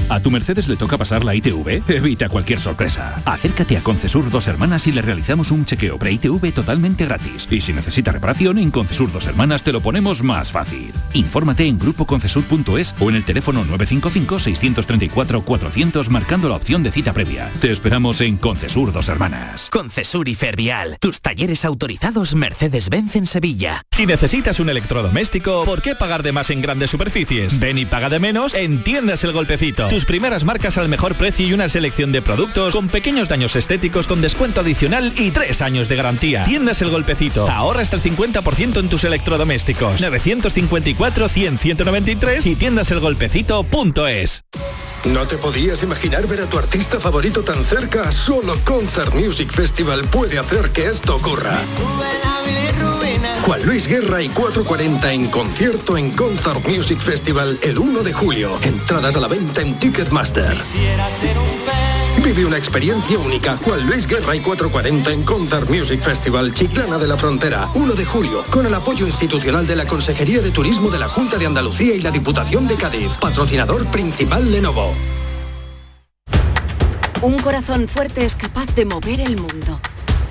¿A 0.10 0.20
tu 0.20 0.30
Mercedes 0.32 0.68
le 0.68 0.76
toca 0.76 0.98
pasar 0.98 1.24
la 1.24 1.36
ITV? 1.36 1.84
Evita 1.88 2.30
cualquier 2.30 2.60
sorpresa. 2.60 3.22
Acércate 3.26 3.78
a 3.78 3.82
Concesur 3.82 4.32
Dos 4.32 4.48
Hermanas 4.48 4.88
y 4.88 4.92
le 4.92 5.04
realizamos 5.04 5.52
un 5.52 5.66
chequeo 5.66 6.00
pre-ITV 6.00 6.52
totalmente 6.52 7.06
gratis. 7.06 7.48
Y 7.52 7.62
si 7.62 7.74
necesita 7.74 8.12
reparación, 8.12 8.58
en 8.58 8.72
Concesur 8.72 9.12
Dos 9.12 9.28
Hermanas 9.28 9.62
te 9.62 9.72
lo 9.72 9.82
ponemos 9.82 10.24
más 10.24 10.52
fácil. 10.52 10.92
Infórmate 11.14 11.68
en 11.68 11.78
grupoconcesur.es 11.78 12.96
o 13.00 13.12
en 13.12 13.18
el 13.18 13.24
teléfono 13.24 13.64
955-634-400 13.66 16.10
marcando 16.10 16.50
la 16.50 16.56
opción 16.56 16.82
de 16.82 16.92
cita 16.92 17.14
previa. 17.14 17.52
Te 17.62 17.70
esperamos 17.72 18.20
en 18.22 18.38
Concesur 18.38 18.92
Dos 18.92 19.10
Hermanas. 19.10 19.70
Concesur 19.70 20.28
y 20.28 20.34
Fervial, 20.34 20.98
tus 21.00 21.22
talleres 21.22 21.66
autorizados 21.66 22.34
Mercedes-Benz 22.34 23.16
en 23.16 23.28
Sevilla. 23.28 23.84
Si 23.92 24.08
necesitas 24.08 24.60
un 24.60 24.70
electrodoméstico, 24.70 25.66
¿por 25.66 25.84
qué 25.84 25.94
pagar 25.94 26.24
de 26.24 26.32
más 26.32 26.50
en 26.50 26.64
grandes 26.64 26.90
superficies? 26.90 27.60
Ven 27.60 27.78
y 27.78 27.86
paga 27.86 28.10
de 28.10 28.20
menos 28.20 28.56
entiendas 28.56 29.24
El 29.24 29.34
Golpecito 29.34 29.88
primeras 30.06 30.44
marcas 30.44 30.78
al 30.78 30.90
mejor 30.90 31.16
precio 31.16 31.48
y 31.48 31.54
una 31.54 31.70
selección 31.70 32.12
de 32.12 32.22
productos 32.22 32.74
con 32.74 32.90
pequeños 32.90 33.30
daños 33.30 33.56
estéticos 33.56 34.08
con 34.08 34.22
descuento 34.22 34.62
adicional 34.62 35.14
y 35.18 35.32
tres 35.32 35.62
años 35.62 35.90
de 35.90 35.96
garantía. 35.96 36.44
Tiendas 36.44 36.82
El 36.82 36.90
Golpecito. 36.90 37.50
Ahorra 37.50 37.82
hasta 37.82 37.96
el 37.96 38.02
50% 38.02 38.80
en 38.80 38.90
tus 38.90 39.04
electrodomésticos. 39.04 40.02
954-100-193 40.02 42.46
y 42.46 42.56
tiendas 42.56 42.92
el 42.92 43.00
golpecito 43.00 43.64
punto 43.64 44.08
es 44.08 44.44
No 45.06 45.26
te 45.28 45.38
podías 45.38 45.84
imaginar 45.84 46.28
ver 46.28 46.42
a 46.42 46.46
tu 46.46 46.58
artista 46.58 47.00
favorito 47.00 47.44
tan 47.44 47.64
cerca. 47.64 48.12
Solo 48.12 48.58
Concert 48.64 49.14
Music 49.16 49.52
Festival 49.52 50.06
puede 50.06 50.40
hacer 50.40 50.72
que 50.72 50.88
esto 50.88 51.16
ocurra. 51.16 51.60
Juan 53.44 53.66
Luis 53.66 53.88
Guerra 53.88 54.22
y 54.22 54.30
440 54.30 55.14
en 55.14 55.28
concierto 55.30 55.98
en 55.98 56.12
Concert 56.12 56.68
Music 56.68 57.00
Festival 57.00 57.60
el 57.62 57.78
1 57.78 58.04
de 58.04 58.14
julio. 58.14 58.60
Entradas 58.62 59.16
a 59.16 59.20
la 59.20 59.28
venta 59.28 59.62
en 59.62 59.78
Ticketmaster. 59.80 60.56
Vive 62.24 62.46
una 62.46 62.58
experiencia 62.58 63.18
única. 63.18 63.58
Juan 63.58 63.86
Luis 63.88 64.06
Guerra 64.06 64.36
y 64.36 64.42
440 64.42 65.12
en 65.12 65.24
Concert 65.24 65.70
Music 65.70 66.02
Festival 66.02 66.54
Chiclana 66.54 66.98
de 66.98 67.08
la 67.08 67.18
Frontera, 67.18 67.70
1 67.74 67.94
de 67.94 68.06
julio, 68.06 68.44
con 68.50 68.66
el 68.66 68.74
apoyo 68.74 69.08
institucional 69.08 69.66
de 69.66 69.76
la 69.76 69.88
Consejería 69.88 70.42
de 70.42 70.52
Turismo 70.52 70.90
de 70.90 71.00
la 71.00 71.08
Junta 71.08 71.38
de 71.38 71.46
Andalucía 71.46 71.96
y 71.96 72.02
la 72.02 72.12
Diputación 72.12 72.68
de 72.68 72.76
Cádiz. 72.76 73.12
Patrocinador 73.20 73.86
principal 73.88 74.52
Lenovo. 74.52 74.94
Un 77.22 77.38
corazón 77.40 77.88
fuerte 77.88 78.24
es 78.26 78.36
capaz 78.36 78.68
de 78.76 78.86
mover 78.86 79.20
el 79.22 79.36
mundo. 79.36 79.80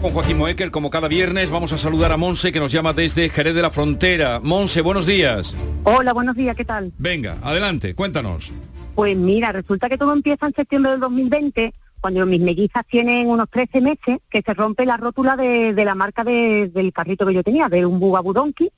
Con 0.00 0.12
Joaquín 0.12 0.38
Moekel, 0.38 0.70
como 0.70 0.88
cada 0.88 1.08
viernes, 1.08 1.50
vamos 1.50 1.74
a 1.74 1.78
saludar 1.78 2.10
a 2.10 2.16
Monse, 2.16 2.52
que 2.52 2.58
nos 2.58 2.72
llama 2.72 2.94
desde 2.94 3.28
Jerez 3.28 3.54
de 3.54 3.60
la 3.60 3.70
Frontera. 3.70 4.40
Monse, 4.42 4.80
buenos 4.80 5.04
días. 5.04 5.54
Hola, 5.84 6.14
buenos 6.14 6.36
días, 6.36 6.56
¿qué 6.56 6.64
tal? 6.64 6.90
Venga, 6.96 7.36
adelante, 7.42 7.94
cuéntanos. 7.94 8.50
Pues 8.94 9.14
mira, 9.14 9.52
resulta 9.52 9.90
que 9.90 9.98
todo 9.98 10.14
empieza 10.14 10.46
en 10.46 10.54
septiembre 10.54 10.92
del 10.92 11.00
2020, 11.00 11.74
cuando 12.00 12.24
mis 12.24 12.40
mellizas 12.40 12.86
tienen 12.86 13.28
unos 13.28 13.50
13 13.50 13.82
meses, 13.82 14.18
que 14.30 14.40
se 14.40 14.54
rompe 14.54 14.86
la 14.86 14.96
rótula 14.96 15.36
de, 15.36 15.74
la 15.74 15.94
marca 15.94 16.24
del 16.24 16.92
carrito 16.94 17.26
que 17.26 17.34
yo 17.34 17.42
tenía, 17.42 17.68
de 17.68 17.84
un 17.84 18.00
Bugaboo 18.00 18.32
Donkey, 18.32 18.72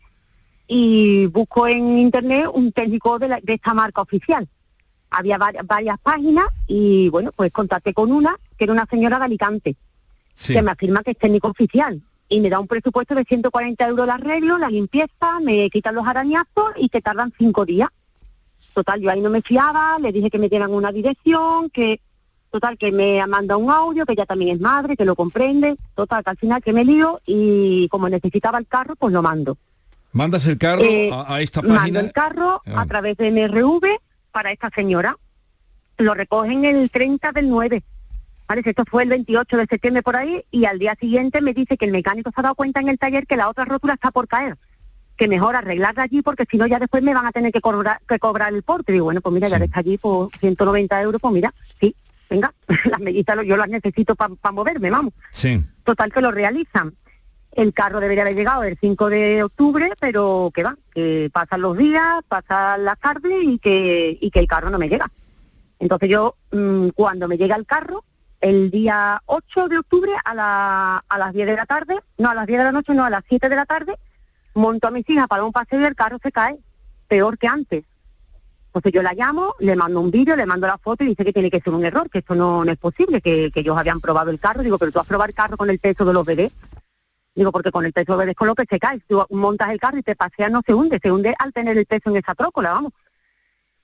y 0.67 1.27
busco 1.27 1.69
en 1.69 2.01
internet 2.01 2.49
un 2.53 2.73
técnico 2.73 3.21
de, 3.21 3.41
esta 3.47 3.75
marca 3.75 4.01
oficial. 4.01 4.49
Había 5.09 5.39
varias 5.39 6.01
páginas 6.03 6.47
y 6.67 7.11
bueno, 7.11 7.31
pues 7.31 7.53
contacté 7.53 7.95
con 7.95 8.11
una, 8.11 8.35
que 8.59 8.65
era 8.65 8.73
una 8.73 8.87
señora 8.87 9.21
de 9.21 9.27
Alicante 9.27 9.77
que 10.47 10.63
me 10.63 10.71
afirma 10.71 11.03
que 11.03 11.13
es 11.13 11.19
técnico 11.19 11.49
oficial 11.49 12.03
y 12.33 12.41
me 12.41 12.49
da 12.49 12.59
un 12.59 12.67
presupuesto 12.67 13.15
de 13.15 13.25
140 13.25 13.87
euros 13.87 14.05
el 14.05 14.11
arreglo, 14.11 14.57
la 14.57 14.71
limpieza, 14.71 15.39
me 15.43 15.69
quitan 15.69 15.95
los 15.95 16.07
arañazos 16.07 16.73
y 16.77 16.89
que 16.89 17.03
tardan 17.03 17.33
cinco 17.37 17.67
días. 17.67 17.91
Total, 18.73 19.01
yo 19.01 19.11
ahí 19.11 19.21
no 19.21 19.29
me 19.29 19.43
fiaba, 19.43 19.99
le 20.01 20.13
dije 20.13 20.31
que 20.31 20.39
me 20.39 20.49
dieran 20.49 20.73
una 20.73 20.91
dirección, 20.93 21.69
que 21.69 22.01
total, 22.51 22.79
que 22.79 22.91
me 22.91 23.25
manda 23.27 23.59
un 23.59 23.71
audio, 23.71 24.07
que 24.07 24.15
ella 24.15 24.25
también 24.25 24.57
es 24.57 24.61
madre, 24.61 24.97
que 24.97 25.05
lo 25.05 25.15
comprende, 25.15 25.77
total, 25.95 26.25
que 26.25 26.31
al 26.31 26.39
final 26.39 26.63
que 26.63 26.73
me 26.73 26.85
lío 26.85 27.21
y 27.27 27.87
como 27.89 28.09
necesitaba 28.09 28.59
el 28.59 28.67
carro, 28.67 28.97
pues 28.97 29.13
lo 29.13 29.21
mando. 29.21 29.59
¿Mandas 30.13 30.47
el 30.47 30.57
carro 30.57 30.83
eh, 30.83 31.11
a, 31.13 31.41
esta 31.43 31.61
página? 31.61 31.81
Mando 31.81 32.01
el 32.01 32.13
carro 32.13 32.63
a 32.67 32.81
ah. 32.81 32.87
través 32.87 33.19
de 33.19 33.31
MRV 33.31 33.99
para 34.31 34.53
esta 34.53 34.71
señora. 34.71 35.17
Lo 35.99 36.15
recogen 36.15 36.65
el 36.65 36.91
30 36.91 37.33
del 37.33 37.51
9 37.51 37.83
esto 38.59 38.85
fue 38.89 39.05
el 39.05 39.09
28 39.09 39.57
de 39.57 39.67
septiembre 39.67 40.03
por 40.03 40.17
ahí 40.17 40.45
y 40.51 40.65
al 40.65 40.79
día 40.79 40.97
siguiente 40.99 41.41
me 41.41 41.55
dice 41.55 41.77
que 41.77 41.87
el 41.87 41.93
mecánico 41.93 42.31
se 42.31 42.41
ha 42.41 42.43
dado 42.43 42.55
cuenta 42.55 42.81
en 42.81 42.89
el 42.89 42.99
taller 42.99 43.27
que 43.27 43.37
la 43.37 43.49
otra 43.49 43.65
rótula 43.65 43.95
está 43.95 44.11
por 44.11 44.29
caer, 44.29 44.57
que 45.17 45.29
mejor 45.29 45.57
arreglarla 45.57 46.05
allí 46.05 46.23
porque 46.23 46.45
si 46.51 46.57
no 46.57 46.67
ya 46.67 46.79
después 46.79 47.03
me 47.03 47.15
van 47.15 47.27
a 47.27 47.33
tener 47.33 47.53
que 47.53 47.61
cobrar, 47.61 48.01
que 48.07 48.19
cobrar 48.19 48.53
el 48.53 48.63
porte. 48.63 48.93
Digo, 48.93 49.07
bueno, 49.07 49.21
pues 49.21 49.33
mira, 49.33 49.49
ya 49.49 49.57
está 49.57 49.81
allí 49.81 49.99
por 49.99 50.31
190 50.39 51.03
euros, 51.03 51.21
pues 51.21 51.35
mira, 51.35 51.53
sí, 51.81 51.95
venga, 52.29 52.53
las 52.91 53.01
mellitas 53.01 53.39
yo 53.45 53.57
las 53.57 53.69
necesito 53.69 54.15
para 54.15 54.53
moverme, 54.53 54.91
vamos. 54.91 55.15
Sí. 55.31 55.65
Total 55.85 56.13
que 56.13 56.21
lo 56.21 56.31
realizan. 56.31 56.95
El 57.53 57.75
carro 57.75 58.01
debería 58.01 58.23
haber 58.23 58.35
llegado 58.35 58.63
el 58.63 58.79
5 58.81 59.11
de 59.11 59.43
octubre, 59.43 59.93
pero 60.01 60.51
que 60.55 60.63
va, 60.63 60.77
que 60.95 61.29
pasan 61.31 61.61
los 61.61 61.77
días, 61.77 62.23
pasan 62.27 62.85
las 62.85 62.99
tardes 62.99 63.43
y 63.43 63.59
que, 63.59 64.17
y 64.19 64.31
que 64.31 64.41
el 64.41 64.47
carro 64.47 64.71
no 64.71 64.79
me 64.79 64.89
llega. 64.89 65.11
Entonces 65.83 66.09
yo, 66.09 66.37
mm, 66.53 66.91
cuando 66.95 67.27
me 67.27 67.37
llega 67.37 67.57
el 67.57 67.67
carro, 67.67 68.05
el 68.43 68.71
día 68.71 69.23
8 69.27 69.69
de 69.69 69.79
octubre 69.79 70.13
a, 70.25 71.03
a 71.09 71.19
las 71.19 71.33
10 71.33 71.47
de 71.47 71.57
la 71.57 71.65
tarde, 71.65 72.01
no 72.19 72.29
a 72.29 72.35
las 72.35 72.47
10 72.47 72.59
de 72.59 72.65
la 72.65 72.73
noche, 72.73 72.93
no 72.93 73.05
a 73.05 73.11
las 73.11 73.23
7 73.29 73.49
de 73.49 73.57
la 73.57 73.65
tarde, 73.65 73.97
monto 74.55 74.89
a 74.89 74.91
mis 74.91 75.09
hijas 75.09 75.29
para 75.29 75.45
un 75.45 75.53
paseo 75.53 75.81
y 75.81 75.85
el 75.85 75.95
carro 75.95 76.19
se 76.23 76.33
cae, 76.33 76.59
peor 77.09 77.39
que 77.39 77.47
antes. 77.47 77.85
Entonces 78.67 78.93
yo 78.93 79.03
la 79.03 79.15
llamo, 79.15 79.55
le 79.61 79.77
mando 79.77 80.01
un 80.01 80.11
vídeo, 80.11 80.35
le 80.35 80.45
mando 80.45 80.67
la 80.67 80.79
foto 80.79 81.05
y 81.05 81.09
dice 81.09 81.25
que 81.25 81.33
tiene 81.33 81.51
que 81.51 81.61
ser 81.61 81.73
un 81.73 81.85
error, 81.85 82.11
que 82.11 82.19
esto 82.19 82.35
no, 82.35 82.65
es 82.65 82.79
posible, 82.79 83.21
que, 83.21 83.51
ellos 83.55 83.79
habían 83.79 84.01
probado 84.01 84.31
el 84.31 84.41
carro. 84.41 84.63
Digo, 84.63 84.79
pero 84.79 84.91
tú 84.91 84.99
has 84.99 85.07
probado 85.07 85.29
el 85.29 85.35
carro 85.35 85.57
con 85.57 85.71
el 85.71 85.79
peso 85.79 86.05
de 86.05 86.13
los 86.13 86.27
bebés. 86.27 86.53
Digo, 87.35 87.53
porque 87.53 87.71
con 87.71 87.85
el 87.85 87.93
peso 87.93 88.07
de 88.07 88.13
los 88.13 88.19
bebés 88.19 88.37
con 88.37 88.49
lo 88.49 88.55
que 88.55 88.65
se 88.69 88.79
cae. 88.79 89.01
Tú 89.07 89.25
montas 89.31 89.71
el 89.71 89.79
carro 89.79 89.99
y 89.99 90.03
te 90.03 90.17
paseas, 90.17 90.51
no 90.51 90.63
se 90.67 90.75
hunde, 90.75 90.99
se 91.01 91.13
hunde 91.13 91.35
al 91.39 91.53
tener 91.53 91.79
el 91.79 91.87
peso 91.87 92.11
en 92.11 92.17
esa 92.17 92.35
trócola, 92.35 92.73
vamos 92.73 92.93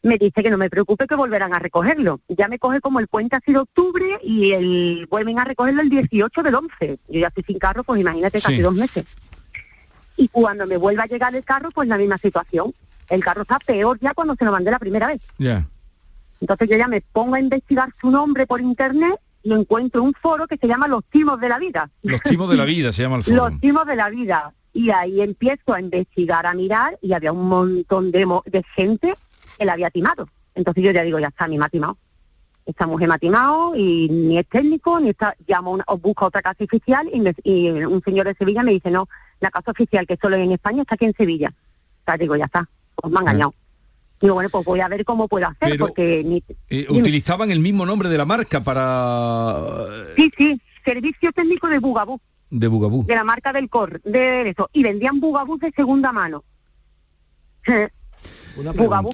me 0.02 0.18
dice 0.18 0.42
que 0.42 0.50
no 0.50 0.58
me 0.58 0.70
preocupe 0.70 1.06
que 1.06 1.16
volverán 1.16 1.52
a 1.54 1.58
recogerlo. 1.58 2.20
Ya 2.28 2.48
me 2.48 2.58
coge 2.58 2.80
como 2.80 3.00
el 3.00 3.08
puente 3.08 3.36
ha 3.36 3.40
sido 3.40 3.62
octubre 3.62 4.18
y 4.22 4.52
el 4.52 5.06
vuelven 5.10 5.38
a 5.38 5.44
recogerlo 5.44 5.82
el 5.82 5.90
18 5.90 6.42
del 6.42 6.54
11. 6.54 6.98
Yo 7.08 7.20
ya 7.20 7.28
estoy 7.28 7.44
sin 7.44 7.58
carro, 7.58 7.82
pues 7.82 8.00
imagínate, 8.00 8.40
casi 8.40 8.60
dos 8.60 8.74
meses. 8.74 9.04
Y 10.16 10.28
cuando 10.28 10.66
me 10.66 10.76
vuelva 10.76 11.04
a 11.04 11.06
llegar 11.06 11.34
el 11.34 11.44
carro, 11.44 11.70
pues 11.70 11.88
la 11.88 11.98
misma 11.98 12.18
situación. 12.18 12.74
El 13.08 13.24
carro 13.24 13.42
está 13.42 13.58
peor 13.58 13.98
ya 14.00 14.14
cuando 14.14 14.34
se 14.34 14.44
lo 14.44 14.52
mandé 14.52 14.70
la 14.70 14.78
primera 14.78 15.06
vez. 15.08 15.20
Ya. 15.38 15.66
Entonces 16.40 16.68
yo 16.68 16.76
ya 16.76 16.88
me 16.88 17.00
pongo 17.00 17.34
a 17.34 17.40
investigar 17.40 17.92
su 18.00 18.10
nombre 18.10 18.46
por 18.46 18.60
internet 18.60 19.18
y 19.42 19.52
encuentro 19.52 20.02
un 20.02 20.12
foro 20.14 20.46
que 20.46 20.56
se 20.56 20.66
llama 20.66 20.86
Los 20.86 21.04
Timos 21.06 21.40
de 21.40 21.48
la 21.48 21.58
Vida. 21.58 21.90
Los 22.02 22.20
Timos 22.22 22.50
de 22.50 22.56
la 22.56 22.64
Vida 22.66 22.92
se 22.92 23.02
llama 23.02 23.16
el 23.16 23.24
foro. 23.24 23.48
Los 23.48 23.60
Timos 23.60 23.86
de 23.86 23.96
la 23.96 24.10
Vida. 24.10 24.52
Y 24.72 24.90
ahí 24.90 25.20
empiezo 25.22 25.72
a 25.72 25.80
investigar, 25.80 26.46
a 26.46 26.54
mirar, 26.54 26.98
y 27.02 27.12
había 27.12 27.32
un 27.32 27.48
montón 27.48 28.12
de, 28.12 28.26
de 28.46 28.62
gente 28.76 29.14
él 29.58 29.68
había 29.68 29.90
timado. 29.90 30.28
Entonces 30.54 30.82
yo 30.82 30.90
ya 30.90 31.02
digo, 31.02 31.18
ya 31.18 31.28
está, 31.28 31.44
a 31.44 31.48
mí 31.48 31.58
me 31.58 31.64
ha 31.64 31.68
timado. 31.68 31.96
Esta 32.66 32.86
mujer 32.86 33.08
me 33.08 33.14
ha 33.14 33.18
timado 33.18 33.74
y 33.76 34.08
ni 34.10 34.38
es 34.38 34.46
técnico, 34.46 35.00
ni 35.00 35.10
está, 35.10 35.34
llamo 35.46 35.78
o 35.86 35.98
busca 35.98 36.26
otra 36.26 36.42
casa 36.42 36.64
oficial 36.64 37.08
y, 37.44 37.70
un 37.70 38.02
señor 38.02 38.26
de 38.26 38.34
Sevilla 38.34 38.62
me 38.62 38.72
dice, 38.72 38.90
no, 38.90 39.08
la 39.40 39.50
casa 39.50 39.70
oficial 39.70 40.06
que 40.06 40.18
solo 40.20 40.36
en 40.36 40.52
España 40.52 40.82
está 40.82 40.96
aquí 40.96 41.06
en 41.06 41.14
Sevilla. 41.14 41.48
O 41.48 42.04
sea, 42.04 42.18
digo, 42.18 42.36
ya 42.36 42.44
está, 42.44 42.68
pues 42.94 43.10
me 43.10 43.18
ha 43.18 43.22
engañado. 43.22 43.54
Digo, 44.20 44.34
bueno, 44.34 44.50
pues 44.50 44.64
voy 44.64 44.80
a 44.80 44.88
ver 44.88 45.04
cómo 45.04 45.28
puedo 45.28 45.46
hacer, 45.46 45.78
porque... 45.78 46.42
Eh, 46.68 46.86
¿Utilizaban 46.90 47.52
el 47.52 47.60
mismo 47.60 47.86
nombre 47.86 48.08
de 48.08 48.18
la 48.18 48.24
marca 48.24 48.60
para...? 48.60 49.64
Sí, 50.16 50.30
sí, 50.36 50.60
Servicio 50.84 51.32
Técnico 51.32 51.68
de 51.68 51.78
Bugabú. 51.78 52.20
De 52.50 52.66
Bugabú. 52.66 53.06
De 53.06 53.14
la 53.14 53.24
marca 53.24 53.52
del 53.52 53.70
COR, 53.70 54.02
de 54.02 54.50
eso. 54.50 54.68
Y 54.72 54.82
vendían 54.82 55.20
Bugabú 55.20 55.56
de 55.58 55.70
segunda 55.70 56.12
mano. 56.12 56.42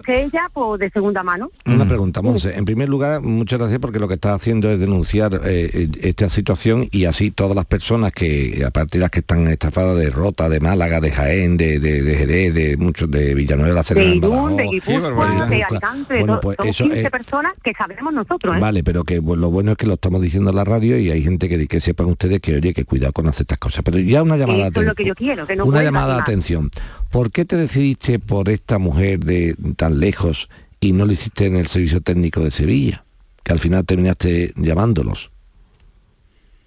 Ella 0.06 0.50
pues, 0.52 0.80
de 0.80 0.90
segunda 0.90 1.22
mano. 1.22 1.50
Una 1.66 1.86
pregunta, 1.86 2.22
Monse. 2.22 2.56
En 2.56 2.64
primer 2.64 2.88
lugar, 2.88 3.20
muchas 3.20 3.58
gracias 3.58 3.80
porque 3.80 3.98
lo 3.98 4.08
que 4.08 4.14
está 4.14 4.34
haciendo 4.34 4.70
es 4.70 4.80
denunciar 4.80 5.40
eh, 5.44 5.88
esta 6.00 6.28
situación 6.28 6.88
y 6.90 7.04
así 7.04 7.30
todas 7.30 7.54
las 7.54 7.66
personas 7.66 8.12
que, 8.12 8.62
aparte 8.66 8.98
de 8.98 9.02
las 9.02 9.10
que 9.10 9.20
están 9.20 9.46
estafadas 9.48 9.98
de 9.98 10.10
Rota, 10.10 10.48
de 10.48 10.60
Málaga, 10.60 11.00
de 11.00 11.10
Jaén, 11.10 11.56
de, 11.56 11.78
de, 11.78 12.02
de 12.02 12.16
Jerez, 12.16 12.54
de 12.54 12.76
muchos 12.76 13.10
de 13.10 13.34
Villanueva 13.34 13.70
de 13.70 13.74
la 13.74 13.82
Serena, 13.82 14.10
de 14.10 14.16
Irún, 14.16 14.56
de 14.56 14.64
Guipúzcoa, 14.64 15.46
de 15.46 15.64
Alicante, 15.64 16.18
bueno, 16.18 16.40
pues 16.40 16.58
eso 16.64 16.84
15 16.84 17.10
personas 17.10 17.54
que 17.62 17.72
sabemos 17.72 18.12
nosotros. 18.12 18.56
¿eh? 18.56 18.60
Vale, 18.60 18.82
pero 18.82 19.04
que 19.04 19.16
lo 19.16 19.50
bueno 19.50 19.72
es 19.72 19.76
que 19.76 19.86
lo 19.86 19.94
estamos 19.94 20.20
diciendo 20.20 20.50
en 20.50 20.56
la 20.56 20.64
radio 20.64 20.98
y 20.98 21.10
hay 21.10 21.22
gente 21.22 21.48
que, 21.48 21.66
que 21.66 21.80
sepan 21.80 22.06
ustedes 22.06 22.40
que, 22.40 22.56
oye, 22.56 22.72
que 22.74 22.84
cuidado 22.84 23.12
con 23.12 23.26
hacer 23.28 23.42
estas 23.42 23.58
cosas. 23.58 23.82
Pero 23.84 23.98
ya 23.98 24.22
una 24.22 24.36
llamada 24.36 24.58
de 24.58 24.64
atención. 24.66 24.86
lo 24.86 24.94
que 24.94 25.04
yo 25.04 25.14
quiero, 25.14 25.46
que 25.46 25.56
no 25.56 25.64
Una 25.64 25.82
llamada 25.82 26.14
de 26.14 26.20
atención. 26.22 26.70
¿Por 27.10 27.30
qué 27.30 27.44
te 27.44 27.56
decidiste 27.56 28.18
por 28.18 28.48
esta 28.48 28.78
mujer 28.78 29.20
de 29.20 29.33
tan 29.76 30.00
lejos 30.00 30.48
y 30.80 30.92
no 30.92 31.06
lo 31.06 31.12
hiciste 31.12 31.46
en 31.46 31.56
el 31.56 31.66
servicio 31.66 32.00
técnico 32.00 32.40
de 32.40 32.50
Sevilla? 32.50 33.04
Que 33.42 33.52
al 33.52 33.58
final 33.58 33.84
terminaste 33.84 34.52
llamándolos. 34.56 35.30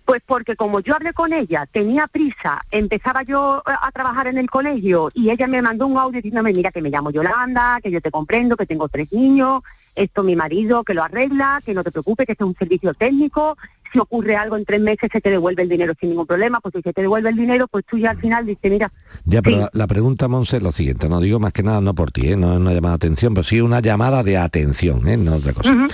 Pues 0.05 0.21
porque 0.25 0.55
como 0.55 0.79
yo 0.79 0.95
hablé 0.95 1.11
con 1.11 1.33
ella, 1.33 1.65
tenía 1.65 2.07
prisa, 2.07 2.61
empezaba 2.71 3.23
yo 3.23 3.61
a 3.65 3.91
trabajar 3.91 4.27
en 4.27 4.37
el 4.37 4.49
colegio 4.49 5.11
y 5.13 5.31
ella 5.31 5.47
me 5.47 5.61
mandó 5.61 5.85
un 5.85 5.97
audio 5.97 6.21
diciéndome, 6.21 6.53
mira 6.53 6.71
que 6.71 6.81
me 6.81 6.89
llamo 6.89 7.11
Yolanda, 7.11 7.79
que 7.83 7.91
yo 7.91 7.99
te 7.99 8.09
comprendo, 8.09 8.55
que 8.55 8.65
tengo 8.65 8.87
tres 8.87 9.11
niños, 9.11 9.63
esto 9.97 10.23
mi 10.23 10.35
marido 10.35 10.83
que 10.83 10.93
lo 10.93 11.03
arregla, 11.03 11.61
que 11.65 11.73
no 11.73 11.83
te 11.83 11.91
preocupes, 11.91 12.25
que 12.25 12.31
este 12.31 12.43
es 12.43 12.47
un 12.47 12.55
servicio 12.55 12.93
técnico, 12.93 13.57
si 13.91 13.99
ocurre 13.99 14.35
algo 14.35 14.57
en 14.57 14.65
tres 14.65 14.81
meses 14.81 15.09
se 15.11 15.21
te 15.21 15.29
devuelve 15.29 15.63
el 15.63 15.69
dinero 15.69 15.93
sin 15.99 16.09
ningún 16.09 16.25
problema, 16.25 16.59
pues 16.59 16.73
si 16.75 16.81
se 16.81 16.93
te 16.93 17.01
devuelve 17.01 17.29
el 17.29 17.35
dinero, 17.35 17.67
pues 17.67 17.85
tú 17.85 17.97
ya 17.97 18.11
al 18.11 18.19
final 18.19 18.45
dices, 18.45 18.71
mira... 18.71 18.91
Ya, 19.25 19.41
pero 19.41 19.69
la, 19.71 19.87
pregunta, 19.87 20.27
Monse, 20.27 20.57
es 20.57 20.63
lo 20.63 20.71
siguiente, 20.71 21.09
no 21.09 21.19
digo 21.19 21.39
más 21.39 21.53
que 21.53 21.63
nada, 21.63 21.81
no 21.81 21.93
por 21.93 22.11
ti, 22.11 22.31
¿eh? 22.31 22.37
no 22.37 22.53
es 22.53 22.59
una 22.59 22.73
llamada 22.73 22.93
de 22.93 23.07
atención, 23.07 23.33
pero 23.33 23.43
sí 23.43 23.61
una 23.61 23.79
llamada 23.79 24.23
de 24.23 24.37
atención, 24.37 25.07
¿eh? 25.07 25.17
no 25.17 25.35
otra 25.35 25.53
cosa 25.53 25.87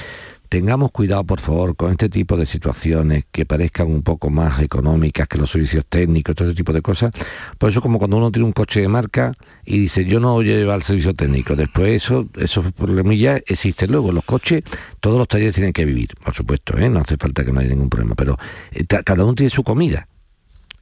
tengamos 0.53 0.91
cuidado, 0.91 1.23
por 1.23 1.39
favor, 1.39 1.75
con 1.75 1.89
este 1.89 2.09
tipo 2.09 2.37
de 2.37 2.45
situaciones 2.45 3.25
que 3.31 3.43
parezcan 3.43 3.87
un 3.87 4.03
poco 4.03 4.29
más 4.29 4.61
económicas 4.61 5.27
que 5.27 5.39
los 5.39 5.49
servicios 5.49 5.83
técnicos, 5.89 6.35
todo 6.35 6.47
ese 6.47 6.55
tipo 6.55 6.71
de 6.71 6.83
cosas. 6.83 7.11
Por 7.57 7.71
eso 7.71 7.81
como 7.81 7.97
cuando 7.97 8.17
uno 8.17 8.31
tiene 8.31 8.45
un 8.45 8.51
coche 8.51 8.79
de 8.79 8.87
marca 8.87 9.33
y 9.65 9.79
dice, 9.79 10.05
yo 10.05 10.19
no 10.19 10.33
voy 10.33 10.51
a 10.51 10.55
llevar 10.55 10.75
el 10.75 10.83
servicio 10.83 11.15
técnico, 11.15 11.55
después 11.55 11.89
eso, 12.03 12.29
esos 12.37 12.71
problemillas 12.71 13.41
existen 13.47 13.91
luego. 13.91 14.11
Los 14.11 14.25
coches, 14.25 14.61
todos 14.99 15.17
los 15.17 15.27
talleres 15.27 15.55
tienen 15.55 15.73
que 15.73 15.85
vivir, 15.85 16.09
por 16.23 16.35
supuesto, 16.35 16.77
¿eh? 16.77 16.87
no 16.87 16.99
hace 16.99 17.17
falta 17.17 17.43
que 17.43 17.51
no 17.51 17.59
haya 17.59 17.69
ningún 17.69 17.89
problema, 17.89 18.13
pero 18.13 18.37
eh, 18.73 18.85
cada 18.85 19.23
uno 19.23 19.33
tiene 19.33 19.49
su 19.49 19.63
comida 19.63 20.07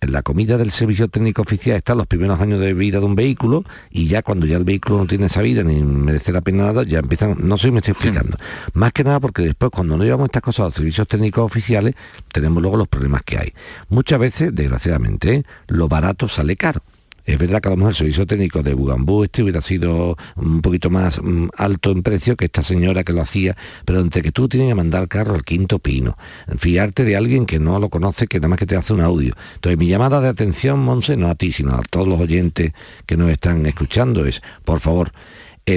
la 0.02 0.24
comida 0.24 0.58
del 0.58 0.72
servicio 0.72 1.08
técnico 1.08 1.44
oficial 1.44 1.78
está 1.78 1.92
en 1.94 2.00
los 2.00 2.08
primeros 2.08 2.40
años 2.40 2.60
de 2.60 2.74
vida 2.74 3.00
de 3.00 3.06
un 3.06 3.16
vehículo 3.16 3.64
y 3.92 4.08
ya 4.08 4.24
cuando 4.24 4.48
ya 4.48 4.58
el 4.58 4.64
vehículo 4.64 4.98
no 4.98 5.06
tiene 5.06 5.28
esa 5.28 5.42
vida 5.42 5.64
ni 5.64 5.84
merece 5.84 6.32
la 6.32 6.42
pena 6.42 6.66
nada, 6.66 6.84
ya 6.84 7.00
empiezan, 7.00 7.36
no 7.40 7.58
sé 7.58 7.68
si 7.68 7.72
me 7.72 7.80
estoy 7.80 7.92
explicando. 7.92 8.38
Más 8.74 8.94
que 8.94 9.04
nada 9.04 9.20
porque 9.20 9.44
después 9.44 9.72
cuando 9.72 9.98
no 9.98 10.04
llevamos 10.04 10.26
estas 10.26 10.42
cosas 10.42 10.60
a 10.62 10.64
los 10.66 10.74
servicios 10.74 11.08
técnicos 11.08 11.46
oficiales, 11.46 11.94
tenemos 12.32 12.62
luego 12.62 12.78
los 12.78 12.88
problemas 12.88 13.22
que 13.24 13.38
hay. 13.38 13.54
Muchas 13.90 14.20
veces, 14.20 14.56
desgraciadamente, 14.56 15.44
lo 15.68 15.88
barato 15.88 16.28
sale 16.28 16.56
caro. 16.56 16.82
Es 17.32 17.38
verdad 17.38 17.62
que 17.62 17.70
a 17.70 17.72
lo 17.72 17.78
mejor 17.78 17.92
el 17.92 17.96
servicio 17.96 18.28
técnico 18.28 18.62
de 18.62 18.74
Bugambú 18.74 19.24
este 19.24 19.42
hubiera 19.42 19.62
sido 19.62 20.18
un 20.36 20.62
poquito 20.62 20.90
más 20.90 21.22
mm, 21.24 21.48
alto 21.56 21.92
en 21.92 22.04
precio 22.04 22.36
que 22.36 22.44
esta 22.44 22.62
señora 22.62 23.06
que 23.06 23.14
lo 23.14 23.22
hacía, 23.22 23.56
pero 23.86 24.02
entre 24.02 24.22
que 24.22 24.34
tú 24.34 24.50
tienes 24.50 24.68
que 24.68 24.76
mandar 24.76 25.08
carro 25.08 25.36
al 25.36 25.46
quinto 25.46 25.80
pino, 25.80 26.18
fiarte 26.58 27.06
de 27.06 27.16
alguien 27.16 27.46
que 27.46 27.58
no 27.58 27.80
lo 27.80 27.88
conoce, 27.88 28.28
que 28.28 28.40
nada 28.40 28.50
más 28.50 28.60
que 28.60 28.66
te 28.66 28.76
hace 28.76 28.92
un 28.92 29.00
audio. 29.00 29.34
Entonces 29.56 29.80
mi 29.80 29.88
llamada 29.88 30.20
de 30.20 30.28
atención, 30.28 30.80
Monse, 30.80 31.16
no 31.16 31.30
a 31.30 31.36
ti, 31.36 31.54
sino 31.54 31.74
a 31.74 31.82
todos 31.90 32.06
los 32.06 32.20
oyentes 32.20 32.74
que 33.06 33.16
nos 33.16 33.30
están 33.30 33.66
escuchando 33.66 34.26
es, 34.26 34.42
por 34.66 34.82
favor, 34.82 35.14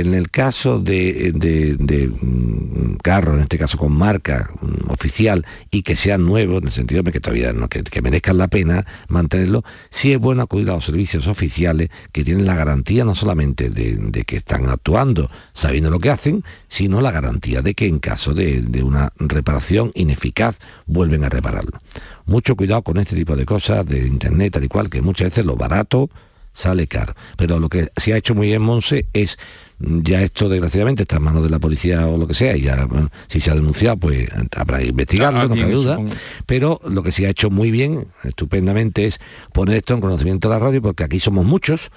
En 0.00 0.12
el 0.12 0.28
caso 0.28 0.80
de, 0.80 1.30
de, 1.32 2.08
mm, 2.08 2.96
carro, 2.96 3.34
en 3.34 3.42
este 3.42 3.56
caso 3.56 3.78
con 3.78 3.92
marca 3.92 4.50
mm, 4.60 4.90
oficial, 4.90 5.46
y 5.70 5.82
que 5.82 5.94
sean 5.94 6.26
nuevos, 6.26 6.62
en 6.62 6.66
el 6.66 6.72
sentido 6.72 7.04
de 7.04 7.12
que 7.12 7.20
todavía 7.20 7.52
no, 7.52 7.68
que, 7.68 8.02
merezcan 8.02 8.36
la 8.36 8.48
pena 8.48 8.84
mantenerlo, 9.06 9.62
sí 9.90 10.12
es 10.12 10.18
bueno 10.18 10.42
acudir 10.42 10.68
a 10.70 10.74
los 10.74 10.84
servicios 10.84 11.28
oficiales 11.28 11.90
que 12.10 12.24
tienen 12.24 12.44
la 12.44 12.56
garantía 12.56 13.04
no 13.04 13.14
solamente 13.14 13.70
de, 13.70 14.24
que 14.24 14.36
están 14.36 14.68
actuando 14.68 15.30
sabiendo 15.52 15.90
lo 15.90 16.00
que 16.00 16.10
hacen, 16.10 16.42
sino 16.66 17.00
la 17.00 17.12
garantía 17.12 17.62
de 17.62 17.74
que 17.74 17.86
en 17.86 18.00
caso 18.00 18.34
de, 18.34 18.62
de 18.62 18.82
una 18.82 19.12
reparación 19.18 19.92
ineficaz 19.94 20.58
vuelven 20.86 21.22
a 21.22 21.28
repararlo. 21.28 21.78
Mucho 22.26 22.56
cuidado 22.56 22.82
con 22.82 22.96
este 22.96 23.14
tipo 23.14 23.36
de 23.36 23.46
cosas 23.46 23.86
de 23.86 24.08
internet, 24.08 24.54
tal 24.54 24.64
y 24.64 24.68
cual, 24.68 24.90
que 24.90 25.02
muchas 25.02 25.30
veces 25.30 25.46
lo 25.46 25.54
barato 25.54 26.10
sale 26.54 26.86
caro. 26.86 27.14
Pero 27.36 27.60
lo 27.60 27.68
que 27.68 27.90
se 27.96 28.14
ha 28.14 28.16
hecho 28.16 28.34
muy 28.34 28.46
bien 28.46 28.62
Monse 28.62 29.06
es 29.12 29.38
ya 29.80 30.22
esto 30.22 30.48
desgraciadamente 30.48 31.02
está 31.02 31.16
en 31.16 31.22
manos 31.22 31.42
de 31.42 31.50
la 31.50 31.58
policía 31.58 32.06
o 32.06 32.16
lo 32.16 32.26
que 32.26 32.34
sea 32.34 32.56
y 32.56 32.62
ya 32.62 32.86
si 33.28 33.40
se 33.40 33.50
ha 33.50 33.54
denunciado 33.54 33.96
pues 33.96 34.28
habrá 34.56 34.78
que 34.78 34.86
investigarlo 34.86 35.48
no 35.48 35.54
cabe 35.54 35.72
duda. 35.72 35.98
pero 36.46 36.80
lo 36.88 37.02
que 37.02 37.12
se 37.12 37.26
ha 37.26 37.30
hecho 37.30 37.50
muy 37.50 37.70
bien 37.70 38.06
estupendamente 38.22 39.04
es 39.04 39.20
poner 39.52 39.76
esto 39.78 39.94
en 39.94 40.00
conocimiento 40.00 40.48
de 40.48 40.54
la 40.54 40.58
radio 40.60 40.80
porque 40.80 41.04
aquí 41.04 41.20
somos 41.20 41.44
muchos 41.44 41.90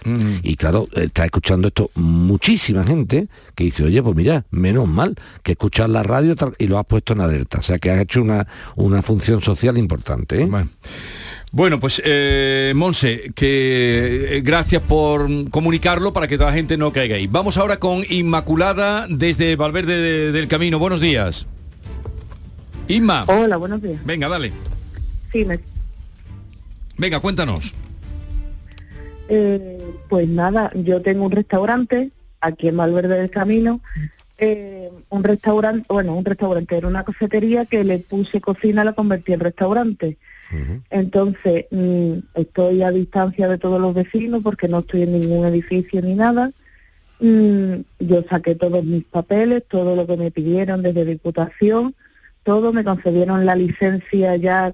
y 0.44 0.56
claro 0.56 0.88
está 0.96 1.26
escuchando 1.26 1.68
esto 1.68 1.92
muchísima 1.96 2.84
gente 2.84 3.28
que 3.56 3.66
dice 3.66 3.84
oye 3.84 4.02
pues 4.02 4.16
mira 4.16 4.46
menos 4.52 4.88
mal 4.88 5.16
que 5.44 5.54
escuchar 5.54 5.90
la 5.90 6.04
radio 6.04 6.36
y 6.58 6.68
lo 6.68 6.80
has 6.80 6.86
puesto 6.86 7.14
en 7.14 7.22
alerta 7.22 7.60
o 7.60 7.64
sea 7.64 7.80
que 7.80 7.92
ha 7.92 8.02
hecho 8.02 8.22
una, 8.22 8.48
una 8.76 9.02
función 9.02 9.42
social 9.42 9.78
importante 9.78 10.42
¿eh? 10.42 10.46
Bueno, 10.46 10.70
pues 11.58 12.00
eh, 12.06 12.72
Monse, 12.76 13.32
que 13.34 14.38
eh, 14.38 14.42
gracias 14.42 14.82
por 14.84 15.50
comunicarlo 15.50 16.14
para 16.14 16.28
que 16.28 16.38
toda 16.38 16.52
la 16.52 16.56
gente 16.56 16.78
no 16.78 16.94
caiga 16.94 17.16
ahí. 17.16 17.26
Vamos 17.26 17.58
ahora 17.58 17.78
con 17.78 18.04
Inmaculada 18.08 19.08
desde 19.10 19.56
Valverde 19.56 20.32
del 20.32 20.48
Camino. 20.48 20.78
Buenos 20.78 21.02
días. 21.02 21.48
Inma. 22.88 23.26
Hola, 23.28 23.58
buenos 23.58 23.82
días. 23.82 24.00
Venga, 24.06 24.30
dale. 24.30 24.54
Sí, 25.32 25.46
me... 25.46 25.60
Venga, 26.96 27.20
cuéntanos. 27.20 27.74
Eh, 29.28 29.82
pues 30.10 30.28
nada, 30.30 30.72
yo 30.76 31.02
tengo 31.02 31.26
un 31.26 31.32
restaurante 31.32 32.12
aquí 32.40 32.68
en 32.68 32.78
Valverde 32.78 33.18
del 33.18 33.32
Camino. 33.32 33.82
Eh, 34.38 34.92
un 35.10 35.24
restaurante, 35.24 35.88
bueno, 35.90 36.16
un 36.16 36.24
restaurante, 36.24 36.78
era 36.78 36.88
una 36.88 37.04
cafetería 37.04 37.66
que 37.66 37.84
le 37.84 37.98
puse 37.98 38.40
cocina, 38.42 38.84
la 38.84 38.94
convertí 38.94 39.34
en 39.34 39.40
restaurante 39.40 40.18
entonces, 40.90 41.66
mm, 41.72 42.14
estoy 42.36 42.82
a 42.82 42.92
distancia 42.92 43.48
de 43.48 43.58
todos 43.58 43.82
los 43.82 43.94
vecinos 43.94 44.42
porque 44.44 44.68
no 44.68 44.80
estoy 44.80 45.04
en 45.04 45.14
ningún 45.14 45.46
edificio 45.46 46.02
ni 46.02 46.16
nada. 46.16 46.52
Mm, 47.20 47.82
yo 48.00 48.24
saqué 48.30 48.56
todos 48.56 48.84
mis 48.84 49.04
papeles, 49.06 49.64
todo 49.68 49.96
lo 49.96 50.08
que 50.08 50.18
me 50.18 50.32
pidieron 50.32 50.84
desde 50.84 51.06
Diputación, 51.06 51.96
todo, 52.44 52.72
me 52.72 52.84
concedieron 52.84 53.46
la 53.46 53.56
licencia 53.56 54.36
ya 54.38 54.74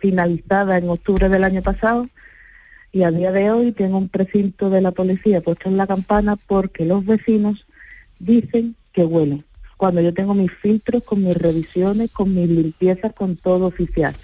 finalizada 0.00 0.76
en 0.76 0.88
octubre 0.90 1.28
del 1.28 1.44
año 1.44 1.62
pasado 1.62 2.08
y 2.90 3.04
a 3.04 3.12
día 3.12 3.30
de 3.30 3.50
hoy 3.52 3.70
tengo 3.70 3.96
un 3.96 4.08
precinto 4.08 4.70
de 4.70 4.80
la 4.80 4.90
policía 4.90 5.40
puesto 5.40 5.68
en 5.68 5.76
la 5.76 5.86
campana 5.86 6.34
porque 6.34 6.84
los 6.84 7.06
vecinos 7.06 7.64
dicen 8.18 8.74
que 8.92 9.04
huelen. 9.04 9.44
Cuando 9.76 10.00
yo 10.00 10.12
tengo 10.12 10.34
mis 10.34 10.50
filtros, 10.50 11.04
con 11.04 11.22
mis 11.22 11.36
revisiones, 11.36 12.10
con 12.10 12.34
mis 12.34 12.48
limpiezas, 12.48 13.12
con 13.12 13.36
todo 13.36 13.66
oficial 13.66 14.16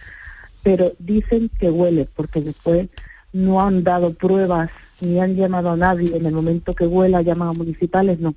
pero 0.65 0.95
dicen 0.99 1.51
que 1.61 1.71
huele, 1.71 2.09
porque 2.17 2.41
después 2.41 2.89
no 3.33 3.61
han 3.61 3.85
dado 3.85 4.15
pruebas 4.15 4.71
ni 5.01 5.21
han 5.21 5.37
llamado 5.37 5.71
a 5.71 5.77
nadie 5.77 6.17
en 6.17 6.27
el 6.27 6.33
momento 6.33 6.75
que 6.75 6.87
huela, 6.87 7.23
llaman 7.23 7.49
a 7.49 7.53
municipales, 7.53 8.19
no. 8.19 8.35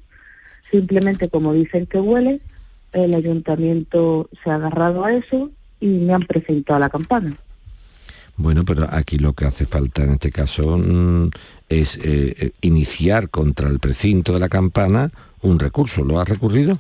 Simplemente 0.70 1.30
como 1.30 1.54
dicen 1.54 1.86
que 1.86 2.00
huele, 2.00 2.42
el 2.92 3.16
ayuntamiento 3.16 4.30
se 4.44 4.52
ha 4.52 4.56
agarrado 4.56 5.06
a 5.06 5.14
eso 5.14 5.50
y 5.80 5.88
me 5.88 6.14
han 6.14 6.24
presentado 6.24 6.78
a 6.78 6.82
la 6.82 6.90
campana. 6.90 7.38
Bueno, 8.36 8.66
pero 8.66 8.88
aquí 8.92 9.18
lo 9.18 9.34
que 9.34 9.46
hace 9.46 9.66
falta 9.66 10.04
en 10.04 10.12
este 10.14 10.32
caso 10.32 10.78
mm, 10.78 11.30
es 11.70 11.98
eh, 11.98 12.36
eh, 12.40 12.52
iniciar 12.62 13.30
contra 13.30 13.70
el 13.70 13.80
precinto 13.80 14.34
de 14.34 14.40
la 14.40 14.50
campana 14.50 15.12
un 15.42 15.60
recurso. 15.60 16.04
¿Lo 16.04 16.20
ha 16.20 16.26
recurrido? 16.26 16.80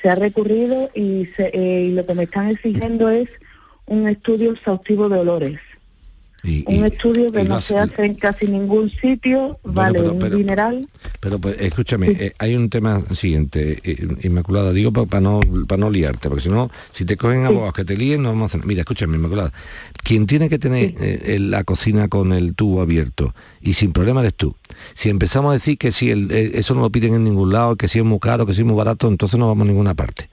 Se 0.00 0.08
ha 0.08 0.14
recurrido 0.14 0.90
y, 0.94 1.28
eh, 1.38 1.88
y 1.88 1.92
lo 1.92 2.06
que 2.06 2.14
me 2.14 2.22
están 2.22 2.48
exigiendo 2.48 3.10
es 3.10 3.28
un 3.90 4.08
estudio 4.08 4.52
exhaustivo 4.52 5.08
de 5.08 5.18
olores. 5.18 5.60
un 6.44 6.84
estudio 6.86 7.30
que 7.30 7.44
no 7.44 7.60
se 7.60 7.76
hace 7.76 8.06
en 8.06 8.14
casi 8.14 8.46
ningún 8.46 8.88
sitio, 8.88 9.58
vale 9.62 10.00
un 10.00 10.18
dineral. 10.30 10.88
Pero 11.18 11.38
pues, 11.38 11.56
escúchame, 11.60 12.06
eh, 12.08 12.32
hay 12.38 12.54
un 12.54 12.70
tema 12.70 13.02
siguiente, 13.12 13.78
eh, 13.82 14.08
Inmaculada, 14.22 14.72
digo 14.72 14.92
para 14.92 15.20
no, 15.20 15.40
para 15.66 15.80
no 15.80 15.90
liarte, 15.90 16.28
porque 16.28 16.44
si 16.44 16.48
no, 16.48 16.70
si 16.92 17.04
te 17.04 17.16
cogen 17.16 17.44
abogados 17.44 17.74
que 17.74 17.84
te 17.84 17.96
líen, 17.96 18.22
no 18.22 18.30
vamos 18.30 18.54
a 18.54 18.58
hacer... 18.58 18.66
Mira, 18.66 18.82
escúchame, 18.82 19.16
Inmaculada, 19.16 19.52
quien 20.04 20.26
tiene 20.26 20.48
que 20.48 20.58
tener 20.60 20.94
eh, 21.00 21.38
la 21.40 21.64
cocina 21.64 22.08
con 22.08 22.32
el 22.32 22.54
tubo 22.54 22.80
abierto 22.80 23.34
y 23.60 23.74
sin 23.74 23.92
problema 23.92 24.20
eres 24.20 24.34
tú. 24.34 24.54
Si 24.94 25.10
empezamos 25.10 25.50
a 25.50 25.54
decir 25.54 25.76
que 25.78 25.90
si 25.90 26.10
el, 26.10 26.30
eso 26.30 26.74
no 26.74 26.80
lo 26.80 26.90
piden 26.90 27.14
en 27.14 27.24
ningún 27.24 27.52
lado, 27.52 27.74
que 27.74 27.88
si 27.88 27.98
es 27.98 28.04
muy 28.04 28.20
caro, 28.20 28.46
que 28.46 28.54
si 28.54 28.60
es 28.60 28.66
muy 28.66 28.76
barato, 28.76 29.08
entonces 29.08 29.38
no 29.38 29.48
vamos 29.48 29.66
a 29.66 29.68
ninguna 29.68 29.94
parte. 29.94 30.30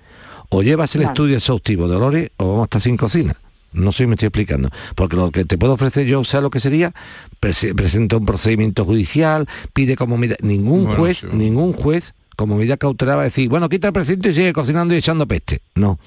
O 0.50 0.62
llevas 0.62 0.96
el 0.96 1.02
estudio 1.02 1.36
exhaustivo 1.36 1.90
de 1.90 1.96
olores 1.98 2.32
o 2.38 2.48
vamos 2.48 2.62
a 2.62 2.66
estar 2.66 2.82
sin 2.82 2.96
cocina. 2.96 3.36
No 3.74 3.92
sé 3.92 4.04
si 4.04 4.08
me 4.08 4.16
estoy 4.16 4.28
explicando. 4.28 4.70
Porque 4.96 5.16
lo 5.16 5.32
que 5.32 5.46
te 5.46 5.58
puedo 5.58 5.74
ofrecer 5.74 6.06
yo, 6.06 6.24
sea 6.24 6.42
lo 6.42 6.50
que 6.50 6.60
sería? 6.60 6.94
presenta 7.40 8.18
un 8.18 8.26
procedimiento 8.26 8.86
judicial, 8.86 9.48
pide 9.74 9.96
como 9.96 10.18
medida... 10.18 10.38
Ningún 10.42 10.86
juez, 10.86 11.24
ningún 11.32 11.74
juez, 11.74 12.14
como 12.36 12.58
medida 12.58 12.78
cautelar 12.78 13.18
va 13.18 13.22
a 13.22 13.26
decir, 13.26 13.50
bueno, 13.50 13.70
quita 13.70 13.88
el 13.88 13.94
presidente 13.94 14.30
y 14.30 14.34
sigue 14.34 14.54
cocinando 14.54 14.94
y 14.94 14.98
echando 14.98 15.28
peste. 15.28 15.62
No. 15.76 16.00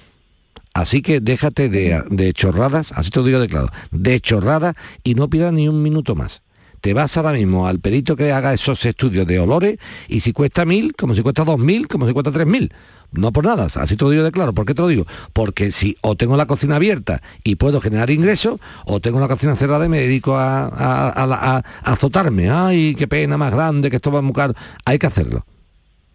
Así 0.72 1.02
que 1.02 1.20
déjate 1.20 1.68
de, 1.68 2.02
de 2.10 2.32
chorradas, 2.32 2.92
así 2.92 3.10
te 3.10 3.20
lo 3.20 3.26
digo 3.26 3.40
de 3.40 3.48
claro, 3.48 3.70
de 3.90 4.20
chorradas 4.20 4.76
y 5.02 5.14
no 5.14 5.28
pidas 5.28 5.52
ni 5.52 5.68
un 5.68 5.82
minuto 5.82 6.14
más 6.14 6.42
te 6.80 6.94
vas 6.94 7.16
ahora 7.16 7.32
mismo 7.32 7.66
al 7.66 7.80
perito 7.80 8.16
que 8.16 8.32
haga 8.32 8.54
esos 8.54 8.84
estudios 8.84 9.26
de 9.26 9.38
olores 9.38 9.78
y 10.08 10.20
si 10.20 10.32
cuesta 10.32 10.64
mil, 10.64 10.94
como 10.94 11.14
si 11.14 11.22
cuesta 11.22 11.44
dos 11.44 11.58
mil, 11.58 11.86
como 11.88 12.06
si 12.06 12.12
cuesta 12.12 12.32
tres 12.32 12.46
mil. 12.46 12.72
No 13.12 13.32
por 13.32 13.44
nada, 13.44 13.64
así 13.64 13.96
te 13.96 14.04
lo 14.04 14.10
digo 14.10 14.22
de 14.22 14.32
claro. 14.32 14.52
¿Por 14.52 14.66
qué 14.66 14.74
te 14.74 14.82
lo 14.82 14.88
digo? 14.88 15.06
Porque 15.32 15.72
si 15.72 15.96
o 16.00 16.16
tengo 16.16 16.36
la 16.36 16.46
cocina 16.46 16.76
abierta 16.76 17.22
y 17.42 17.56
puedo 17.56 17.80
generar 17.80 18.10
ingresos, 18.10 18.60
o 18.86 19.00
tengo 19.00 19.18
la 19.18 19.28
cocina 19.28 19.56
cerrada 19.56 19.86
y 19.86 19.88
me 19.88 20.00
dedico 20.00 20.36
a, 20.36 20.66
a, 20.66 21.62
azotarme. 21.82 22.50
Ay, 22.50 22.94
qué 22.96 23.08
pena 23.08 23.36
más 23.36 23.52
grande, 23.52 23.90
que 23.90 23.96
esto 23.96 24.12
va 24.12 24.20
a 24.20 24.22
buscar. 24.22 24.54
Hay 24.84 24.98
que 24.98 25.06
hacerlo 25.06 25.44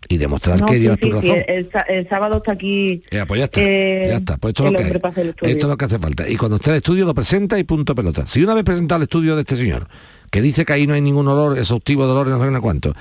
y 0.07 0.17
demostrar 0.17 0.63
que 0.65 0.79
llevas 0.79 0.99
tu 0.99 1.11
razón. 1.11 1.37
el, 1.47 2.07
sábado 2.09 2.37
está 2.37 2.51
aquí. 2.51 3.03
pues 3.27 3.39
ya 3.39 3.45
está, 3.45 3.61
eh, 3.61 4.07
ya 4.09 4.17
está. 4.17 4.37
Pues 4.37 4.51
esto, 4.51 4.67
es 4.67 4.73
lo 4.73 4.79
que 4.79 4.85
esto 4.85 5.41
es 5.41 5.63
lo 5.65 5.77
que 5.77 5.85
hace 5.85 5.99
falta. 5.99 6.29
Y 6.29 6.37
cuando 6.37 6.57
esté 6.57 6.71
el 6.71 6.77
estudio 6.77 7.05
lo 7.05 7.13
presenta 7.13 7.57
y 7.57 7.63
punto 7.63 7.95
pelota. 7.95 8.25
Si 8.25 8.43
una 8.43 8.53
vez 8.53 8.63
presentado 8.63 8.97
el 8.97 9.03
estudio 9.03 9.35
de 9.35 9.41
este 9.41 9.57
señor, 9.57 9.87
que 10.31 10.41
dice 10.41 10.65
que 10.65 10.73
ahí 10.73 10.87
no 10.87 10.93
hay 10.93 11.01
ningún 11.01 11.27
olor 11.27 11.57
exhaustivo 11.57 12.05
de 12.05 12.11
olor, 12.11 12.27
no 12.27 12.53
sé 12.53 12.61
cuánto, 12.61 12.93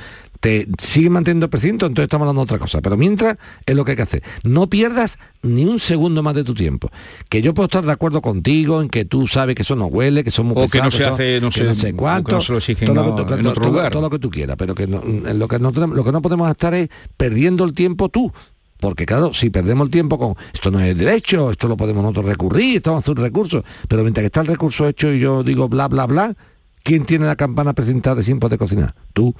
te 0.45 0.69
sigue 0.79 1.09
manteniendo 1.09 1.49
precinto, 1.49 1.87
entonces 1.87 2.05
estamos 2.05 2.27
hablando 2.27 2.43
de 2.43 2.45
otra 2.45 2.59
cosa. 2.59 2.83
Pero 2.83 2.99
mientras 2.99 3.39
es 3.65 3.75
lo 3.75 3.83
que 3.83 3.93
hay 3.93 3.97
que 3.97 4.03
hacer. 4.03 4.23
No 4.43 4.69
pierdas 4.69 5.19
ni 5.41 5.65
un 5.65 5.79
segundo 5.79 6.23
más 6.23 6.35
de 6.35 6.45
tu 6.45 6.53
tiempo. 6.53 6.91
Que 7.31 7.41
yo 7.41 7.55
puedo 7.55 7.65
estar 7.65 7.83
de 7.83 7.91
acuerdo 7.91 8.21
contigo 8.21 8.83
en 8.83 8.91
que 8.91 9.07
tú 9.07 9.27
sabes 9.27 9.55
que 9.55 9.63
eso 9.63 9.75
no 9.75 9.87
huele, 9.87 10.23
que 10.23 10.31
somos 10.31 10.55
muy 10.55 10.65
O 10.65 10.69
que 10.69 10.83
no 10.83 10.91
se 10.91 11.07
hace, 11.07 11.41
no, 11.41 11.51
sé, 11.51 11.95
cuánto, 11.95 12.39
que, 12.41 12.85
en 12.85 13.47
otro 13.47 13.65
lugar. 13.65 13.91
todo 13.91 14.03
lo 14.03 14.11
que 14.11 14.19
tú 14.19 14.29
quieras, 14.29 14.57
pero 14.59 14.75
que 14.75 14.87
lo, 14.87 15.01
que 15.49 15.59
no, 15.59 15.71
lo 15.71 16.05
que 16.05 16.13
no 16.13 16.21
podemos 16.21 16.51
estar 16.51 16.75
es 16.75 16.91
perdiendo 17.17 17.65
el 17.65 17.73
tiempo 17.73 18.11
tú. 18.11 18.31
Porque 18.79 19.07
claro, 19.07 19.33
si 19.33 19.49
perdemos 19.49 19.87
el 19.87 19.91
tiempo 19.91 20.19
con 20.19 20.35
esto 20.53 20.71
no 20.71 20.79
es 20.79 20.95
derecho, 20.95 21.53
esto 21.53 21.69
lo 21.69 21.79
podemos 21.79 22.03
nosotros 22.03 22.27
recurrir, 22.27 22.83
a 22.85 22.99
hacer 22.99 23.13
un 23.13 23.25
recurso, 23.25 23.65
pero 23.89 24.03
mientras 24.03 24.21
que 24.21 24.27
está 24.27 24.43
el 24.43 24.49
recurso 24.49 24.87
hecho 24.87 25.11
y 25.11 25.21
yo 25.21 25.43
digo 25.43 25.71
bla, 25.71 25.89
bla, 25.89 26.05
bla, 26.07 26.35
¿quién 26.83 27.07
tiene 27.07 27.25
la 27.25 27.37
campana 27.37 27.73
presentada 27.73 28.17
de 28.17 28.25
tiempo 28.25 28.51
de 28.51 28.59
cocinar? 28.59 28.95
Tú. 29.15 29.35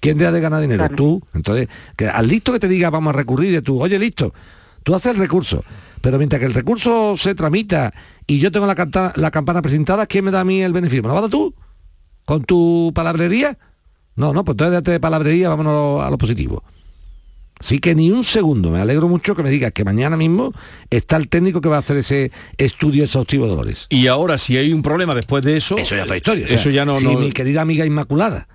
¿Quién 0.00 0.18
te 0.18 0.26
ha 0.26 0.32
de 0.32 0.40
ganar 0.40 0.60
dinero? 0.60 0.88
Tú. 0.90 1.22
Entonces, 1.34 1.68
que 1.96 2.08
al 2.08 2.28
listo 2.28 2.52
que 2.52 2.60
te 2.60 2.68
diga 2.68 2.90
vamos 2.90 3.14
a 3.14 3.16
recurrir 3.16 3.52
de 3.52 3.62
tú, 3.62 3.80
oye, 3.80 3.98
listo, 3.98 4.32
tú 4.82 4.94
haces 4.94 5.12
el 5.12 5.18
recurso. 5.18 5.64
Pero 6.00 6.18
mientras 6.18 6.38
que 6.38 6.46
el 6.46 6.54
recurso 6.54 7.16
se 7.16 7.34
tramita 7.34 7.92
y 8.26 8.38
yo 8.38 8.52
tengo 8.52 8.66
la, 8.66 9.12
la 9.16 9.30
campana 9.30 9.62
presentada, 9.62 10.06
¿quién 10.06 10.24
me 10.24 10.30
da 10.30 10.40
a 10.40 10.44
mí 10.44 10.62
el 10.62 10.72
beneficio? 10.72 11.02
¿Me 11.02 11.08
lo 11.08 11.14
vas 11.14 11.20
a 11.20 11.22
dar 11.22 11.30
tú? 11.30 11.54
¿Con 12.24 12.44
tu 12.44 12.92
palabrería? 12.94 13.58
No, 14.14 14.32
no, 14.32 14.44
pues 14.44 14.54
entonces 14.54 14.72
date 14.74 14.90
de 14.92 15.00
palabrería, 15.00 15.48
vámonos 15.48 16.02
a 16.02 16.10
lo 16.10 16.18
positivo. 16.18 16.62
Así 17.60 17.80
que 17.80 17.94
ni 17.94 18.10
un 18.12 18.22
segundo, 18.22 18.70
me 18.70 18.80
alegro 18.80 19.08
mucho 19.08 19.34
que 19.34 19.42
me 19.42 19.50
digas 19.50 19.72
que 19.72 19.84
mañana 19.84 20.16
mismo 20.16 20.52
está 20.90 21.16
el 21.16 21.28
técnico 21.28 21.60
que 21.60 21.68
va 21.68 21.76
a 21.76 21.80
hacer 21.80 21.96
ese 21.96 22.30
estudio 22.56 23.02
exhaustivo 23.02 23.44
de 23.44 23.50
Dolores. 23.50 23.86
Y 23.90 24.06
ahora, 24.06 24.38
si 24.38 24.56
hay 24.56 24.72
un 24.72 24.82
problema 24.82 25.14
después 25.14 25.42
de 25.42 25.56
eso... 25.56 25.76
Eso 25.76 25.96
ya 25.96 26.02
es 26.02 26.04
otra 26.04 26.16
historia. 26.16 26.46
eso 26.46 26.70
ya 26.70 26.84
no... 26.84 26.94
Si 26.94 27.06
mi 27.16 27.32
querida 27.32 27.62
amiga 27.62 27.84
Inmaculada 27.84 28.46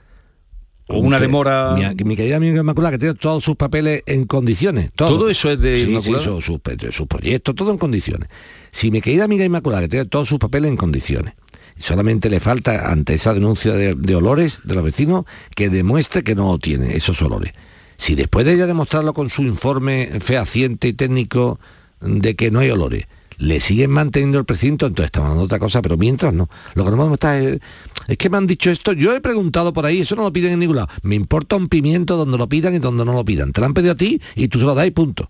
o 0.88 0.98
una 0.98 1.20
demora... 1.20 1.76
Mi, 2.04 2.16
querida 2.16 2.38
amiga 2.38 2.60
Inmaculada 2.60 2.92
que 2.92 3.00
tiene 3.00 3.16
todos 3.16 3.44
sus 3.44 3.56
papeles 3.56 4.04
en 4.06 4.26
condiciones. 4.26 4.92
Todo, 4.96 5.30
eso 5.30 5.52
es 5.52 5.60
de 5.60 5.82
Inmaculada. 5.82 6.24
Sí, 6.42 6.52
sus, 6.92 7.08
proyectos, 7.08 7.56
todo 7.56 7.72
en 7.72 7.78
condiciones. 7.78 8.30
Si 8.72 8.92
mi 8.92 9.02
querida 9.02 9.24
amiga 9.24 9.46
Inmaculada 9.46 9.84
que 9.84 9.90
tiene 9.90 10.06
todos 10.06 10.28
sus 10.28 10.40
papeles 10.40 10.70
en 10.70 10.78
condiciones, 10.78 11.34
Solamente 11.78 12.30
le 12.30 12.40
falta, 12.40 12.92
ante 12.92 13.16
esa 13.16 13.34
denuncia 13.34 13.74
de, 13.74 14.16
olores 14.16 14.62
de 14.64 14.76
los 14.76 14.84
vecinos, 14.84 15.26
que 15.56 15.70
demuestre 15.70 16.24
que 16.24 16.36
no 16.36 16.58
tiene 16.60 16.96
esos 16.96 17.22
olores. 17.22 17.54
Si 17.98 18.16
después 18.16 18.46
de 18.46 18.54
ella 18.54 18.66
demostrarlo 18.66 19.14
con 19.14 19.30
su 19.30 19.44
informe 19.44 20.20
fehaciente 20.20 20.88
y 20.88 20.94
técnico 20.94 21.60
de 22.00 22.36
que 22.36 22.52
no 22.52 22.60
hay 22.60 22.70
olores, 22.70 23.06
le 23.38 23.60
siguen 23.60 23.92
manteniendo 23.92 24.40
el 24.40 24.46
precinto, 24.46 24.86
entonces 24.86 25.08
estamos 25.08 25.28
hablando 25.28 25.42
de 25.42 25.46
otra 25.46 25.60
cosa, 25.60 25.82
pero 25.82 25.98
mientras 25.98 26.34
no. 26.34 26.50
Lo 26.76 26.86
que 26.86 26.92
no 26.92 26.98
podemos 26.98 27.16
estar 27.16 27.42
es, 27.42 27.60
es, 28.08 28.18
que 28.18 28.30
me 28.30 28.38
han 28.38 28.48
dicho 28.48 28.70
esto, 28.70 28.94
yo 28.94 29.16
he 29.16 29.22
preguntado 29.22 29.74
por 29.74 29.86
ahí, 29.86 30.02
eso 30.02 30.16
no 30.16 30.24
lo 30.24 30.34
piden 30.34 30.54
en 30.54 30.60
ningún 30.60 30.78
lado. 30.78 30.90
Me 31.02 31.16
importa 31.16 31.56
un 31.56 31.70
pimiento 31.70 32.18
donde 32.18 32.38
lo 32.38 32.48
pidan 32.48 32.76
y 32.76 32.80
donde 32.80 33.06
no 33.06 33.14
lo 33.14 33.26
pidan. 33.26 33.52
Te 33.52 33.62
lo 33.62 33.68
han 33.68 33.74
pedido 33.74 33.94
a 33.94 33.98
ti 33.98 34.22
y 34.36 34.48
tú 34.48 34.60
se 34.60 34.66
lo 34.66 34.76
das 34.76 34.88
y 34.88 34.92
punto. 34.92 35.30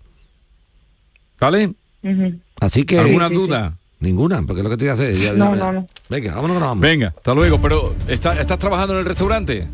¿Vale? 1.40 1.74
Así 2.60 2.84
que... 2.84 2.98
¿Alguna 2.98 3.28
duda? 3.28 3.76
Ninguna, 4.00 4.42
porque 4.42 4.62
lo 4.62 4.68
que 4.68 4.76
te 4.76 4.84
voy 4.84 4.90
a 4.90 4.92
hacer 4.92 5.34
no, 5.34 5.54
no, 5.56 5.72
no. 5.72 5.86
Venga, 6.10 6.34
vámonos, 6.34 6.60
vamos. 6.60 6.80
Venga, 6.80 7.08
hasta 7.08 7.34
luego. 7.34 7.58
Pero, 7.60 7.94
¿estás 8.06 8.58
trabajando 8.58 8.92
en 8.94 9.00
el 9.00 9.06
restaurante? 9.06 9.66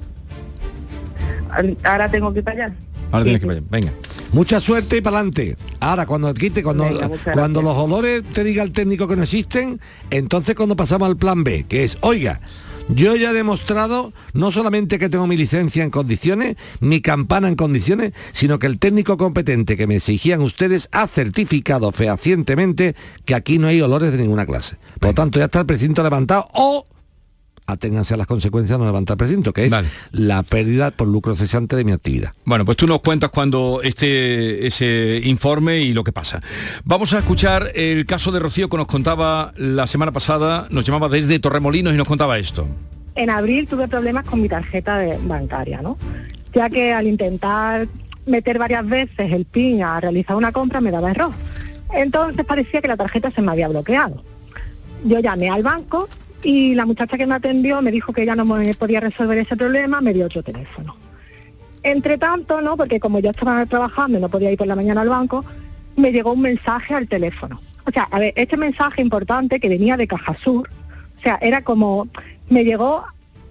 Ahora 1.83 2.09
tengo 2.09 2.33
que 2.33 2.39
ir 2.39 2.45
para 2.45 2.66
allá. 2.66 2.76
Ahora 3.11 3.24
tienes 3.24 3.43
que 3.43 3.47
ir 3.49 3.62
Venga. 3.68 3.93
Mucha 4.33 4.61
suerte 4.61 4.99
y 4.99 5.01
para 5.01 5.18
adelante. 5.18 5.57
Ahora, 5.81 6.07
cuando 6.07 6.33
quite, 6.35 6.62
cuando, 6.62 6.87
cuando 7.33 7.62
los 7.62 7.76
olores 7.76 8.22
te 8.33 8.45
diga 8.45 8.62
el 8.62 8.70
técnico 8.70 9.09
que 9.09 9.16
no 9.16 9.24
existen, 9.24 9.81
entonces 10.11 10.55
cuando 10.55 10.76
pasamos 10.76 11.09
al 11.09 11.16
plan 11.16 11.43
B, 11.43 11.64
que 11.68 11.83
es, 11.83 11.99
oiga, 12.01 12.41
yo 12.89 13.16
ya 13.16 13.31
he 13.31 13.35
demostrado 13.35 14.12
no 14.33 14.51
solamente 14.51 14.99
que 14.99 15.09
tengo 15.09 15.26
mi 15.26 15.37
licencia 15.37 15.83
en 15.83 15.91
condiciones, 15.91 16.57
mi 16.81 17.01
campana 17.01 17.49
en 17.49 17.57
condiciones, 17.57 18.12
sino 18.33 18.59
que 18.59 18.66
el 18.66 18.78
técnico 18.78 19.16
competente 19.16 19.76
que 19.76 19.87
me 19.87 19.97
exigían 19.97 20.41
ustedes 20.43 20.89
ha 20.93 21.07
certificado 21.07 21.91
fehacientemente 21.93 22.95
que 23.24 23.35
aquí 23.35 23.59
no 23.59 23.66
hay 23.66 23.81
olores 23.81 24.12
de 24.12 24.18
ninguna 24.18 24.47
clase. 24.47 24.76
Por 24.99 25.11
lo 25.11 25.14
tanto, 25.14 25.39
ya 25.39 25.47
está 25.47 25.61
el 25.61 25.66
precinto 25.66 26.03
levantado 26.03 26.47
o 26.53 26.87
aténganse 27.73 28.14
a 28.14 28.16
las 28.16 28.27
consecuencias 28.27 28.79
de 28.79 28.83
no 28.83 28.87
levantar 28.87 29.16
precinto, 29.16 29.53
que 29.53 29.66
es 29.66 29.75
la 30.12 30.43
pérdida 30.43 30.91
por 30.91 31.09
lucro 31.09 31.37
cesante 31.37 31.77
de 31.77 31.85
mi 31.85 31.93
actividad. 31.93 32.33
Bueno, 32.45 32.64
pues 32.64 32.77
tú 32.77 32.87
nos 32.87 33.01
cuentas 33.01 33.31
cuando 33.31 33.81
esté 33.83 34.66
ese 34.66 35.21
informe 35.25 35.81
y 35.81 35.93
lo 35.93 36.05
que 36.05 36.12
pasa. 36.12 36.41
Vamos 36.85 37.12
a 37.12 37.18
escuchar 37.18 37.73
el 37.75 38.07
caso 38.07 38.33
de 38.33 38.41
Rocío 38.41 38.68
que 38.68 38.77
nos 38.77 38.87
contaba 38.87 39.53
la 39.57 39.87
semana 39.87 40.12
pasada, 40.12 40.66
nos 40.71 40.85
llamaba 40.85 41.09
desde 41.09 41.39
Torremolinos 41.39 41.95
y 41.95 41.97
nos 41.97 42.07
contaba 42.07 42.39
esto. 42.39 42.66
En 43.14 43.31
abril 43.31 43.66
tuve 43.66 43.89
problemas 43.89 44.25
con 44.25 44.41
mi 44.41 44.49
tarjeta 44.49 45.01
bancaria, 45.23 45.83
¿no? 45.83 45.99
Ya 46.55 46.71
que 46.71 46.93
al 46.93 47.07
intentar 47.07 47.89
meter 48.27 48.59
varias 48.59 48.87
veces 48.87 49.33
el 49.33 49.45
PIN 49.45 49.83
a 49.83 50.01
realizar 50.01 50.37
una 50.37 50.53
compra 50.53 50.81
me 50.81 50.91
daba 50.91 51.11
error. 51.11 51.33
Entonces 51.93 52.45
parecía 52.45 52.81
que 52.81 52.89
la 52.89 52.97
tarjeta 52.97 53.31
se 53.31 53.43
me 53.43 53.51
había 53.51 53.68
bloqueado. 53.68 54.23
Yo 55.05 55.18
llamé 55.21 55.49
al 55.49 55.62
banco 55.62 56.09
y 56.43 56.74
la 56.74 56.86
muchacha 56.86 57.18
que 57.18 57.26
me 57.26 57.34
atendió 57.34 57.82
me 57.82 57.91
dijo 57.91 58.12
que 58.12 58.22
ella 58.22 58.36
no 58.36 58.45
me 58.45 58.72
podía 58.74 59.01
resolver 59.01 59.38
ese 59.38 59.57
problema, 59.57 60.01
me 60.01 60.12
dio 60.12 60.26
otro 60.26 60.43
teléfono. 60.43 60.97
Entre 61.82 62.18
tanto, 62.18 62.61
¿no? 62.61 62.76
Porque 62.76 63.01
como 63.01 63.20
yo 63.20 63.30
estaba 63.30 63.64
trabajando 63.66 64.18
y 64.18 64.20
no 64.20 64.28
podía 64.28 64.51
ir 64.51 64.59
por 64.59 64.66
la 64.66 64.76
mañana 64.76 65.01
al 65.01 65.09
banco, 65.09 65.45
me 65.97 66.12
llegó 66.12 66.32
un 66.32 66.43
mensaje 66.43 66.95
al 66.95 67.09
teléfono. 67.09 67.61
O 67.86 67.91
sea, 67.91 68.05
a 68.11 68.18
ver, 68.18 68.32
este 68.36 68.57
mensaje 68.57 69.03
importante 69.03 69.61
que 69.61 69.68
venía 69.68 69.97
de 69.97 70.07
Caja 70.07 70.36
Sur, 70.43 70.68
o 71.18 71.22
sea, 71.22 71.38
era 71.41 71.62
como, 71.62 72.09
me 72.49 72.64
llegó 72.64 73.05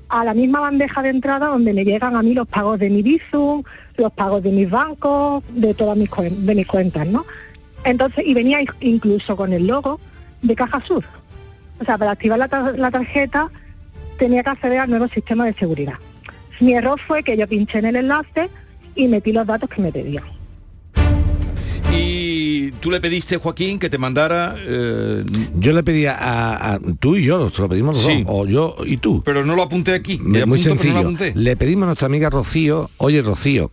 a 0.09 0.23
la 0.23 0.33
misma 0.33 0.59
bandeja 0.59 1.01
de 1.03 1.09
entrada 1.09 1.47
donde 1.47 1.73
me 1.73 1.85
llegan 1.85 2.15
a 2.15 2.23
mí 2.23 2.33
los 2.33 2.47
pagos 2.47 2.79
de 2.79 2.89
mi 2.89 3.03
Bizum, 3.03 3.63
los 3.97 4.11
pagos 4.13 4.41
de 4.41 4.51
mis 4.51 4.69
bancos, 4.69 5.43
de 5.49 5.73
todas 5.73 5.97
mis, 5.97 6.09
de 6.09 6.55
mis 6.55 6.67
cuentas, 6.67 7.05
¿no? 7.07 7.25
Entonces, 7.83 8.25
y 8.25 8.33
venía 8.33 8.59
incluso 8.81 9.35
con 9.35 9.53
el 9.53 9.67
logo 9.67 9.99
de 10.41 10.55
Caja 10.55 10.81
Sur. 10.85 11.03
O 11.79 11.85
sea, 11.85 11.97
para 11.97 12.11
activar 12.11 12.37
la, 12.37 12.91
tarjeta 12.91 13.49
tenía 14.17 14.43
que 14.43 14.49
acceder 14.49 14.79
al 14.79 14.89
nuevo 14.89 15.07
sistema 15.07 15.45
de 15.45 15.53
seguridad. 15.53 15.95
Mi 16.59 16.73
error 16.73 16.99
fue 16.99 17.23
que 17.23 17.37
yo 17.37 17.47
pinché 17.47 17.79
en 17.79 17.85
el 17.85 17.95
enlace 17.95 18.49
y 18.95 19.07
metí 19.07 19.31
los 19.31 19.47
datos 19.47 19.69
que 19.69 19.81
me 19.81 19.91
pedían. 19.91 20.25
Y 21.91 22.71
tú 22.81 22.91
le 22.91 22.99
pediste, 22.99 23.37
Joaquín, 23.37 23.79
que 23.79 23.89
te 23.89 23.97
mandara... 23.97 24.55
Eh, 24.59 25.23
yo 25.55 25.71
le 25.71 25.83
pedía 25.83 26.17
a, 26.19 26.79
tú 26.99 27.15
y 27.15 27.23
yo, 27.23 27.49
lo 27.57 27.69
pedimos 27.69 27.95
los 27.95 28.05
dos, 28.05 28.23
o 28.27 28.45
yo 28.45 28.75
y 28.85 28.97
tú. 28.97 29.23
Pero 29.23 29.45
no 29.45 29.55
lo 29.55 29.63
apunté 29.63 29.93
aquí. 29.93 30.19
muy 30.19 30.61
sencillo. 30.61 31.13
le 31.33 31.55
pedimos 31.55 31.83
a 31.83 31.85
nuestra 31.87 32.07
amiga 32.07 32.29
Rocío, 32.29 32.89
oye 32.97 33.21
Rocío, 33.21 33.71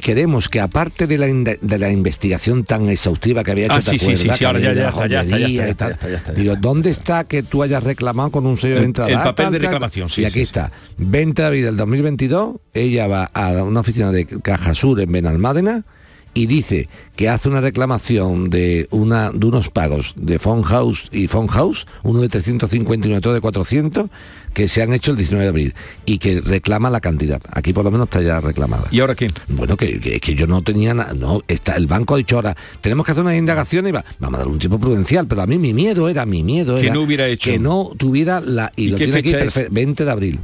queremos 0.00 0.48
que 0.48 0.60
aparte 0.60 1.06
de 1.06 1.18
la, 1.18 1.26
de 1.26 1.78
la 1.78 1.90
investigación 1.90 2.64
tan 2.64 2.88
exhaustiva 2.88 3.44
que 3.44 3.50
había 3.52 3.66
hecho, 3.66 3.74
ah, 3.76 3.82
sí, 3.82 3.98
sí, 3.98 4.16
sí, 4.16 4.44
ahora 4.44 4.58
ya, 4.58 4.72
ya, 4.72 5.06
ya, 5.06 5.22
ya, 5.22 6.32
Digo, 6.34 6.56
¿dónde 6.56 6.90
está 6.90 7.24
que 7.24 7.42
tú 7.42 7.62
hayas 7.62 7.82
reclamado 7.82 8.30
con 8.30 8.46
un 8.46 8.58
sello 8.58 8.76
de 8.76 8.84
entrada? 8.84 9.10
El 9.10 9.18
papel 9.18 9.50
de 9.52 9.58
reclamación, 9.58 10.08
sí. 10.08 10.22
Y 10.22 10.24
aquí 10.24 10.40
está, 10.40 10.72
20 10.98 11.42
de 11.42 11.46
abril 11.46 11.64
del 11.64 11.76
2022, 11.76 12.56
ella 12.74 13.06
va 13.06 13.24
a 13.24 13.62
una 13.62 13.80
oficina 13.80 14.10
de 14.12 14.26
Caja 14.26 14.74
Sur 14.74 15.00
en 15.00 15.12
Benalmádena, 15.12 15.84
y 16.32 16.46
dice 16.46 16.88
que 17.16 17.28
hace 17.28 17.48
una 17.48 17.60
reclamación 17.60 18.50
de, 18.50 18.86
una, 18.90 19.30
de 19.30 19.46
unos 19.46 19.68
pagos 19.68 20.14
de 20.16 20.38
Phone 20.38 20.62
House 20.62 21.08
y 21.12 21.26
Phone 21.26 21.48
House, 21.48 21.86
uno 22.02 22.20
de 22.20 22.28
350 22.28 23.08
y 23.08 23.14
otro 23.14 23.32
de 23.34 23.40
400, 23.40 24.06
que 24.54 24.68
se 24.68 24.82
han 24.82 24.92
hecho 24.92 25.10
el 25.10 25.16
19 25.16 25.44
de 25.44 25.48
abril 25.48 25.74
y 26.06 26.18
que 26.18 26.40
reclama 26.40 26.90
la 26.90 27.00
cantidad. 27.00 27.40
Aquí 27.52 27.72
por 27.72 27.84
lo 27.84 27.90
menos 27.90 28.06
está 28.06 28.20
ya 28.20 28.40
reclamada. 28.40 28.84
¿Y 28.90 29.00
ahora 29.00 29.14
qué? 29.14 29.30
Bueno, 29.48 29.76
que, 29.76 30.00
que, 30.00 30.34
yo 30.34 30.46
no 30.46 30.62
tenía 30.62 30.94
nada, 30.94 31.14
no, 31.14 31.42
está, 31.48 31.76
el 31.76 31.86
banco 31.86 32.14
ha 32.14 32.18
dicho 32.18 32.36
ahora, 32.36 32.56
tenemos 32.80 33.04
que 33.04 33.12
hacer 33.12 33.22
unas 33.22 33.36
indagaciones 33.36 33.90
y 33.90 33.92
va, 33.92 34.04
vamos 34.18 34.36
a 34.36 34.38
dar 34.38 34.48
un 34.48 34.58
tiempo 34.58 34.78
prudencial, 34.78 35.26
pero 35.26 35.42
a 35.42 35.46
mí 35.46 35.58
mi 35.58 35.74
miedo 35.74 36.08
era, 36.08 36.26
mi 36.26 36.42
miedo 36.42 36.78
era 36.78 36.88
que 36.88 36.94
no 36.94 37.02
hubiera 37.02 37.26
hecho. 37.26 37.50
Que 37.50 37.58
no 37.58 37.92
tuviera 37.96 38.40
la... 38.40 38.72
Y, 38.76 38.88
lo 38.88 38.96
tiene 38.96 39.18
aquí, 39.18 39.32
20 39.70 40.04
de 40.04 40.10
abril. 40.10 40.40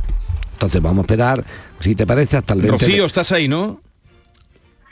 Entonces 0.52 0.80
vamos 0.80 0.98
a 0.98 1.02
esperar, 1.02 1.44
si 1.80 1.94
te 1.94 2.06
parece, 2.06 2.38
hasta 2.38 2.54
el 2.54 2.62
20 2.62 2.86
Rocío, 2.86 3.06
estás 3.06 3.30
ahí, 3.32 3.46
¿no? 3.46 3.80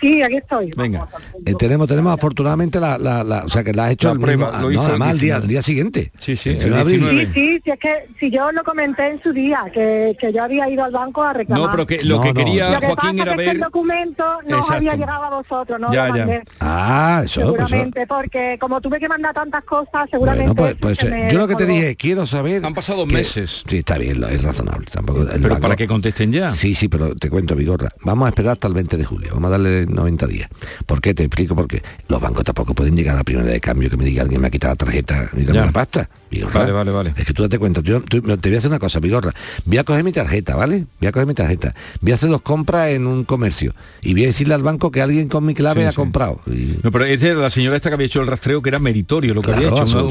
Sí, 0.00 0.22
aquí 0.22 0.36
estoy. 0.36 0.70
Venga. 0.76 1.08
Eh, 1.44 1.54
tenemos, 1.58 1.88
tenemos 1.88 2.12
afortunadamente 2.12 2.80
la, 2.80 2.98
la, 2.98 3.44
o 3.44 3.48
sea 3.48 3.64
que 3.64 3.72
la 3.72 3.86
has 3.86 3.92
hecho 3.92 4.12
la 4.12 4.20
prueba, 4.20 4.60
lo 4.60 4.70
hizo 4.70 5.02
al 5.02 5.18
día, 5.18 5.40
día 5.40 5.62
siguiente. 5.62 6.12
Sí, 6.18 6.36
sí, 6.36 6.58
sí, 6.58 6.68
sí, 6.68 7.28
sí, 7.32 7.62
es 7.64 7.78
que 7.78 8.08
si 8.18 8.30
yo 8.30 8.52
lo 8.52 8.62
comenté 8.64 9.08
en 9.08 9.22
su 9.22 9.32
día, 9.32 9.64
que, 9.72 10.16
que 10.18 10.32
yo 10.32 10.42
había 10.42 10.68
ido 10.68 10.84
al 10.84 10.92
banco 10.92 11.22
a 11.22 11.32
reclamar. 11.32 11.66
No, 11.66 11.70
pero 11.70 11.86
que 11.86 12.04
lo 12.04 12.20
que 12.20 12.34
quería 12.34 12.80
Joaquín 12.80 13.20
era 13.20 13.36
ver. 13.36 13.48
el 13.48 13.60
documento 13.60 14.24
no 14.46 14.64
había 14.68 14.94
llegado 14.94 15.24
a 15.24 15.30
vosotros, 15.30 15.80
no 15.80 15.92
ya, 15.92 16.14
ya. 16.14 16.42
Ah, 16.60 17.22
eso. 17.24 17.40
Pues 17.40 17.56
seguramente, 17.56 18.06
porque 18.06 18.58
como 18.60 18.80
tuve 18.80 18.98
que 18.98 19.08
mandar 19.08 19.34
tantas 19.34 19.64
cosas, 19.64 20.08
seguramente. 20.10 20.52
Bueno, 20.52 20.76
pues, 20.78 20.98
pues 20.98 21.32
yo 21.32 21.38
lo 21.38 21.48
que 21.48 21.56
te 21.56 21.66
dije, 21.66 21.96
quiero 21.96 22.26
saber. 22.26 22.64
Han 22.64 22.74
pasado 22.74 23.06
meses. 23.06 23.64
Sí, 23.66 23.78
está 23.78 23.98
bien, 23.98 24.22
es 24.24 24.42
razonable. 24.42 24.86
Tampoco. 24.92 25.26
pero 25.40 25.58
para 25.60 25.76
que 25.76 25.86
contesten 25.86 26.32
ya. 26.32 26.50
Sí, 26.50 26.74
sí, 26.74 26.88
pero 26.88 27.14
te 27.14 27.30
cuento, 27.30 27.54
Vigorra. 27.54 27.90
Vamos 28.02 28.26
a 28.26 28.28
esperar 28.30 28.52
hasta 28.52 28.68
el 28.68 28.74
20 28.74 28.96
de 28.96 29.04
julio. 29.04 29.30
Vamos 29.34 29.48
a 29.48 29.50
darle 29.52 29.83
90 29.86 30.26
días. 30.26 30.48
¿Por 30.86 31.00
qué? 31.00 31.14
Te 31.14 31.24
explico 31.24 31.54
porque 31.54 31.82
los 32.08 32.20
bancos 32.20 32.44
tampoco 32.44 32.74
pueden 32.74 32.96
llegar 32.96 33.14
a 33.14 33.18
la 33.18 33.24
primera 33.24 33.48
de 33.48 33.60
cambio 33.60 33.90
que 33.90 33.96
me 33.96 34.04
diga 34.04 34.22
alguien 34.22 34.40
me 34.40 34.48
ha 34.48 34.50
quitado 34.50 34.72
la 34.72 34.76
tarjeta 34.76 35.30
y 35.36 35.44
dame 35.44 35.60
la 35.60 35.72
pasta. 35.72 36.08
vale, 36.52 36.72
vale, 36.72 36.90
vale. 36.90 37.14
Es 37.16 37.24
que 37.24 37.32
tú 37.32 37.42
date 37.42 37.58
cuenta, 37.58 37.80
yo, 37.82 38.00
te 38.02 38.20
voy 38.20 38.54
a 38.54 38.58
hacer 38.58 38.70
una 38.70 38.78
cosa, 38.78 39.00
Vigorra. 39.00 39.32
Voy 39.64 39.78
a 39.78 39.84
coger 39.84 40.04
mi 40.04 40.12
tarjeta, 40.12 40.56
¿vale? 40.56 40.86
Voy 41.00 41.08
a 41.08 41.12
coger 41.12 41.26
mi 41.26 41.34
tarjeta. 41.34 41.74
Voy 42.00 42.12
a 42.12 42.14
hacer 42.16 42.30
dos 42.30 42.42
compras 42.42 42.90
en 42.90 43.06
un 43.06 43.24
comercio 43.24 43.74
y 44.02 44.12
voy 44.12 44.24
a 44.24 44.26
decirle 44.28 44.54
al 44.54 44.62
banco 44.62 44.90
que 44.90 45.02
alguien 45.02 45.28
con 45.28 45.44
mi 45.44 45.54
clave 45.54 45.86
ha 45.86 45.92
comprado. 45.92 46.40
No, 46.82 46.90
pero 46.90 47.04
es 47.04 47.20
de 47.20 47.34
la 47.34 47.50
señora 47.50 47.76
esta 47.76 47.90
que 47.90 47.94
había 47.94 48.06
hecho 48.06 48.20
el 48.20 48.26
rastreo 48.26 48.62
que 48.62 48.68
era 48.68 48.78
meritorio 48.78 49.34
lo 49.34 49.42
que 49.42 49.52
había 49.52 49.68
hecho. 49.68 50.08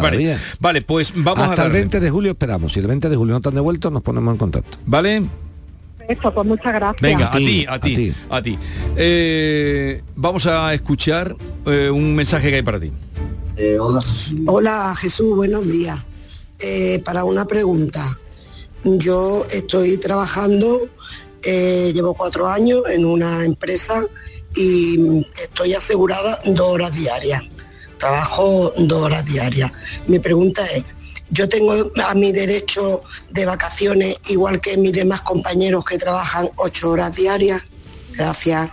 vale, 0.00 0.38
vale, 0.60 0.82
pues 0.82 1.12
vamos 1.14 1.48
Hasta 1.48 1.66
el 1.66 1.72
20 1.72 2.00
de 2.00 2.10
julio 2.10 2.32
esperamos. 2.32 2.72
Si 2.72 2.80
el 2.80 2.86
20 2.86 3.08
de 3.08 3.16
julio 3.16 3.32
no 3.32 3.38
están 3.38 3.54
devueltos, 3.54 3.92
nos 3.92 4.02
ponemos 4.02 4.32
en 4.32 4.38
contacto. 4.38 4.78
¿Vale? 4.86 5.22
Eso, 6.08 6.32
pues 6.34 6.46
muchas 6.46 6.74
gracias. 6.74 7.00
Venga, 7.00 7.28
a 7.28 7.36
ti, 7.36 7.66
a 7.68 7.78
ti, 7.78 8.12
a 8.30 8.42
ti. 8.42 8.58
Eh, 8.96 10.02
vamos 10.16 10.46
a 10.46 10.74
escuchar 10.74 11.36
eh, 11.66 11.90
un 11.90 12.14
mensaje 12.14 12.50
que 12.50 12.56
hay 12.56 12.62
para 12.62 12.80
ti. 12.80 12.92
Eh, 13.56 13.78
hola. 13.78 14.94
Jesús, 14.96 15.36
buenos 15.36 15.70
días. 15.70 16.08
para 17.04 17.24
una 17.24 17.44
pregunta. 17.44 18.02
Yo 18.84 19.44
estoy 19.52 19.96
trabajando, 19.98 20.78
llevo 21.42 22.14
cuatro 22.14 22.48
años 22.48 22.82
en 22.90 23.04
una 23.04 23.44
empresa 23.44 24.04
y 24.54 25.26
estoy 25.40 25.74
asegurada 25.74 26.38
dos 26.44 26.68
horas 26.68 26.94
diarias. 26.94 27.42
Trabajo 27.98 28.72
dos 28.76 29.02
horas 29.02 29.24
diarias. 29.24 29.70
Mi 30.06 30.18
pregunta 30.18 30.64
es, 30.74 30.84
yo 31.32 31.48
tengo 31.48 31.72
a 32.06 32.14
mi 32.14 32.30
derecho 32.30 33.02
de 33.30 33.46
vacaciones 33.46 34.16
igual 34.28 34.60
que 34.60 34.76
mis 34.76 34.92
demás 34.92 35.22
compañeros 35.22 35.84
que 35.84 35.96
trabajan 35.96 36.48
ocho 36.56 36.90
horas 36.90 37.16
diarias. 37.16 37.68
Gracias. 38.12 38.72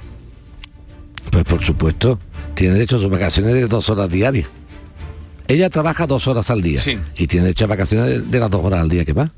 Pues 1.32 1.45
por 1.45 1.64
supuesto, 1.64 2.20
tiene 2.55 2.74
derecho 2.74 2.97
a 2.97 2.99
sus 2.99 3.10
vacaciones 3.10 3.53
de 3.53 3.66
dos 3.66 3.89
horas 3.89 4.10
diarias. 4.10 4.49
Ella 5.47 5.70
trabaja 5.70 6.05
dos 6.05 6.28
horas 6.28 6.49
al 6.49 6.62
día 6.62 6.82
y 7.16 7.28
tiene 7.28 7.45
derecho 7.45 7.64
a 7.64 7.68
vacaciones 7.68 8.30
de, 8.30 8.39
las 8.39 8.49
dos 8.49 8.64
horas 8.64 8.82
al 8.82 8.89
día 8.89 9.05
que 9.05 9.14
va. 9.14 9.32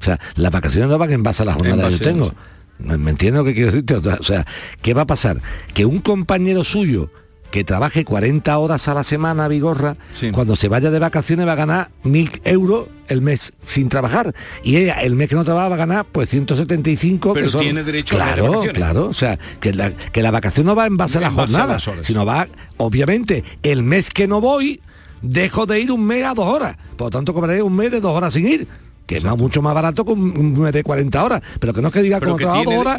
O 0.00 0.04
sea, 0.04 0.18
las 0.36 0.52
vacaciones 0.52 0.88
no 0.88 0.96
van 0.96 1.12
en 1.12 1.24
base 1.24 1.42
a 1.42 1.46
las 1.46 1.56
jornadas 1.56 1.98
que 1.98 2.04
yo 2.04 2.10
tengo. 2.10 2.34
¿Me 2.78 3.10
entiendes 3.10 3.40
lo 3.40 3.44
que 3.44 3.52
quiero 3.52 3.72
decirte? 3.72 3.96
O 3.96 4.22
sea, 4.22 4.46
¿qué 4.80 4.94
va 4.94 5.02
a 5.02 5.06
pasar? 5.06 5.42
Que 5.74 5.84
un 5.84 6.00
compañero 6.00 6.62
suyo 6.62 7.10
que 7.50 7.64
trabaje 7.64 8.04
40 8.04 8.56
horas 8.58 8.88
a 8.88 8.94
la 8.94 9.04
semana, 9.04 9.48
Vigorra, 9.48 9.96
cuando 10.32 10.56
se 10.56 10.68
vaya 10.68 10.90
de 10.90 10.98
vacaciones 10.98 11.46
va 11.46 11.52
a 11.52 11.56
ganar 11.56 11.90
mil 12.02 12.30
euros 12.44 12.88
el 13.08 13.20
mes 13.20 13.52
sin 13.66 13.88
trabajar. 13.88 14.34
Y 14.62 14.76
ella, 14.76 15.02
el 15.02 15.16
mes 15.16 15.28
que 15.28 15.34
no 15.34 15.44
trabaja, 15.44 15.68
va 15.68 15.74
a 15.74 15.78
ganar 15.78 16.06
pues 16.06 16.28
175. 16.28 17.34
Pero 17.34 17.50
tiene 17.50 17.82
derecho 17.82 18.16
claro, 18.16 18.46
a 18.46 18.48
vacaciones. 18.48 18.76
Claro, 18.76 19.06
o 19.06 19.14
sea, 19.14 19.38
que 19.60 19.72
la, 19.72 19.90
que 19.90 20.22
la 20.22 20.30
vacación 20.30 20.66
no 20.66 20.74
va 20.74 20.86
en 20.86 20.96
base 20.96 21.18
a 21.18 21.22
la 21.22 21.30
jornada, 21.30 21.78
sino 21.78 22.24
va, 22.24 22.48
obviamente, 22.76 23.44
el 23.62 23.82
mes 23.82 24.10
que 24.10 24.28
no 24.28 24.40
voy, 24.40 24.80
dejo 25.22 25.66
de 25.66 25.80
ir 25.80 25.90
un 25.90 26.04
mes 26.04 26.24
a 26.24 26.34
dos 26.34 26.46
horas. 26.46 26.76
Por 26.96 27.06
lo 27.06 27.10
tanto, 27.10 27.34
cobraré 27.34 27.62
un 27.62 27.74
mes 27.74 27.90
de 27.90 28.00
dos 28.00 28.16
horas 28.16 28.32
sin 28.32 28.46
ir 28.46 28.68
que 29.10 29.16
es 29.16 29.24
mucho 29.24 29.60
más 29.60 29.74
barato 29.74 30.04
con 30.04 30.20
un 30.20 30.60
mes 30.60 30.72
de 30.72 30.84
40 30.84 31.24
horas. 31.24 31.42
Pero 31.58 31.74
que 31.74 31.82
no 31.82 31.88
es 31.88 31.94
que 31.94 32.02
diga 32.02 32.20
como 32.20 32.36
trabajo 32.36 32.70
horas, 32.70 32.98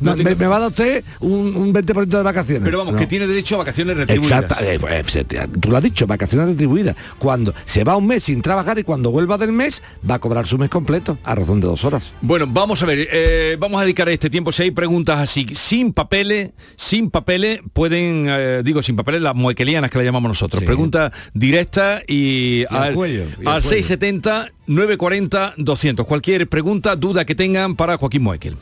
me, 0.00 0.34
va 0.34 0.56
a 0.56 0.58
dar 0.58 0.70
usted 0.70 1.04
un, 1.20 1.72
20% 1.72 2.06
de 2.06 2.22
vacaciones. 2.24 2.64
Pero 2.64 2.78
vamos, 2.78 2.96
que 2.96 3.06
tiene 3.06 3.28
derecho 3.28 3.54
a 3.54 3.58
vacaciones 3.58 3.96
retribuidas. 3.96 4.42
Exacto, 4.42 4.64
eh, 4.64 4.78
pues, 4.80 5.26
tú 5.60 5.70
lo 5.70 5.76
has 5.76 5.82
dicho, 5.84 6.08
vacaciones 6.08 6.48
retribuidas. 6.48 6.96
Cuando 7.20 7.54
se 7.64 7.84
va 7.84 7.96
un 7.96 8.08
mes 8.08 8.24
sin 8.24 8.42
trabajar 8.42 8.80
y 8.80 8.82
cuando 8.82 9.12
vuelva 9.12 9.38
del 9.38 9.52
mes, 9.52 9.80
va 10.08 10.16
a 10.16 10.18
cobrar 10.18 10.44
su 10.48 10.58
mes 10.58 10.70
completo, 10.70 11.18
a 11.22 11.36
razón 11.36 11.60
de 11.60 11.68
dos 11.68 11.84
horas. 11.84 12.12
Bueno, 12.20 12.46
vamos 12.48 12.82
a 12.82 12.86
ver, 12.86 13.06
eh, 13.12 13.56
vamos 13.60 13.80
a 13.80 13.84
dedicar 13.84 14.08
este 14.08 14.28
tiempo, 14.28 14.50
si 14.50 14.64
hay 14.64 14.70
preguntas 14.72 15.20
así, 15.20 15.46
sin 15.52 15.92
papeles, 15.92 16.50
sin 16.74 17.10
papeles, 17.10 17.60
pueden, 17.72 18.26
eh, 18.28 18.62
digo, 18.64 18.82
sin 18.82 18.96
papeles, 18.96 19.22
las 19.22 19.36
moequelianas 19.36 19.88
que 19.88 19.98
le 19.98 20.04
llamamos 20.04 20.30
nosotros. 20.30 20.64
Pregunta 20.64 21.12
directa 21.32 22.02
y, 22.08 22.64
al, 22.70 22.96
al 23.44 23.62
670 23.62 24.48
940 24.66 25.43
200. 25.56 26.06
Cualquier 26.06 26.48
pregunta, 26.48 26.96
duda 26.96 27.24
que 27.24 27.34
tengan 27.34 27.76
para 27.76 27.96
Joaquín 27.98 28.22
Moekel. 28.22 28.56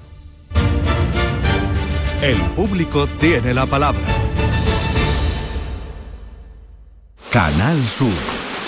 El 2.23 2.41
público 2.57 3.07
tiene 3.19 3.53
la 3.53 3.67
palabra. 3.67 4.01
Canal 7.31 7.79
Sur, 7.87 8.13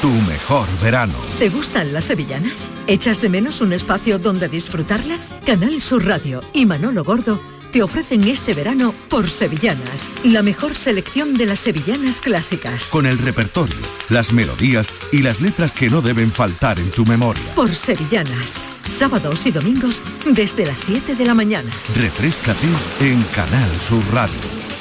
tu 0.01 0.09
mejor 0.29 0.67
verano. 0.83 1.13
¿Te 1.39 1.51
gustan 1.51 1.93
las 1.93 2.05
sevillanas? 2.05 2.71
¿Echas 2.87 3.21
de 3.21 3.29
menos 3.29 3.61
un 3.61 3.73
espacio 3.73 4.19
donde 4.19 4.49
disfrutarlas? 4.49 5.37
Canal 5.45 5.81
Sur 5.83 6.07
Radio 6.07 6.41
y 6.53 6.67
Manolo 6.67 7.05
Gordo 7.05 7.39
te 7.75 7.83
ofrecen 7.83 8.23
este 8.29 8.55
verano 8.55 8.95
por 9.11 9.29
Sevillanas, 9.29 10.13
la 10.23 10.45
mejor 10.45 10.77
selección 10.77 11.35
de 11.35 11.47
las 11.47 11.59
sevillanas 11.59 12.21
clásicas. 12.21 12.85
Con 12.85 13.05
el 13.05 13.19
repertorio, 13.19 13.75
las 14.11 14.33
melodías 14.33 14.89
y 15.11 15.23
las 15.23 15.41
letras 15.41 15.73
que 15.73 15.91
no 15.91 16.01
deben 16.01 16.31
faltar 16.31 16.79
en 16.79 16.89
tu 16.93 17.05
memoria. 17.05 17.43
Por 17.57 17.75
Sevillanas, 17.75 18.61
sábados 18.89 19.45
y 19.47 19.51
domingos 19.51 20.01
desde 20.25 20.67
las 20.67 20.79
7 20.79 21.17
de 21.17 21.25
la 21.25 21.35
mañana. 21.35 21.69
Refrescate 21.97 22.69
en 23.01 23.21
Canal 23.35 23.71
Sur 23.81 24.05
Radio, 24.13 24.39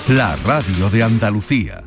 la 0.09 0.35
radio 0.45 0.91
de 0.91 1.01
Andalucía. 1.01 1.83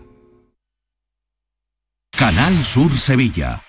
Canal 2.11 2.65
Sur 2.65 2.99
Sevilla 2.99 3.66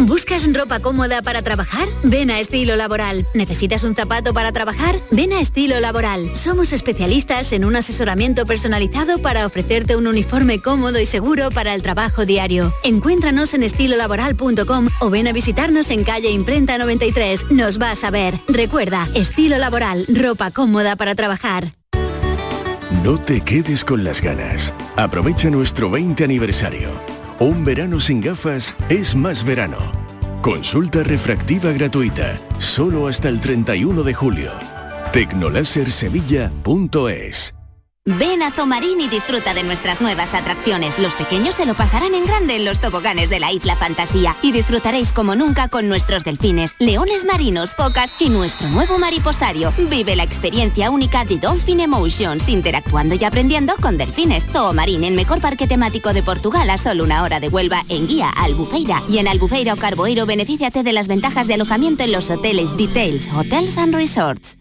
¿Buscas 0.00 0.50
ropa 0.52 0.80
cómoda 0.80 1.22
para 1.22 1.42
trabajar? 1.42 1.88
Ven 2.02 2.30
a 2.30 2.40
Estilo 2.40 2.76
Laboral. 2.76 3.26
¿Necesitas 3.34 3.84
un 3.84 3.94
zapato 3.94 4.32
para 4.32 4.52
trabajar? 4.52 4.96
Ven 5.10 5.32
a 5.32 5.40
Estilo 5.40 5.80
Laboral. 5.80 6.36
Somos 6.36 6.72
especialistas 6.72 7.52
en 7.52 7.64
un 7.64 7.76
asesoramiento 7.76 8.46
personalizado 8.46 9.18
para 9.18 9.46
ofrecerte 9.46 9.96
un 9.96 10.06
uniforme 10.06 10.60
cómodo 10.60 11.00
y 11.00 11.06
seguro 11.06 11.50
para 11.50 11.74
el 11.74 11.82
trabajo 11.82 12.24
diario. 12.24 12.72
Encuéntranos 12.84 13.54
en 13.54 13.62
estilolaboral.com 13.62 14.88
o 15.00 15.10
ven 15.10 15.28
a 15.28 15.32
visitarnos 15.32 15.90
en 15.90 16.04
calle 16.04 16.30
Imprenta 16.30 16.78
93. 16.78 17.50
Nos 17.50 17.78
vas 17.78 18.04
a 18.04 18.10
ver. 18.10 18.38
Recuerda, 18.48 19.08
Estilo 19.14 19.58
Laboral, 19.58 20.04
ropa 20.08 20.50
cómoda 20.50 20.96
para 20.96 21.14
trabajar. 21.14 21.72
No 23.04 23.18
te 23.18 23.42
quedes 23.42 23.84
con 23.84 24.02
las 24.02 24.22
ganas. 24.22 24.72
Aprovecha 24.96 25.50
nuestro 25.50 25.90
20 25.90 26.24
aniversario. 26.24 27.17
Un 27.40 27.64
verano 27.64 28.00
sin 28.00 28.20
gafas 28.20 28.74
es 28.88 29.14
más 29.14 29.44
verano. 29.44 29.78
Consulta 30.42 31.04
refractiva 31.04 31.70
gratuita, 31.70 32.36
solo 32.58 33.06
hasta 33.06 33.28
el 33.28 33.40
31 33.40 34.02
de 34.02 34.14
julio. 34.14 34.50
Tecnolasersevilla.es 35.12 37.57
Ven 38.16 38.42
a 38.42 38.50
Zomarín 38.50 39.02
y 39.02 39.08
disfruta 39.08 39.52
de 39.52 39.62
nuestras 39.62 40.00
nuevas 40.00 40.32
atracciones. 40.32 40.98
Los 40.98 41.14
pequeños 41.14 41.54
se 41.54 41.66
lo 41.66 41.74
pasarán 41.74 42.14
en 42.14 42.24
grande 42.24 42.56
en 42.56 42.64
los 42.64 42.80
toboganes 42.80 43.28
de 43.28 43.38
la 43.38 43.52
Isla 43.52 43.76
Fantasía 43.76 44.34
y 44.40 44.50
disfrutaréis 44.50 45.12
como 45.12 45.36
nunca 45.36 45.68
con 45.68 45.88
nuestros 45.88 46.24
delfines, 46.24 46.74
leones 46.78 47.26
marinos, 47.26 47.74
focas 47.74 48.14
y 48.18 48.30
nuestro 48.30 48.70
nuevo 48.70 48.98
mariposario. 48.98 49.74
Vive 49.90 50.16
la 50.16 50.22
experiencia 50.22 50.90
única 50.90 51.26
de 51.26 51.36
Dolphin 51.36 51.80
Emotions, 51.80 52.48
interactuando 52.48 53.14
y 53.14 53.24
aprendiendo 53.24 53.74
con 53.76 53.98
delfines. 53.98 54.46
Zoomarín, 54.46 55.04
el 55.04 55.12
mejor 55.12 55.42
parque 55.42 55.66
temático 55.66 56.14
de 56.14 56.22
Portugal 56.22 56.70
a 56.70 56.78
solo 56.78 57.04
una 57.04 57.22
hora 57.22 57.40
de 57.40 57.50
Huelva 57.50 57.82
en 57.90 58.06
guía 58.06 58.30
Albufeira. 58.38 59.02
Y 59.10 59.18
en 59.18 59.28
Albufeira 59.28 59.74
o 59.74 59.76
Carboeiro, 59.76 60.24
benefíciate 60.24 60.82
de 60.82 60.94
las 60.94 61.08
ventajas 61.08 61.46
de 61.46 61.54
alojamiento 61.54 62.04
en 62.04 62.12
los 62.12 62.30
hoteles 62.30 62.74
Details, 62.74 63.28
Hotels 63.34 63.76
and 63.76 63.94
Resorts. 63.94 64.56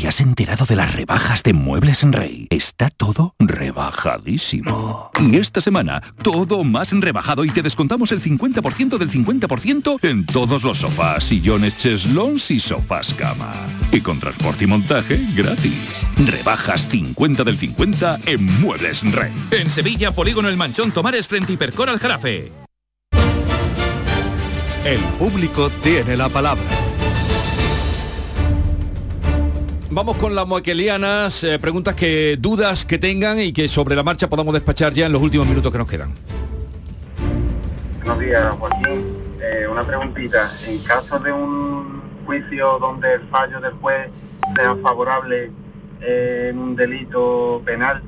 ¿Te 0.00 0.08
has 0.08 0.22
enterado 0.22 0.64
de 0.64 0.76
las 0.76 0.94
rebajas 0.94 1.42
de 1.42 1.52
Muebles 1.52 2.02
en 2.04 2.14
Rey? 2.14 2.46
Está 2.48 2.88
todo 2.88 3.34
rebajadísimo. 3.38 5.10
Y 5.20 5.36
esta 5.36 5.60
semana, 5.60 6.00
todo 6.22 6.64
más 6.64 6.98
rebajado 6.98 7.44
y 7.44 7.50
te 7.50 7.60
descontamos 7.60 8.10
el 8.10 8.22
50% 8.22 8.96
del 8.96 9.10
50% 9.10 10.02
en 10.02 10.24
todos 10.24 10.64
los 10.64 10.78
sofás, 10.78 11.24
sillones, 11.24 11.76
cheslons 11.76 12.50
y 12.50 12.60
sofás 12.60 13.12
cama. 13.12 13.52
Y 13.92 14.00
con 14.00 14.18
transporte 14.18 14.64
y 14.64 14.68
montaje 14.68 15.20
gratis. 15.36 16.06
Rebajas 16.16 16.88
50 16.88 17.44
del 17.44 17.58
50 17.58 18.20
en 18.24 18.58
Muebles 18.58 19.02
en 19.02 19.12
Rey. 19.12 19.32
En 19.50 19.68
Sevilla, 19.68 20.12
Polígono 20.12 20.48
El 20.48 20.56
Manchón 20.56 20.92
Tomares 20.92 21.28
frente 21.28 21.52
Hipercor 21.52 21.90
al 21.90 21.98
Jarafe. 21.98 22.50
El 24.82 25.00
público 25.18 25.68
tiene 25.82 26.16
la 26.16 26.30
palabra. 26.30 26.89
Vamos 29.92 30.18
con 30.18 30.36
las 30.36 30.46
moequelianas, 30.46 31.42
eh, 31.42 31.58
preguntas 31.58 31.96
que, 31.96 32.36
dudas 32.38 32.84
que 32.84 32.96
tengan 32.96 33.40
y 33.40 33.52
que 33.52 33.66
sobre 33.66 33.96
la 33.96 34.04
marcha 34.04 34.28
podamos 34.28 34.54
despachar 34.54 34.92
ya 34.92 35.06
en 35.06 35.12
los 35.12 35.20
últimos 35.20 35.48
minutos 35.48 35.72
que 35.72 35.78
nos 35.78 35.88
quedan. 35.88 36.14
Buenos 38.04 38.20
días, 38.20 38.52
Joaquín. 38.52 39.16
Eh, 39.42 39.66
una 39.68 39.84
preguntita. 39.84 40.52
En 40.64 40.78
caso 40.84 41.18
de 41.18 41.32
un 41.32 42.02
juicio 42.24 42.78
donde 42.78 43.14
el 43.14 43.22
fallo 43.30 43.60
del 43.60 43.72
juez 43.74 44.10
sea 44.54 44.76
favorable 44.76 45.50
eh, 46.00 46.50
en 46.50 46.58
un 46.60 46.76
delito 46.76 47.60
penal, 47.64 48.00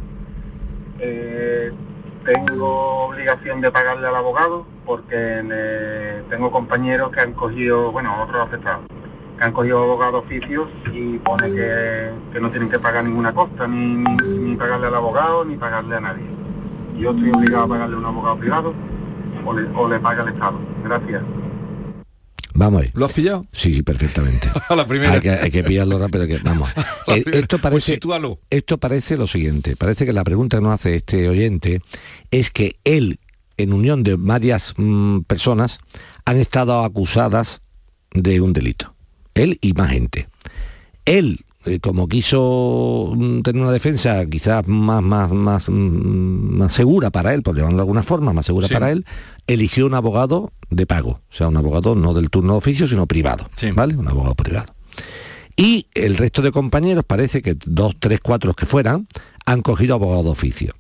tengo 2.24 3.06
obligación 3.06 3.60
de 3.60 3.72
pagarle 3.72 4.06
al 4.06 4.14
abogado 4.14 4.64
porque 4.86 6.22
tengo 6.30 6.52
compañeros 6.52 7.10
que 7.10 7.18
han 7.18 7.32
cogido, 7.32 7.90
bueno, 7.90 8.22
otros 8.22 8.46
afectados 8.46 8.84
han 9.42 9.52
cogido 9.52 9.82
abogado 9.82 10.20
oficios 10.20 10.68
y 10.92 11.18
pone 11.18 11.52
que, 11.52 12.40
no 12.40 12.50
tienen 12.50 12.70
que 12.70 12.78
pagar 12.78 13.04
ninguna 13.04 13.32
costa, 13.32 13.66
ni, 13.66 13.96
ni, 13.96 14.56
pagarle 14.56 14.86
al 14.86 14.94
abogado, 14.94 15.44
ni 15.44 15.56
pagarle 15.56 15.96
a 15.96 16.00
nadie. 16.00 16.24
Yo 16.96 17.10
estoy 17.10 17.30
obligado 17.30 17.64
a 17.64 17.68
pagarle 17.68 17.96
a 17.96 17.98
un 17.98 18.04
abogado 18.04 18.38
privado 18.38 18.74
o 19.44 19.52
le, 19.52 19.68
o 19.74 19.88
le 19.88 19.98
paga 19.98 20.22
el 20.22 20.28
Estado. 20.28 20.60
Gracias. 20.84 21.22
Vamos 22.54 22.82
ahí. 22.82 22.90
¿Lo 22.94 23.06
has 23.06 23.12
pillado? 23.12 23.46
Sí, 23.50 23.74
sí, 23.74 23.82
perfectamente. 23.82 24.48
a 24.68 24.76
la 24.76 24.86
primera. 24.86 25.12
Hay 25.14 25.20
que, 25.20 25.30
hay 25.30 25.50
que 25.50 25.64
pillarlo 25.64 25.98
rápido. 25.98 26.26
Que, 26.26 26.38
vamos. 26.38 26.70
Eh, 27.08 27.24
esto, 27.32 27.58
pues 27.58 27.84
parece, 27.84 27.98
esto 28.48 28.78
parece 28.78 29.16
lo 29.16 29.26
siguiente. 29.26 29.74
Parece 29.74 30.06
que 30.06 30.12
la 30.12 30.22
pregunta 30.22 30.58
que 30.58 30.62
nos 30.62 30.72
hace 30.72 30.94
este 30.94 31.28
oyente 31.28 31.82
es 32.30 32.52
que 32.52 32.76
él, 32.84 33.18
en 33.56 33.72
unión 33.72 34.04
de 34.04 34.14
varias 34.16 34.74
mm, 34.76 35.22
personas, 35.22 35.80
han 36.24 36.36
estado 36.36 36.84
acusadas 36.84 37.62
de 38.12 38.40
un 38.40 38.52
delito 38.52 38.94
él 39.34 39.58
y 39.60 39.72
más 39.72 39.90
gente. 39.90 40.28
Él, 41.04 41.40
eh, 41.64 41.78
como 41.80 42.08
quiso 42.08 43.12
mm, 43.14 43.42
tener 43.42 43.62
una 43.62 43.72
defensa 43.72 44.24
quizás 44.26 44.66
más, 44.66 45.02
más, 45.02 45.30
más, 45.30 45.68
mm, 45.68 45.72
más 45.72 46.74
segura 46.74 47.10
para 47.10 47.34
él, 47.34 47.42
por 47.42 47.56
llamarlo 47.56 47.78
de 47.78 47.82
alguna 47.82 48.02
forma, 48.02 48.32
más 48.32 48.46
segura 48.46 48.68
para 48.68 48.90
él, 48.90 49.04
eligió 49.46 49.86
un 49.86 49.94
abogado 49.94 50.52
de 50.70 50.86
pago, 50.86 51.10
o 51.10 51.34
sea, 51.34 51.48
un 51.48 51.56
abogado 51.56 51.94
no 51.94 52.14
del 52.14 52.30
turno 52.30 52.54
de 52.54 52.58
oficio, 52.58 52.88
sino 52.88 53.06
privado, 53.06 53.48
¿vale? 53.74 53.96
Un 53.96 54.08
abogado 54.08 54.34
privado. 54.34 54.74
Y 55.56 55.86
el 55.94 56.16
resto 56.16 56.42
de 56.42 56.50
compañeros, 56.50 57.04
parece 57.06 57.42
que 57.42 57.56
dos, 57.66 57.94
tres, 57.98 58.20
cuatro 58.20 58.54
que 58.54 58.66
fueran, 58.66 59.06
han 59.44 59.62
cogido 59.62 59.94
abogado 59.94 60.24
de 60.24 60.30
oficio. 60.30 60.74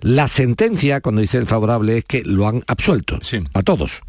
La 0.00 0.26
sentencia, 0.26 1.00
cuando 1.00 1.20
dice 1.20 1.38
el 1.38 1.46
favorable, 1.46 1.98
es 1.98 2.04
que 2.04 2.24
lo 2.24 2.48
han 2.48 2.64
absuelto 2.66 3.20
a 3.54 3.62
todos. 3.62 4.02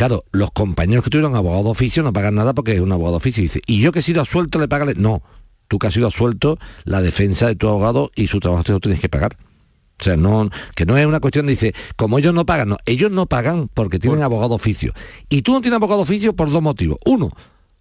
Claro, 0.00 0.24
los 0.32 0.50
compañeros 0.52 1.04
que 1.04 1.10
tuvieron 1.10 1.36
abogado 1.36 1.64
de 1.64 1.70
oficio 1.72 2.02
no 2.02 2.10
pagan 2.10 2.34
nada 2.34 2.54
porque 2.54 2.72
es 2.72 2.80
un 2.80 2.90
abogado 2.90 3.12
de 3.12 3.16
oficio. 3.18 3.42
Y 3.42 3.44
dice, 3.44 3.60
¿y 3.66 3.82
yo 3.82 3.92
que 3.92 3.98
he 3.98 4.02
sido 4.02 4.22
absuelto 4.22 4.58
le 4.58 4.66
pagan? 4.66 4.94
No, 4.96 5.22
tú 5.68 5.78
que 5.78 5.88
has 5.88 5.92
sido 5.92 6.06
absuelto, 6.06 6.58
la 6.84 7.02
defensa 7.02 7.48
de 7.48 7.54
tu 7.54 7.68
abogado 7.68 8.10
y 8.14 8.28
su 8.28 8.40
trabajo 8.40 8.64
te 8.64 8.72
lo 8.72 8.80
tienes 8.80 8.98
que 8.98 9.10
pagar. 9.10 9.36
O 10.00 10.02
sea, 10.02 10.16
no, 10.16 10.48
que 10.74 10.86
no 10.86 10.96
es 10.96 11.04
una 11.04 11.20
cuestión, 11.20 11.46
dice, 11.46 11.74
como 11.96 12.18
ellos 12.18 12.32
no 12.32 12.46
pagan, 12.46 12.70
no, 12.70 12.78
ellos 12.86 13.10
no 13.10 13.26
pagan 13.26 13.68
porque 13.74 13.98
tienen 13.98 14.22
abogado 14.22 14.48
de 14.48 14.54
oficio. 14.54 14.94
Y 15.28 15.42
tú 15.42 15.52
no 15.52 15.60
tienes 15.60 15.76
abogado 15.76 15.98
de 15.98 16.04
oficio 16.04 16.32
por 16.32 16.50
dos 16.50 16.62
motivos. 16.62 16.96
Uno, 17.04 17.28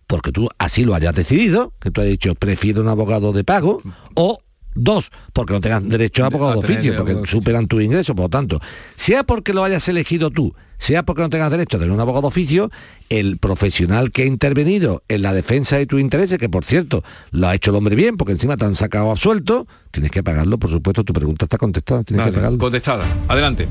porque 0.05 0.34
tú 0.34 0.49
así 0.57 0.84
lo 0.84 0.95
hayas 0.95 1.15
decidido, 1.15 1.72
que 1.80 1.89
tú 1.89 2.01
has 2.01 2.07
dicho, 2.07 2.36
prefiero 2.36 2.82
un 2.82 2.89
abogado 2.89 3.32
de 3.32 3.45
pago, 3.45 3.82
o 4.15 4.39
Dos, 4.76 5.11
porque 5.34 5.53
no 5.53 5.61
tengas 5.61 5.88
derecho 5.88 6.24
a 6.24 6.28
abogado 6.28 6.53
de 6.53 6.59
oficio, 6.59 6.95
porque 6.95 7.17
superan 7.26 7.67
tu 7.67 7.82
ingreso, 7.82 8.15
por 8.15 8.26
lo 8.26 8.30
tanto, 8.30 8.61
sea 8.95 9.24
porque 9.24 9.53
lo 9.53 9.63
hayas 9.63 9.88
elegido 9.89 10.30
tú, 10.30 10.53
sea 10.78 11.03
porque 11.03 11.24
no 11.24 11.30
tengas 11.30 11.49
derecho 11.49 11.78
a 11.78 11.80
tener 11.80 11.93
un 11.93 11.99
abogado 11.99 12.24
de 12.24 12.28
oficio, 12.28 12.72
el 13.09 13.39
profesional 13.39 14.11
que 14.11 14.24
ha 14.24 14.26
intervenido 14.26 15.03
en 15.07 15.24
la 15.24 15.34
defensa 15.34 15.78
de 15.78 15.88
tus 15.88 15.99
intereses, 15.99 16.38
que 16.38 16.49
por 16.49 16.65
cierto 16.65 17.03
lo 17.32 17.47
ha 17.47 17.55
hecho 17.55 17.72
el 17.72 17.78
hombre 17.78 17.95
bien, 17.95 18.15
porque 18.15 18.34
encima 18.34 18.57
te 18.57 18.65
han 18.65 18.76
sacado 18.76 19.09
absuelto, 19.09 19.67
tienes 19.91 20.11
que 20.11 20.24
pagarlo, 20.24 20.59
por 20.59 20.70
supuesto, 20.70 21.03
tu 21.03 21.13
pregunta 21.13 21.45
está 21.45 21.57
contestada, 21.57 22.03
tienes 22.03 22.28
que 22.28 22.32
pagarlo. 22.32 22.59
Contestada. 22.59 23.05
Adelante. 23.28 23.67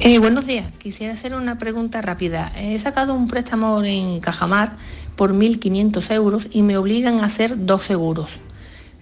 Eh, 0.00 0.18
buenos 0.18 0.46
días, 0.46 0.72
quisiera 0.78 1.12
hacer 1.12 1.34
una 1.34 1.58
pregunta 1.58 2.00
rápida. 2.02 2.50
He 2.56 2.78
sacado 2.78 3.14
un 3.14 3.28
préstamo 3.28 3.84
en 3.84 4.20
Cajamar 4.20 4.76
por 5.16 5.34
1.500 5.34 6.10
euros 6.12 6.48
y 6.50 6.62
me 6.62 6.76
obligan 6.76 7.20
a 7.20 7.26
hacer 7.26 7.66
dos 7.66 7.84
seguros 7.84 8.40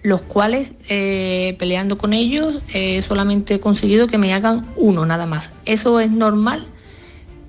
los 0.03 0.21
cuales 0.21 0.73
eh, 0.89 1.55
peleando 1.57 1.97
con 1.97 2.13
ellos 2.13 2.61
eh, 2.73 3.01
solamente 3.01 3.55
he 3.55 3.59
conseguido 3.59 4.07
que 4.07 4.17
me 4.17 4.33
hagan 4.33 4.67
uno 4.75 5.05
nada 5.05 5.25
más. 5.25 5.53
¿Eso 5.65 5.99
es 6.01 6.11
normal? 6.11 6.67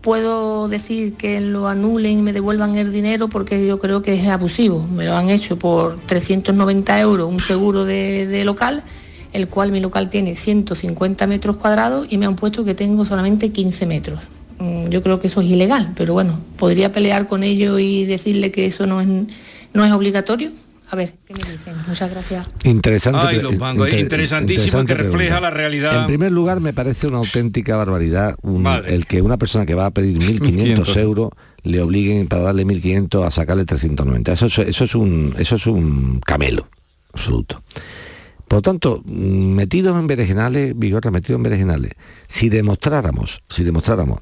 ¿Puedo 0.00 0.68
decir 0.68 1.14
que 1.14 1.40
lo 1.40 1.66
anulen 1.66 2.20
y 2.20 2.22
me 2.22 2.32
devuelvan 2.32 2.76
el 2.76 2.92
dinero? 2.92 3.28
Porque 3.28 3.66
yo 3.66 3.80
creo 3.80 4.02
que 4.02 4.14
es 4.14 4.26
abusivo. 4.28 4.86
Me 4.86 5.07
lo 5.07 5.16
han 5.16 5.30
hecho 5.30 5.59
por 5.59 5.98
390 6.07 7.00
euros 7.00 7.28
un 7.28 7.40
seguro 7.40 7.84
de, 7.84 8.42
local, 8.44 8.84
el 9.32 9.48
cual 9.48 9.72
mi 9.72 9.80
local 9.80 10.09
tiene 10.09 10.36
150 10.36 11.26
metros 11.26 11.57
cuadrados 11.57 12.07
y 12.09 12.18
me 12.18 12.26
han 12.26 12.36
puesto 12.36 12.64
que 12.64 12.74
tengo 12.74 13.05
solamente 13.05 13.50
15 13.50 13.86
metros. 13.86 14.28
Mm, 14.61 14.90
yo 14.90 15.02
creo 15.02 15.18
que 15.18 15.26
eso 15.26 15.40
es 15.40 15.48
ilegal, 15.48 15.92
pero 15.96 16.12
bueno, 16.12 16.38
podría 16.57 16.92
pelear 16.92 17.26
con 17.26 17.42
ellos 17.42 17.80
y 17.80 18.05
decirle 18.05 18.52
que 18.52 18.66
eso 18.66 18.86
no 18.86 19.00
es, 19.00 19.09
no 19.72 19.84
es 19.84 19.90
obligatorio. 19.92 20.52
A 20.95 20.97
ver, 20.97 21.12
¿qué 21.26 21.34
me 21.34 21.51
dicen? 21.51 21.74
Muchas 21.88 22.09
gracias. 22.09 22.47
Interesante. 22.62 23.18
Ay, 23.20 23.42
los 23.42 23.59
bancos, 23.59 23.92
interesantísimo 23.92 24.84
que 24.84 24.95
refleja 24.95 25.40
la 25.40 25.51
realidad. 25.51 26.03
En 26.03 26.07
primer 26.07 26.30
lugar, 26.30 26.61
me 26.61 26.72
parece 26.72 27.09
una 27.09 27.18
auténtica 27.18 27.76
barbaridad 27.76 28.36
el 28.86 29.05
que 29.07 29.20
una 29.20 29.36
persona 29.36 29.66
que 29.66 29.74
va 29.74 29.86
a 29.86 29.90
pedir 29.90 30.18
1.500 30.20 30.97
euros 31.01 31.30
le 31.64 31.82
obliguen 31.82 32.28
para 32.28 32.42
darle 32.42 32.64
1.500 32.64 33.26
a 33.26 33.32
sacarle 33.32 33.64
390. 33.64 34.34
Eso, 34.34 34.47
eso, 34.47 34.84
es 34.84 34.95
un, 34.95 35.34
eso 35.36 35.57
es 35.57 35.66
un 35.66 36.20
camelo, 36.20 36.68
absoluto. 37.12 37.61
Por 38.47 38.59
lo 38.59 38.62
tanto, 38.62 39.03
metidos 39.05 39.99
en 39.99 40.07
berenjenales, 40.07 40.78
Vigorra, 40.78 41.11
metidos 41.11 41.38
en 41.38 41.42
berenjenales, 41.42 41.90
si 42.28 42.51
demostráramos, 42.51 43.42
si 43.49 43.64
demostráramos 43.64 44.20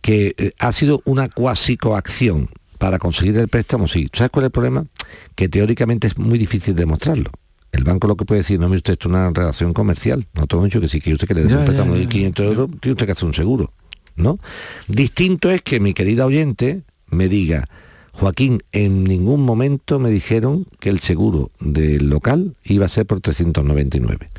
que 0.00 0.34
eh, 0.38 0.52
ha 0.58 0.72
sido 0.72 1.02
una 1.04 1.28
cuasi 1.28 1.76
coacción 1.76 2.48
para 2.78 2.98
conseguir 2.98 3.36
el 3.38 3.48
préstamo, 3.48 3.88
sí. 3.88 4.08
¿Sabes 4.12 4.30
cuál 4.30 4.44
es 4.44 4.48
el 4.48 4.52
problema? 4.52 4.86
Que 5.34 5.48
teóricamente 5.48 6.06
es 6.06 6.18
muy 6.18 6.38
difícil 6.38 6.74
demostrarlo. 6.74 7.30
El 7.72 7.84
banco 7.84 8.06
lo 8.06 8.16
que 8.16 8.24
puede 8.24 8.40
decir, 8.40 8.60
no, 8.60 8.68
mire 8.68 8.78
usted, 8.78 8.92
esto 8.92 9.08
es 9.08 9.14
una 9.14 9.30
relación 9.30 9.72
comercial. 9.72 10.26
No 10.34 10.46
tengo 10.46 10.64
dicho 10.64 10.80
que 10.80 10.88
si 10.88 11.00
quiere 11.00 11.14
usted 11.14 11.26
que 11.26 11.34
le 11.34 11.44
dé 11.44 11.56
un 11.56 11.64
préstamo 11.64 11.94
de 11.94 12.06
500 12.06 12.46
euros, 12.46 12.70
tiene 12.80 12.92
usted 12.92 13.06
que 13.06 13.12
hacer 13.12 13.24
un 13.24 13.34
seguro. 13.34 13.72
¿no? 14.16 14.38
Distinto 14.88 15.50
es 15.50 15.62
que 15.62 15.80
mi 15.80 15.94
querida 15.94 16.26
oyente 16.26 16.82
me 17.08 17.28
diga, 17.28 17.68
Joaquín, 18.12 18.62
en 18.72 19.04
ningún 19.04 19.42
momento 19.42 19.98
me 19.98 20.10
dijeron 20.10 20.66
que 20.80 20.88
el 20.88 21.00
seguro 21.00 21.50
del 21.60 22.08
local 22.08 22.56
iba 22.62 22.86
a 22.86 22.88
ser 22.88 23.06
por 23.06 23.20
399. 23.20 24.30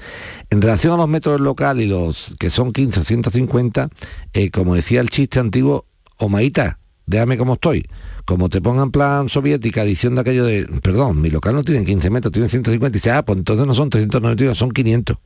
En 0.50 0.62
relación 0.62 0.94
a 0.94 0.98
los 0.98 1.10
métodos 1.10 1.42
local 1.42 1.82
y 1.82 1.88
los 1.88 2.36
que 2.40 2.50
son 2.50 2.72
15 2.72 3.02
o 3.02 3.04
150, 3.04 3.90
eh, 4.34 4.50
como 4.50 4.76
decía 4.76 5.02
el 5.02 5.10
chiste 5.10 5.40
antiguo, 5.40 5.86
Omaita, 6.18 6.80
déjame 7.06 7.38
como 7.38 7.54
estoy 7.54 7.86
como 8.26 8.50
te 8.50 8.60
pongan 8.60 8.90
plan 8.90 9.30
soviética 9.30 9.84
diciendo 9.84 10.22
aquello 10.22 10.46
de, 10.46 10.66
perdón, 10.82 11.22
mi 11.22 11.30
local 11.30 11.54
no 11.54 11.64
tiene 11.64 11.86
15 11.86 12.10
metros, 12.10 12.32
tiene 12.32 12.50
150, 12.50 12.98
y 12.98 13.00
dice, 13.00 13.12
ah, 13.12 13.24
pues 13.24 13.38
entonces 13.38 13.68
no 13.68 13.76
son 13.76 13.92
392, 13.92 14.58
son 14.58 14.72
500. 14.72 15.18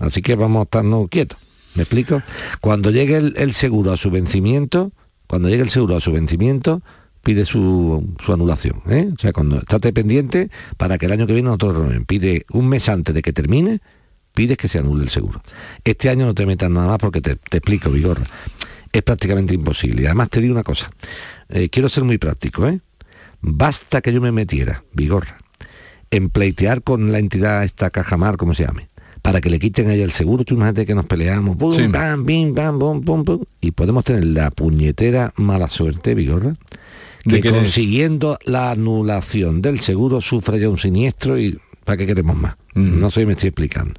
Así 0.00 0.22
que 0.22 0.34
vamos 0.34 0.60
a 0.60 0.62
estarnos 0.64 1.08
quietos. 1.08 1.38
¿Me 1.74 1.82
explico? 1.82 2.22
Cuando 2.62 2.90
llegue 2.90 3.16
el, 3.18 3.52
seguro 3.52 3.92
a 3.92 3.98
su 3.98 4.10
vencimiento, 4.10 4.92
cuando 5.26 5.50
llegue 5.50 5.62
el 5.62 5.68
seguro 5.68 5.96
a 5.96 6.00
su 6.00 6.10
vencimiento, 6.10 6.80
pide 7.22 7.44
su, 7.44 8.02
anulación. 8.26 8.80
¿eh? 8.88 9.10
O 9.14 9.20
sea, 9.20 9.34
cuando 9.34 9.58
estate 9.58 9.92
pendiente 9.92 10.50
para 10.78 10.96
que 10.96 11.04
el 11.04 11.12
año 11.12 11.26
que 11.26 11.34
viene 11.34 11.48
nosotros 11.48 11.74
renueven. 11.74 12.06
Pide 12.06 12.46
un 12.50 12.66
mes 12.68 12.88
antes 12.88 13.14
de 13.14 13.20
que 13.20 13.34
termine, 13.34 13.80
pides 14.32 14.56
que 14.56 14.68
se 14.68 14.78
anule 14.78 15.04
el 15.04 15.10
seguro. 15.10 15.42
Este 15.84 16.08
año 16.08 16.24
no 16.24 16.34
te 16.34 16.46
metas 16.46 16.70
nada 16.70 16.86
más 16.86 16.98
porque 16.98 17.20
te, 17.20 17.36
te 17.36 17.58
explico, 17.58 17.90
Vigorra. 17.90 18.24
Es 18.92 19.02
prácticamente 19.02 19.54
imposible. 19.54 20.02
Y 20.02 20.06
además 20.06 20.30
te 20.30 20.40
digo 20.40 20.52
una 20.52 20.62
cosa. 20.62 20.90
Eh, 21.48 21.68
quiero 21.68 21.88
ser 21.88 22.04
muy 22.04 22.18
práctico, 22.18 22.66
¿eh? 22.66 22.80
Basta 23.40 24.00
que 24.00 24.12
yo 24.12 24.20
me 24.20 24.32
metiera, 24.32 24.84
Vigorra, 24.92 25.38
en 26.10 26.30
pleitear 26.30 26.82
con 26.82 27.12
la 27.12 27.18
entidad 27.18 27.64
esta 27.64 27.90
Cajamar, 27.90 28.36
como 28.36 28.52
se 28.52 28.64
llame, 28.64 28.88
para 29.22 29.40
que 29.40 29.50
le 29.50 29.58
quiten 29.58 29.88
ahí 29.88 30.00
el 30.00 30.10
seguro, 30.10 30.44
tú 30.44 30.54
imagínate 30.54 30.86
que 30.86 30.94
nos 30.94 31.06
peleamos, 31.06 31.56
pum, 31.56 31.92
bam, 31.92 32.24
bim, 32.24 32.54
bam, 32.54 32.78
bum, 32.78 33.02
pum, 33.04 33.44
y 33.60 33.70
podemos 33.70 34.04
tener 34.04 34.24
la 34.24 34.50
puñetera 34.50 35.32
mala 35.36 35.68
suerte, 35.68 36.14
Vigorra, 36.14 36.56
que 37.28 37.42
consiguiendo 37.42 38.38
la 38.44 38.72
anulación 38.72 39.62
del 39.62 39.80
seguro 39.80 40.20
sufra 40.20 40.56
ya 40.56 40.68
un 40.68 40.78
siniestro 40.78 41.38
y 41.38 41.60
¿para 41.84 41.96
qué 41.96 42.06
queremos 42.06 42.36
más? 42.36 42.56
No 42.74 43.10
sé 43.10 43.20
si 43.20 43.26
me 43.26 43.32
estoy 43.32 43.48
explicando. 43.48 43.94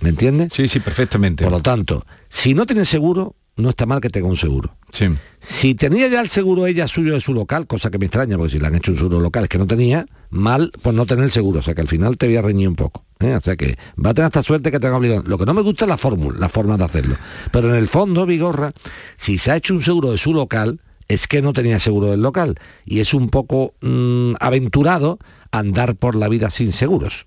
¿Me 0.00 0.10
entiendes? 0.10 0.52
Sí, 0.52 0.68
sí, 0.68 0.80
perfectamente. 0.80 1.44
Por 1.44 1.52
lo 1.52 1.60
tanto, 1.60 2.04
si 2.28 2.54
no 2.54 2.66
tienes 2.66 2.88
seguro, 2.88 3.36
no 3.56 3.70
está 3.70 3.86
mal 3.86 4.00
que 4.00 4.10
tenga 4.10 4.28
un 4.28 4.36
seguro. 4.36 4.76
Sí. 4.90 5.06
Si 5.40 5.74
tenía 5.74 6.08
ya 6.08 6.20
el 6.20 6.28
seguro 6.28 6.66
ella 6.66 6.86
suyo 6.86 7.14
de 7.14 7.20
su 7.20 7.34
local, 7.34 7.66
cosa 7.66 7.90
que 7.90 7.98
me 7.98 8.06
extraña, 8.06 8.36
porque 8.36 8.52
si 8.52 8.58
le 8.58 8.66
han 8.66 8.74
hecho 8.74 8.92
un 8.92 8.98
seguro 8.98 9.20
local 9.20 9.44
es 9.44 9.48
que 9.48 9.58
no 9.58 9.66
tenía, 9.66 10.06
mal 10.30 10.72
pues 10.80 10.94
no 10.96 11.06
tener 11.06 11.24
el 11.24 11.30
seguro, 11.30 11.60
o 11.60 11.62
sea 11.62 11.74
que 11.74 11.80
al 11.80 11.88
final 11.88 12.16
te 12.16 12.26
voy 12.26 12.36
a 12.36 12.42
reñir 12.42 12.68
un 12.68 12.76
poco. 12.76 13.04
¿eh? 13.20 13.34
O 13.34 13.40
sea 13.40 13.56
que 13.56 13.76
va 14.04 14.10
a 14.10 14.14
tener 14.14 14.28
esta 14.28 14.42
suerte 14.42 14.70
que 14.70 14.80
tenga 14.80 14.96
obligado. 14.96 15.22
Lo 15.26 15.38
que 15.38 15.46
no 15.46 15.54
me 15.54 15.62
gusta 15.62 15.84
es 15.84 15.88
la 15.88 15.96
fórmula, 15.96 16.38
la 16.38 16.48
forma 16.48 16.76
de 16.76 16.84
hacerlo. 16.84 17.16
Pero 17.50 17.70
en 17.70 17.76
el 17.76 17.88
fondo, 17.88 18.26
Vigorra, 18.26 18.72
si 19.16 19.38
se 19.38 19.50
ha 19.50 19.56
hecho 19.56 19.74
un 19.74 19.82
seguro 19.82 20.10
de 20.12 20.18
su 20.18 20.32
local, 20.32 20.80
es 21.08 21.28
que 21.28 21.42
no 21.42 21.52
tenía 21.52 21.78
seguro 21.78 22.10
del 22.10 22.22
local. 22.22 22.58
Y 22.84 23.00
es 23.00 23.12
un 23.12 23.28
poco 23.28 23.74
mm, 23.82 24.34
aventurado 24.40 25.18
andar 25.50 25.96
por 25.96 26.14
la 26.14 26.28
vida 26.28 26.50
sin 26.50 26.72
seguros. 26.72 27.26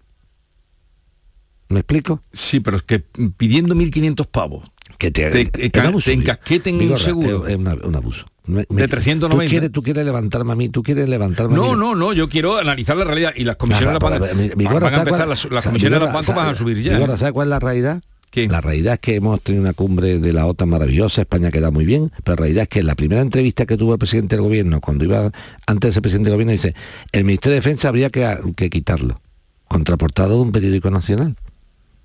¿Me 1.67 1.79
explico? 1.79 2.21
Sí, 2.31 2.59
pero 2.59 2.77
es 2.77 2.83
que 2.83 2.99
pidiendo 2.99 3.75
1.500 3.75 4.27
pavos 4.27 4.71
que 4.97 5.11
te, 5.11 5.45
te, 5.45 6.13
encasqueten 6.13 6.81
en 6.81 6.91
un 6.91 6.97
seguro. 6.97 7.47
Es 7.47 7.55
un 7.55 7.95
abuso. 7.95 8.25
de 8.47 8.87
390. 8.87 9.69
¿tú 9.69 9.81
quieres, 9.81 10.05
levantarme 10.05 10.51
a 10.53 10.55
mí, 10.55 10.69
tú 10.69 10.83
quieres 10.83 11.09
levantarme 11.09 11.55
No, 11.55 11.75
no, 11.75 11.95
no, 11.95 12.13
yo 12.13 12.29
quiero 12.29 12.57
analizar 12.57 12.97
la 12.97 13.05
realidad 13.05 13.33
y 13.35 13.43
las 13.43 13.55
comisiones 13.55 13.99
van, 13.99 14.13
a 14.13 14.17
empezar, 14.17 15.27
las, 15.27 15.45
comisiones 15.65 15.99
de 15.99 16.05
los 16.05 16.13
bancos 16.13 16.35
van 16.35 16.49
a 16.49 16.55
subir 16.55 16.81
ya. 16.81 16.97
ahora 16.97 17.17
¿sabes 17.17 17.33
cuál 17.33 17.47
es 17.47 17.51
la 17.51 17.59
realidad? 17.59 18.01
La 18.35 18.59
realidad 18.59 18.95
es 18.95 18.99
que 18.99 19.15
hemos 19.15 19.39
tenido 19.41 19.63
una 19.63 19.71
cumbre 19.71 20.19
de 20.19 20.33
la 20.33 20.45
OTAN 20.45 20.67
maravillosa, 20.67 21.21
España 21.21 21.51
queda 21.51 21.71
muy 21.71 21.85
bien, 21.85 22.11
pero 22.23 22.35
la 22.35 22.41
realidad 22.41 22.63
es 22.63 22.69
que 22.69 22.79
en 22.79 22.87
la 22.87 22.95
primera 22.95 23.21
entrevista 23.21 23.65
que 23.65 23.77
tuvo 23.77 23.93
el 23.93 23.99
presidente 23.99 24.35
del 24.35 24.43
gobierno, 24.43 24.81
cuando 24.81 25.05
iba 25.05 25.31
antes 25.65 25.89
de 25.89 25.93
ser 25.93 26.01
presidente 26.01 26.29
del 26.29 26.35
gobierno, 26.35 26.51
dice, 26.51 26.75
el 27.13 27.23
Ministerio 27.23 27.53
de 27.53 27.61
Defensa 27.61 27.87
habría 27.87 28.09
que, 28.09 28.37
que 28.57 28.69
quitarlo, 28.69 29.21
contraportado 29.69 30.35
de 30.35 30.41
un 30.41 30.51
periódico 30.51 30.91
nacional. 30.91 31.37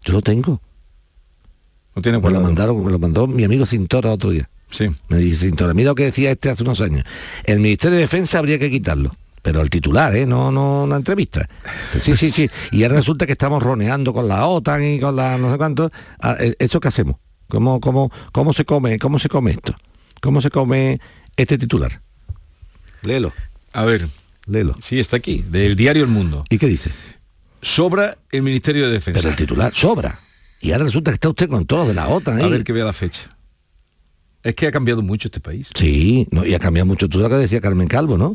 Yo 0.03 0.13
lo 0.13 0.23
tengo. 0.23 0.63
No 1.95 2.03
tiene 2.03 2.21
pues 2.21 2.33
lo 2.33 2.41
mandaron, 2.41 2.85
me 2.85 2.91
lo 2.91 2.99
mandó 2.99 3.27
mi 3.27 3.45
amigo 3.45 3.67
Cintora 3.67 4.11
otro 4.13 4.31
día. 4.31 4.49
Sí. 4.71 4.89
Me 5.09 5.19
dice 5.19 5.47
Cintora, 5.47 5.75
mira 5.75 5.91
lo 5.91 5.95
que 5.95 6.05
decía 6.05 6.31
este 6.31 6.51
hace 6.51 6.63
unos 6.63 6.81
años. 6.81 7.05
El 7.45 7.61
Ministerio 7.61 7.97
de 7.97 8.03
Defensa 8.03 8.39
habría 8.39 8.59
que 8.59 8.71
quitarlo. 8.71 9.15
Pero 9.43 9.63
el 9.63 9.71
titular, 9.71 10.15
¿eh? 10.15 10.27
no, 10.27 10.53
no 10.53 10.85
una 10.85 10.97
entrevista. 10.97 11.49
Sí, 11.99 12.15
sí, 12.15 12.31
sí. 12.31 12.49
Y 12.73 12.83
ahora 12.83 12.97
resulta 12.97 13.25
que 13.25 13.33
estamos 13.33 13.63
roneando 13.63 14.13
con 14.13 14.29
la 14.29 14.47
OTAN 14.47 14.85
y 14.85 15.01
con 15.01 15.17
la 15.17 15.39
no 15.39 15.51
sé 15.51 15.57
cuánto. 15.57 15.91
Ah, 16.21 16.37
eh, 16.39 16.55
¿Eso 16.59 16.79
qué 16.79 16.89
hacemos? 16.89 17.17
¿Cómo, 17.49 17.81
cómo, 17.81 18.13
cómo 18.33 18.53
se 18.53 18.67
come? 18.67 18.99
¿Cómo 18.99 19.19
se 19.19 19.31
come 19.31 19.53
esto? 19.53 19.75
¿Cómo 20.21 20.43
se 20.43 20.51
come 20.51 21.01
este 21.37 21.57
titular? 21.57 22.03
Léelo. 23.03 23.33
A 23.73 23.85
ver. 23.85 24.09
Léelo. 24.47 24.77
Sí, 24.81 25.01
está 25.01 25.17
aquí, 25.17 25.43
del 25.49 25.75
diario 25.75 26.05
El 26.05 26.11
Mundo. 26.11 26.45
¿Y 26.51 26.59
qué 26.59 26.67
dice? 26.67 26.91
Sobra 27.63 28.19
el 28.31 28.43
Ministerio 28.43 28.87
de 28.87 28.93
Defensa. 28.93 29.21
Pero 29.21 29.31
el 29.31 29.37
titular, 29.37 29.73
sobra. 29.75 30.19
Y 30.61 30.73
ahora 30.73 30.85
resulta 30.85 31.11
que 31.11 31.15
está 31.15 31.29
usted 31.29 31.49
con 31.49 31.65
todo 31.67 31.87
de 31.89 31.95
la 31.95 32.09
OTAN. 32.09 32.41
A 32.43 32.49
ver 32.49 32.65
que 32.65 32.73
vea 32.73 32.85
la 32.85 32.93
fecha. 32.93 33.37
Es 34.43 34.55
que 34.55 34.67
ha 34.67 34.73
cambiado 34.73 35.03
mucho 35.03 35.29
este 35.29 35.41
país. 35.41 35.69
Sí, 35.75 36.27
no, 36.31 36.47
y 36.47 36.55
ha 36.55 36.59
cambiado 36.59 36.87
mucho. 36.87 37.09
Tú 37.09 37.19
lo 37.19 37.29
que 37.29 37.37
decía 37.37 37.61
Carmen 37.61 37.89
Calvo, 37.89 38.17
¿no? 38.17 38.35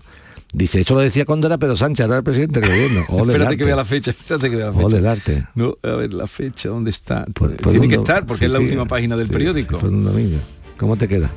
Dice, 0.53 0.80
eso 0.80 0.93
lo 0.93 1.01
decía 1.01 1.26
cuando 1.26 1.47
era 1.47 1.57
Pedro 1.57 1.76
Sánchez, 1.76 2.05
era 2.05 2.17
el 2.17 2.23
presidente 2.23 2.61
del 2.61 2.69
gobierno. 2.69 3.01
espérate 3.28 3.57
que 3.57 3.65
vea 3.65 3.76
la 3.76 3.86
fecha, 3.86 4.11
espérate 4.11 4.49
que 4.49 4.55
vea 4.55 4.67
la 4.67 4.73
fecha. 4.73 4.86
Ole 4.86 5.07
arte. 5.07 5.47
No, 5.55 5.78
a 5.84 5.89
ver, 5.89 6.13
la 6.13 6.28
fecha, 6.28 6.69
¿dónde 6.69 6.91
está? 6.91 7.26
Tiene 7.69 7.88
que 7.88 7.95
estar, 7.95 8.26
porque 8.26 8.45
es 8.45 8.51
la 8.51 8.59
última 8.59 8.86
página 8.86 9.17
del 9.17 9.28
periódico. 9.28 9.80
fue 9.80 9.89
un 9.89 10.05
domingo. 10.05 10.38
¿Cómo 10.78 10.97
te 10.97 11.07
queda? 11.07 11.32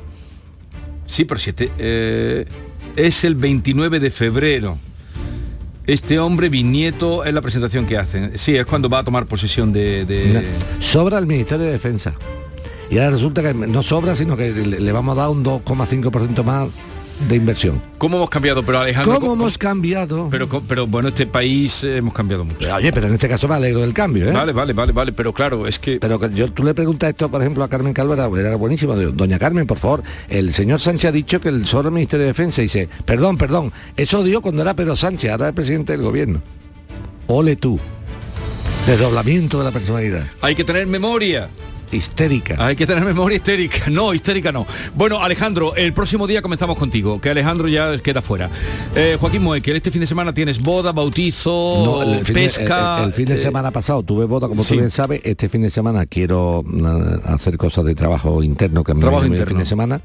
Sí, 1.05 1.25
pero 1.25 1.39
si 1.39 1.49
este, 1.49 1.71
eh, 1.77 2.45
es 2.95 3.23
el 3.23 3.35
29 3.35 3.99
de 3.99 4.11
febrero. 4.11 4.77
Este 5.89 6.19
hombre, 6.19 6.49
bisnieto, 6.49 7.23
es 7.23 7.33
la 7.33 7.41
presentación 7.41 7.87
que 7.87 7.97
hacen. 7.97 8.37
Sí, 8.37 8.55
es 8.55 8.63
cuando 8.67 8.89
va 8.89 8.99
a 8.99 9.03
tomar 9.03 9.25
posesión 9.25 9.73
de... 9.73 10.45
sobra 10.79 11.17
el 11.17 11.25
Ministerio 11.25 11.65
de 11.65 11.71
Defensa. 11.71 12.13
Y 12.91 12.99
ahora 12.99 13.09
resulta 13.09 13.41
que 13.41 13.55
no 13.55 13.81
sobra, 13.81 14.15
sino 14.15 14.37
que 14.37 14.51
le, 14.51 14.91
vamos 14.91 15.17
a 15.17 15.21
dar 15.21 15.29
un 15.31 15.43
2,5% 15.43 16.43
más 16.43 16.67
de 17.27 17.35
inversión. 17.35 17.81
¿Cómo 17.97 18.17
hemos 18.17 18.29
cambiado? 18.29 18.63
Pero 18.63 18.79
Alejandro, 18.79 19.19
¿Cómo, 19.19 19.33
hemos 19.33 19.57
cambiado? 19.57 20.27
Pero, 20.29 20.47
pero 20.47 20.87
bueno, 20.87 21.09
este 21.09 21.27
país 21.27 21.83
eh, 21.83 21.97
hemos 21.97 22.13
cambiado 22.13 22.45
mucho. 22.45 22.73
Oye, 22.73 22.91
pero 22.91 23.07
en 23.07 23.13
este 23.13 23.27
caso 23.27 23.47
me 23.47 23.55
alegro 23.55 23.81
del 23.81 23.93
cambio, 23.93 24.29
¿eh? 24.29 24.31
Vale, 24.31 24.53
vale, 24.53 24.73
vale, 24.73 24.91
vale, 24.93 25.11
pero 25.11 25.33
claro, 25.33 25.67
es 25.67 25.79
que... 25.79 25.99
Pero 25.99 26.29
yo, 26.29 26.51
tú 26.51 26.63
le 26.63 26.73
preguntas 26.73 27.09
esto, 27.09 27.29
por 27.29 27.41
ejemplo, 27.41 27.63
a 27.63 27.67
Carmen 27.69 27.93
Calvo, 27.93 28.13
era, 28.13 28.55
buenísimo. 28.55 28.95
Doña 28.95 29.37
Carmen, 29.39 29.67
por 29.67 29.79
favor, 29.79 30.03
el 30.29 30.53
señor 30.53 30.79
Sánchez 30.79 31.09
ha 31.09 31.11
dicho 31.11 31.41
que 31.41 31.49
el 31.49 31.65
solo 31.65 31.91
Ministerio 31.91 32.25
de 32.25 32.31
Defensa 32.31 32.61
dice, 32.61 32.87
perdón, 33.05 33.37
perdón, 33.37 33.71
eso 33.97 34.23
dio 34.23 34.41
cuando 34.41 34.61
era 34.61 34.73
Pedro 34.73 34.95
Sánchez, 34.95 35.31
ahora 35.31 35.49
es 35.49 35.53
presidente 35.53 35.93
del 35.93 36.01
gobierno. 36.01 36.41
Ole 37.27 37.55
tú. 37.55 37.79
Desdoblamiento 38.87 39.59
de 39.59 39.63
la 39.65 39.71
personalidad. 39.71 40.25
Hay 40.41 40.55
que 40.55 40.63
tener 40.63 40.87
memoria 40.87 41.49
histérica. 41.97 42.55
Hay 42.59 42.75
que 42.75 42.85
tener 42.85 43.03
memoria 43.03 43.37
histérica. 43.37 43.89
No, 43.89 44.13
histérica 44.13 44.51
no. 44.51 44.65
Bueno, 44.95 45.21
Alejandro, 45.21 45.75
el 45.75 45.93
próximo 45.93 46.27
día 46.27 46.41
comenzamos 46.41 46.77
contigo, 46.77 47.19
que 47.19 47.29
Alejandro 47.29 47.67
ya 47.67 47.97
queda 47.99 48.21
fuera. 48.21 48.49
Eh, 48.95 49.17
Joaquín 49.19 49.39
que 49.61 49.75
este 49.75 49.91
fin 49.91 50.01
de 50.01 50.07
semana 50.07 50.33
tienes 50.33 50.61
boda, 50.61 50.91
bautizo, 50.91 52.03
pesca. 52.33 53.03
el, 53.03 53.13
fin 53.13 53.25
de 53.25 53.35
eh, 53.35 53.37
semana 53.37 53.71
pasado 53.71 54.03
tuve 54.03 54.25
boda, 54.25 54.47
como 54.47 54.63
tú 54.63 54.75
bien 54.75 54.91
sabes. 54.91 55.21
Este 55.23 55.49
fin 55.49 55.61
de 55.61 55.71
semana 55.71 56.05
quiero 56.05 56.59
uh, 56.59 57.21
hacer 57.25 57.57
cosas 57.57 57.85
de 57.85 57.95
trabajo 57.95 58.43
interno 58.43 58.83
que 58.83 58.93
me 58.93 59.01
trabajo 59.01 59.25
el 59.25 59.45
fin 59.45 59.57
de 59.57 59.65
semana. 59.65 60.01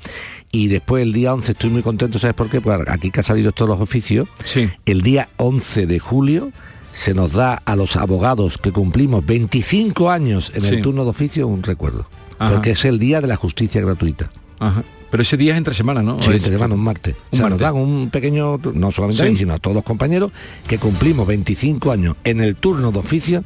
Y 0.50 0.68
después 0.68 1.02
el 1.02 1.12
día 1.12 1.34
11 1.34 1.52
estoy 1.52 1.70
muy 1.70 1.82
contento, 1.82 2.18
¿sabes 2.18 2.34
por 2.34 2.48
qué? 2.48 2.60
Porque 2.60 2.84
aquí 2.90 3.10
que 3.10 3.20
ha 3.20 3.24
salido 3.24 3.52
todos 3.52 3.68
los 3.68 3.80
oficios. 3.80 4.28
Sí. 4.44 4.70
El 4.86 5.02
día 5.02 5.28
11 5.36 5.86
de 5.86 5.98
julio 5.98 6.52
se 6.94 7.12
nos 7.12 7.32
da 7.32 7.54
a 7.64 7.76
los 7.76 7.96
abogados 7.96 8.58
que 8.58 8.72
cumplimos 8.72 9.26
25 9.26 10.10
años 10.10 10.52
en 10.54 10.64
el 10.64 10.80
turno 10.80 11.04
de 11.04 11.10
oficio 11.10 11.46
un 11.46 11.62
recuerdo. 11.62 12.06
Porque 12.38 12.72
es 12.72 12.84
el 12.84 12.98
día 12.98 13.20
de 13.20 13.26
la 13.26 13.36
justicia 13.36 13.80
gratuita. 13.80 14.30
Pero 15.10 15.22
ese 15.22 15.36
día 15.36 15.52
es 15.52 15.58
entre 15.58 15.74
semana, 15.74 16.02
¿no? 16.02 16.18
Sí, 16.18 16.30
entre 16.30 16.50
semana, 16.50 16.74
un 16.74 16.80
martes. 16.80 17.14
o 17.30 17.36
sea, 17.36 17.48
nos 17.48 17.58
dan 17.58 17.76
un 17.76 18.10
pequeño, 18.10 18.58
no 18.74 18.90
solamente 18.90 19.22
a 19.22 19.26
mí, 19.26 19.36
sino 19.36 19.54
a 19.54 19.58
todos 19.58 19.74
los 19.74 19.84
compañeros, 19.84 20.32
que 20.66 20.78
cumplimos 20.78 21.26
25 21.26 21.92
años 21.92 22.16
en 22.24 22.40
el 22.40 22.56
turno 22.56 22.90
de 22.90 22.98
oficio 22.98 23.44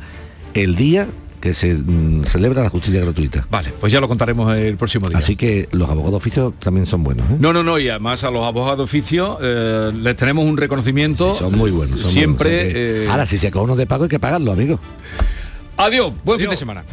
el 0.54 0.76
día 0.76 1.08
que 1.40 1.54
se 1.54 1.74
mm, 1.74 2.24
celebra 2.24 2.62
la 2.62 2.70
justicia 2.70 3.00
gratuita. 3.00 3.46
Vale, 3.50 3.72
pues 3.80 3.92
ya 3.92 4.00
lo 4.00 4.08
contaremos 4.08 4.54
el 4.56 4.76
próximo 4.76 5.08
día. 5.08 5.18
Así 5.18 5.36
que 5.36 5.68
los 5.72 5.88
abogados 5.88 6.12
de 6.12 6.16
oficio 6.16 6.54
también 6.58 6.86
son 6.86 7.04
buenos. 7.04 7.28
¿eh? 7.30 7.36
No, 7.38 7.52
no, 7.52 7.62
no, 7.62 7.78
y 7.78 7.88
además 7.88 8.24
a 8.24 8.30
los 8.30 8.44
abogados 8.44 8.78
de 8.78 8.84
oficio 8.84 9.38
eh, 9.40 9.92
les 9.94 10.16
tenemos 10.16 10.44
un 10.44 10.56
reconocimiento. 10.56 11.34
son 11.36 11.56
muy 11.56 11.70
buenos. 11.70 12.00
siempre. 12.00 13.04
Eh, 13.04 13.08
Ahora, 13.08 13.26
si 13.26 13.38
se 13.38 13.48
acaba 13.48 13.64
uno 13.64 13.76
de 13.76 13.86
pago 13.86 14.04
hay 14.04 14.08
que 14.10 14.18
pagarlo, 14.18 14.52
amigo. 14.52 14.78
Adiós, 15.76 16.12
buen 16.24 16.40
fin 16.40 16.50
de 16.50 16.56
semana. 16.56 16.84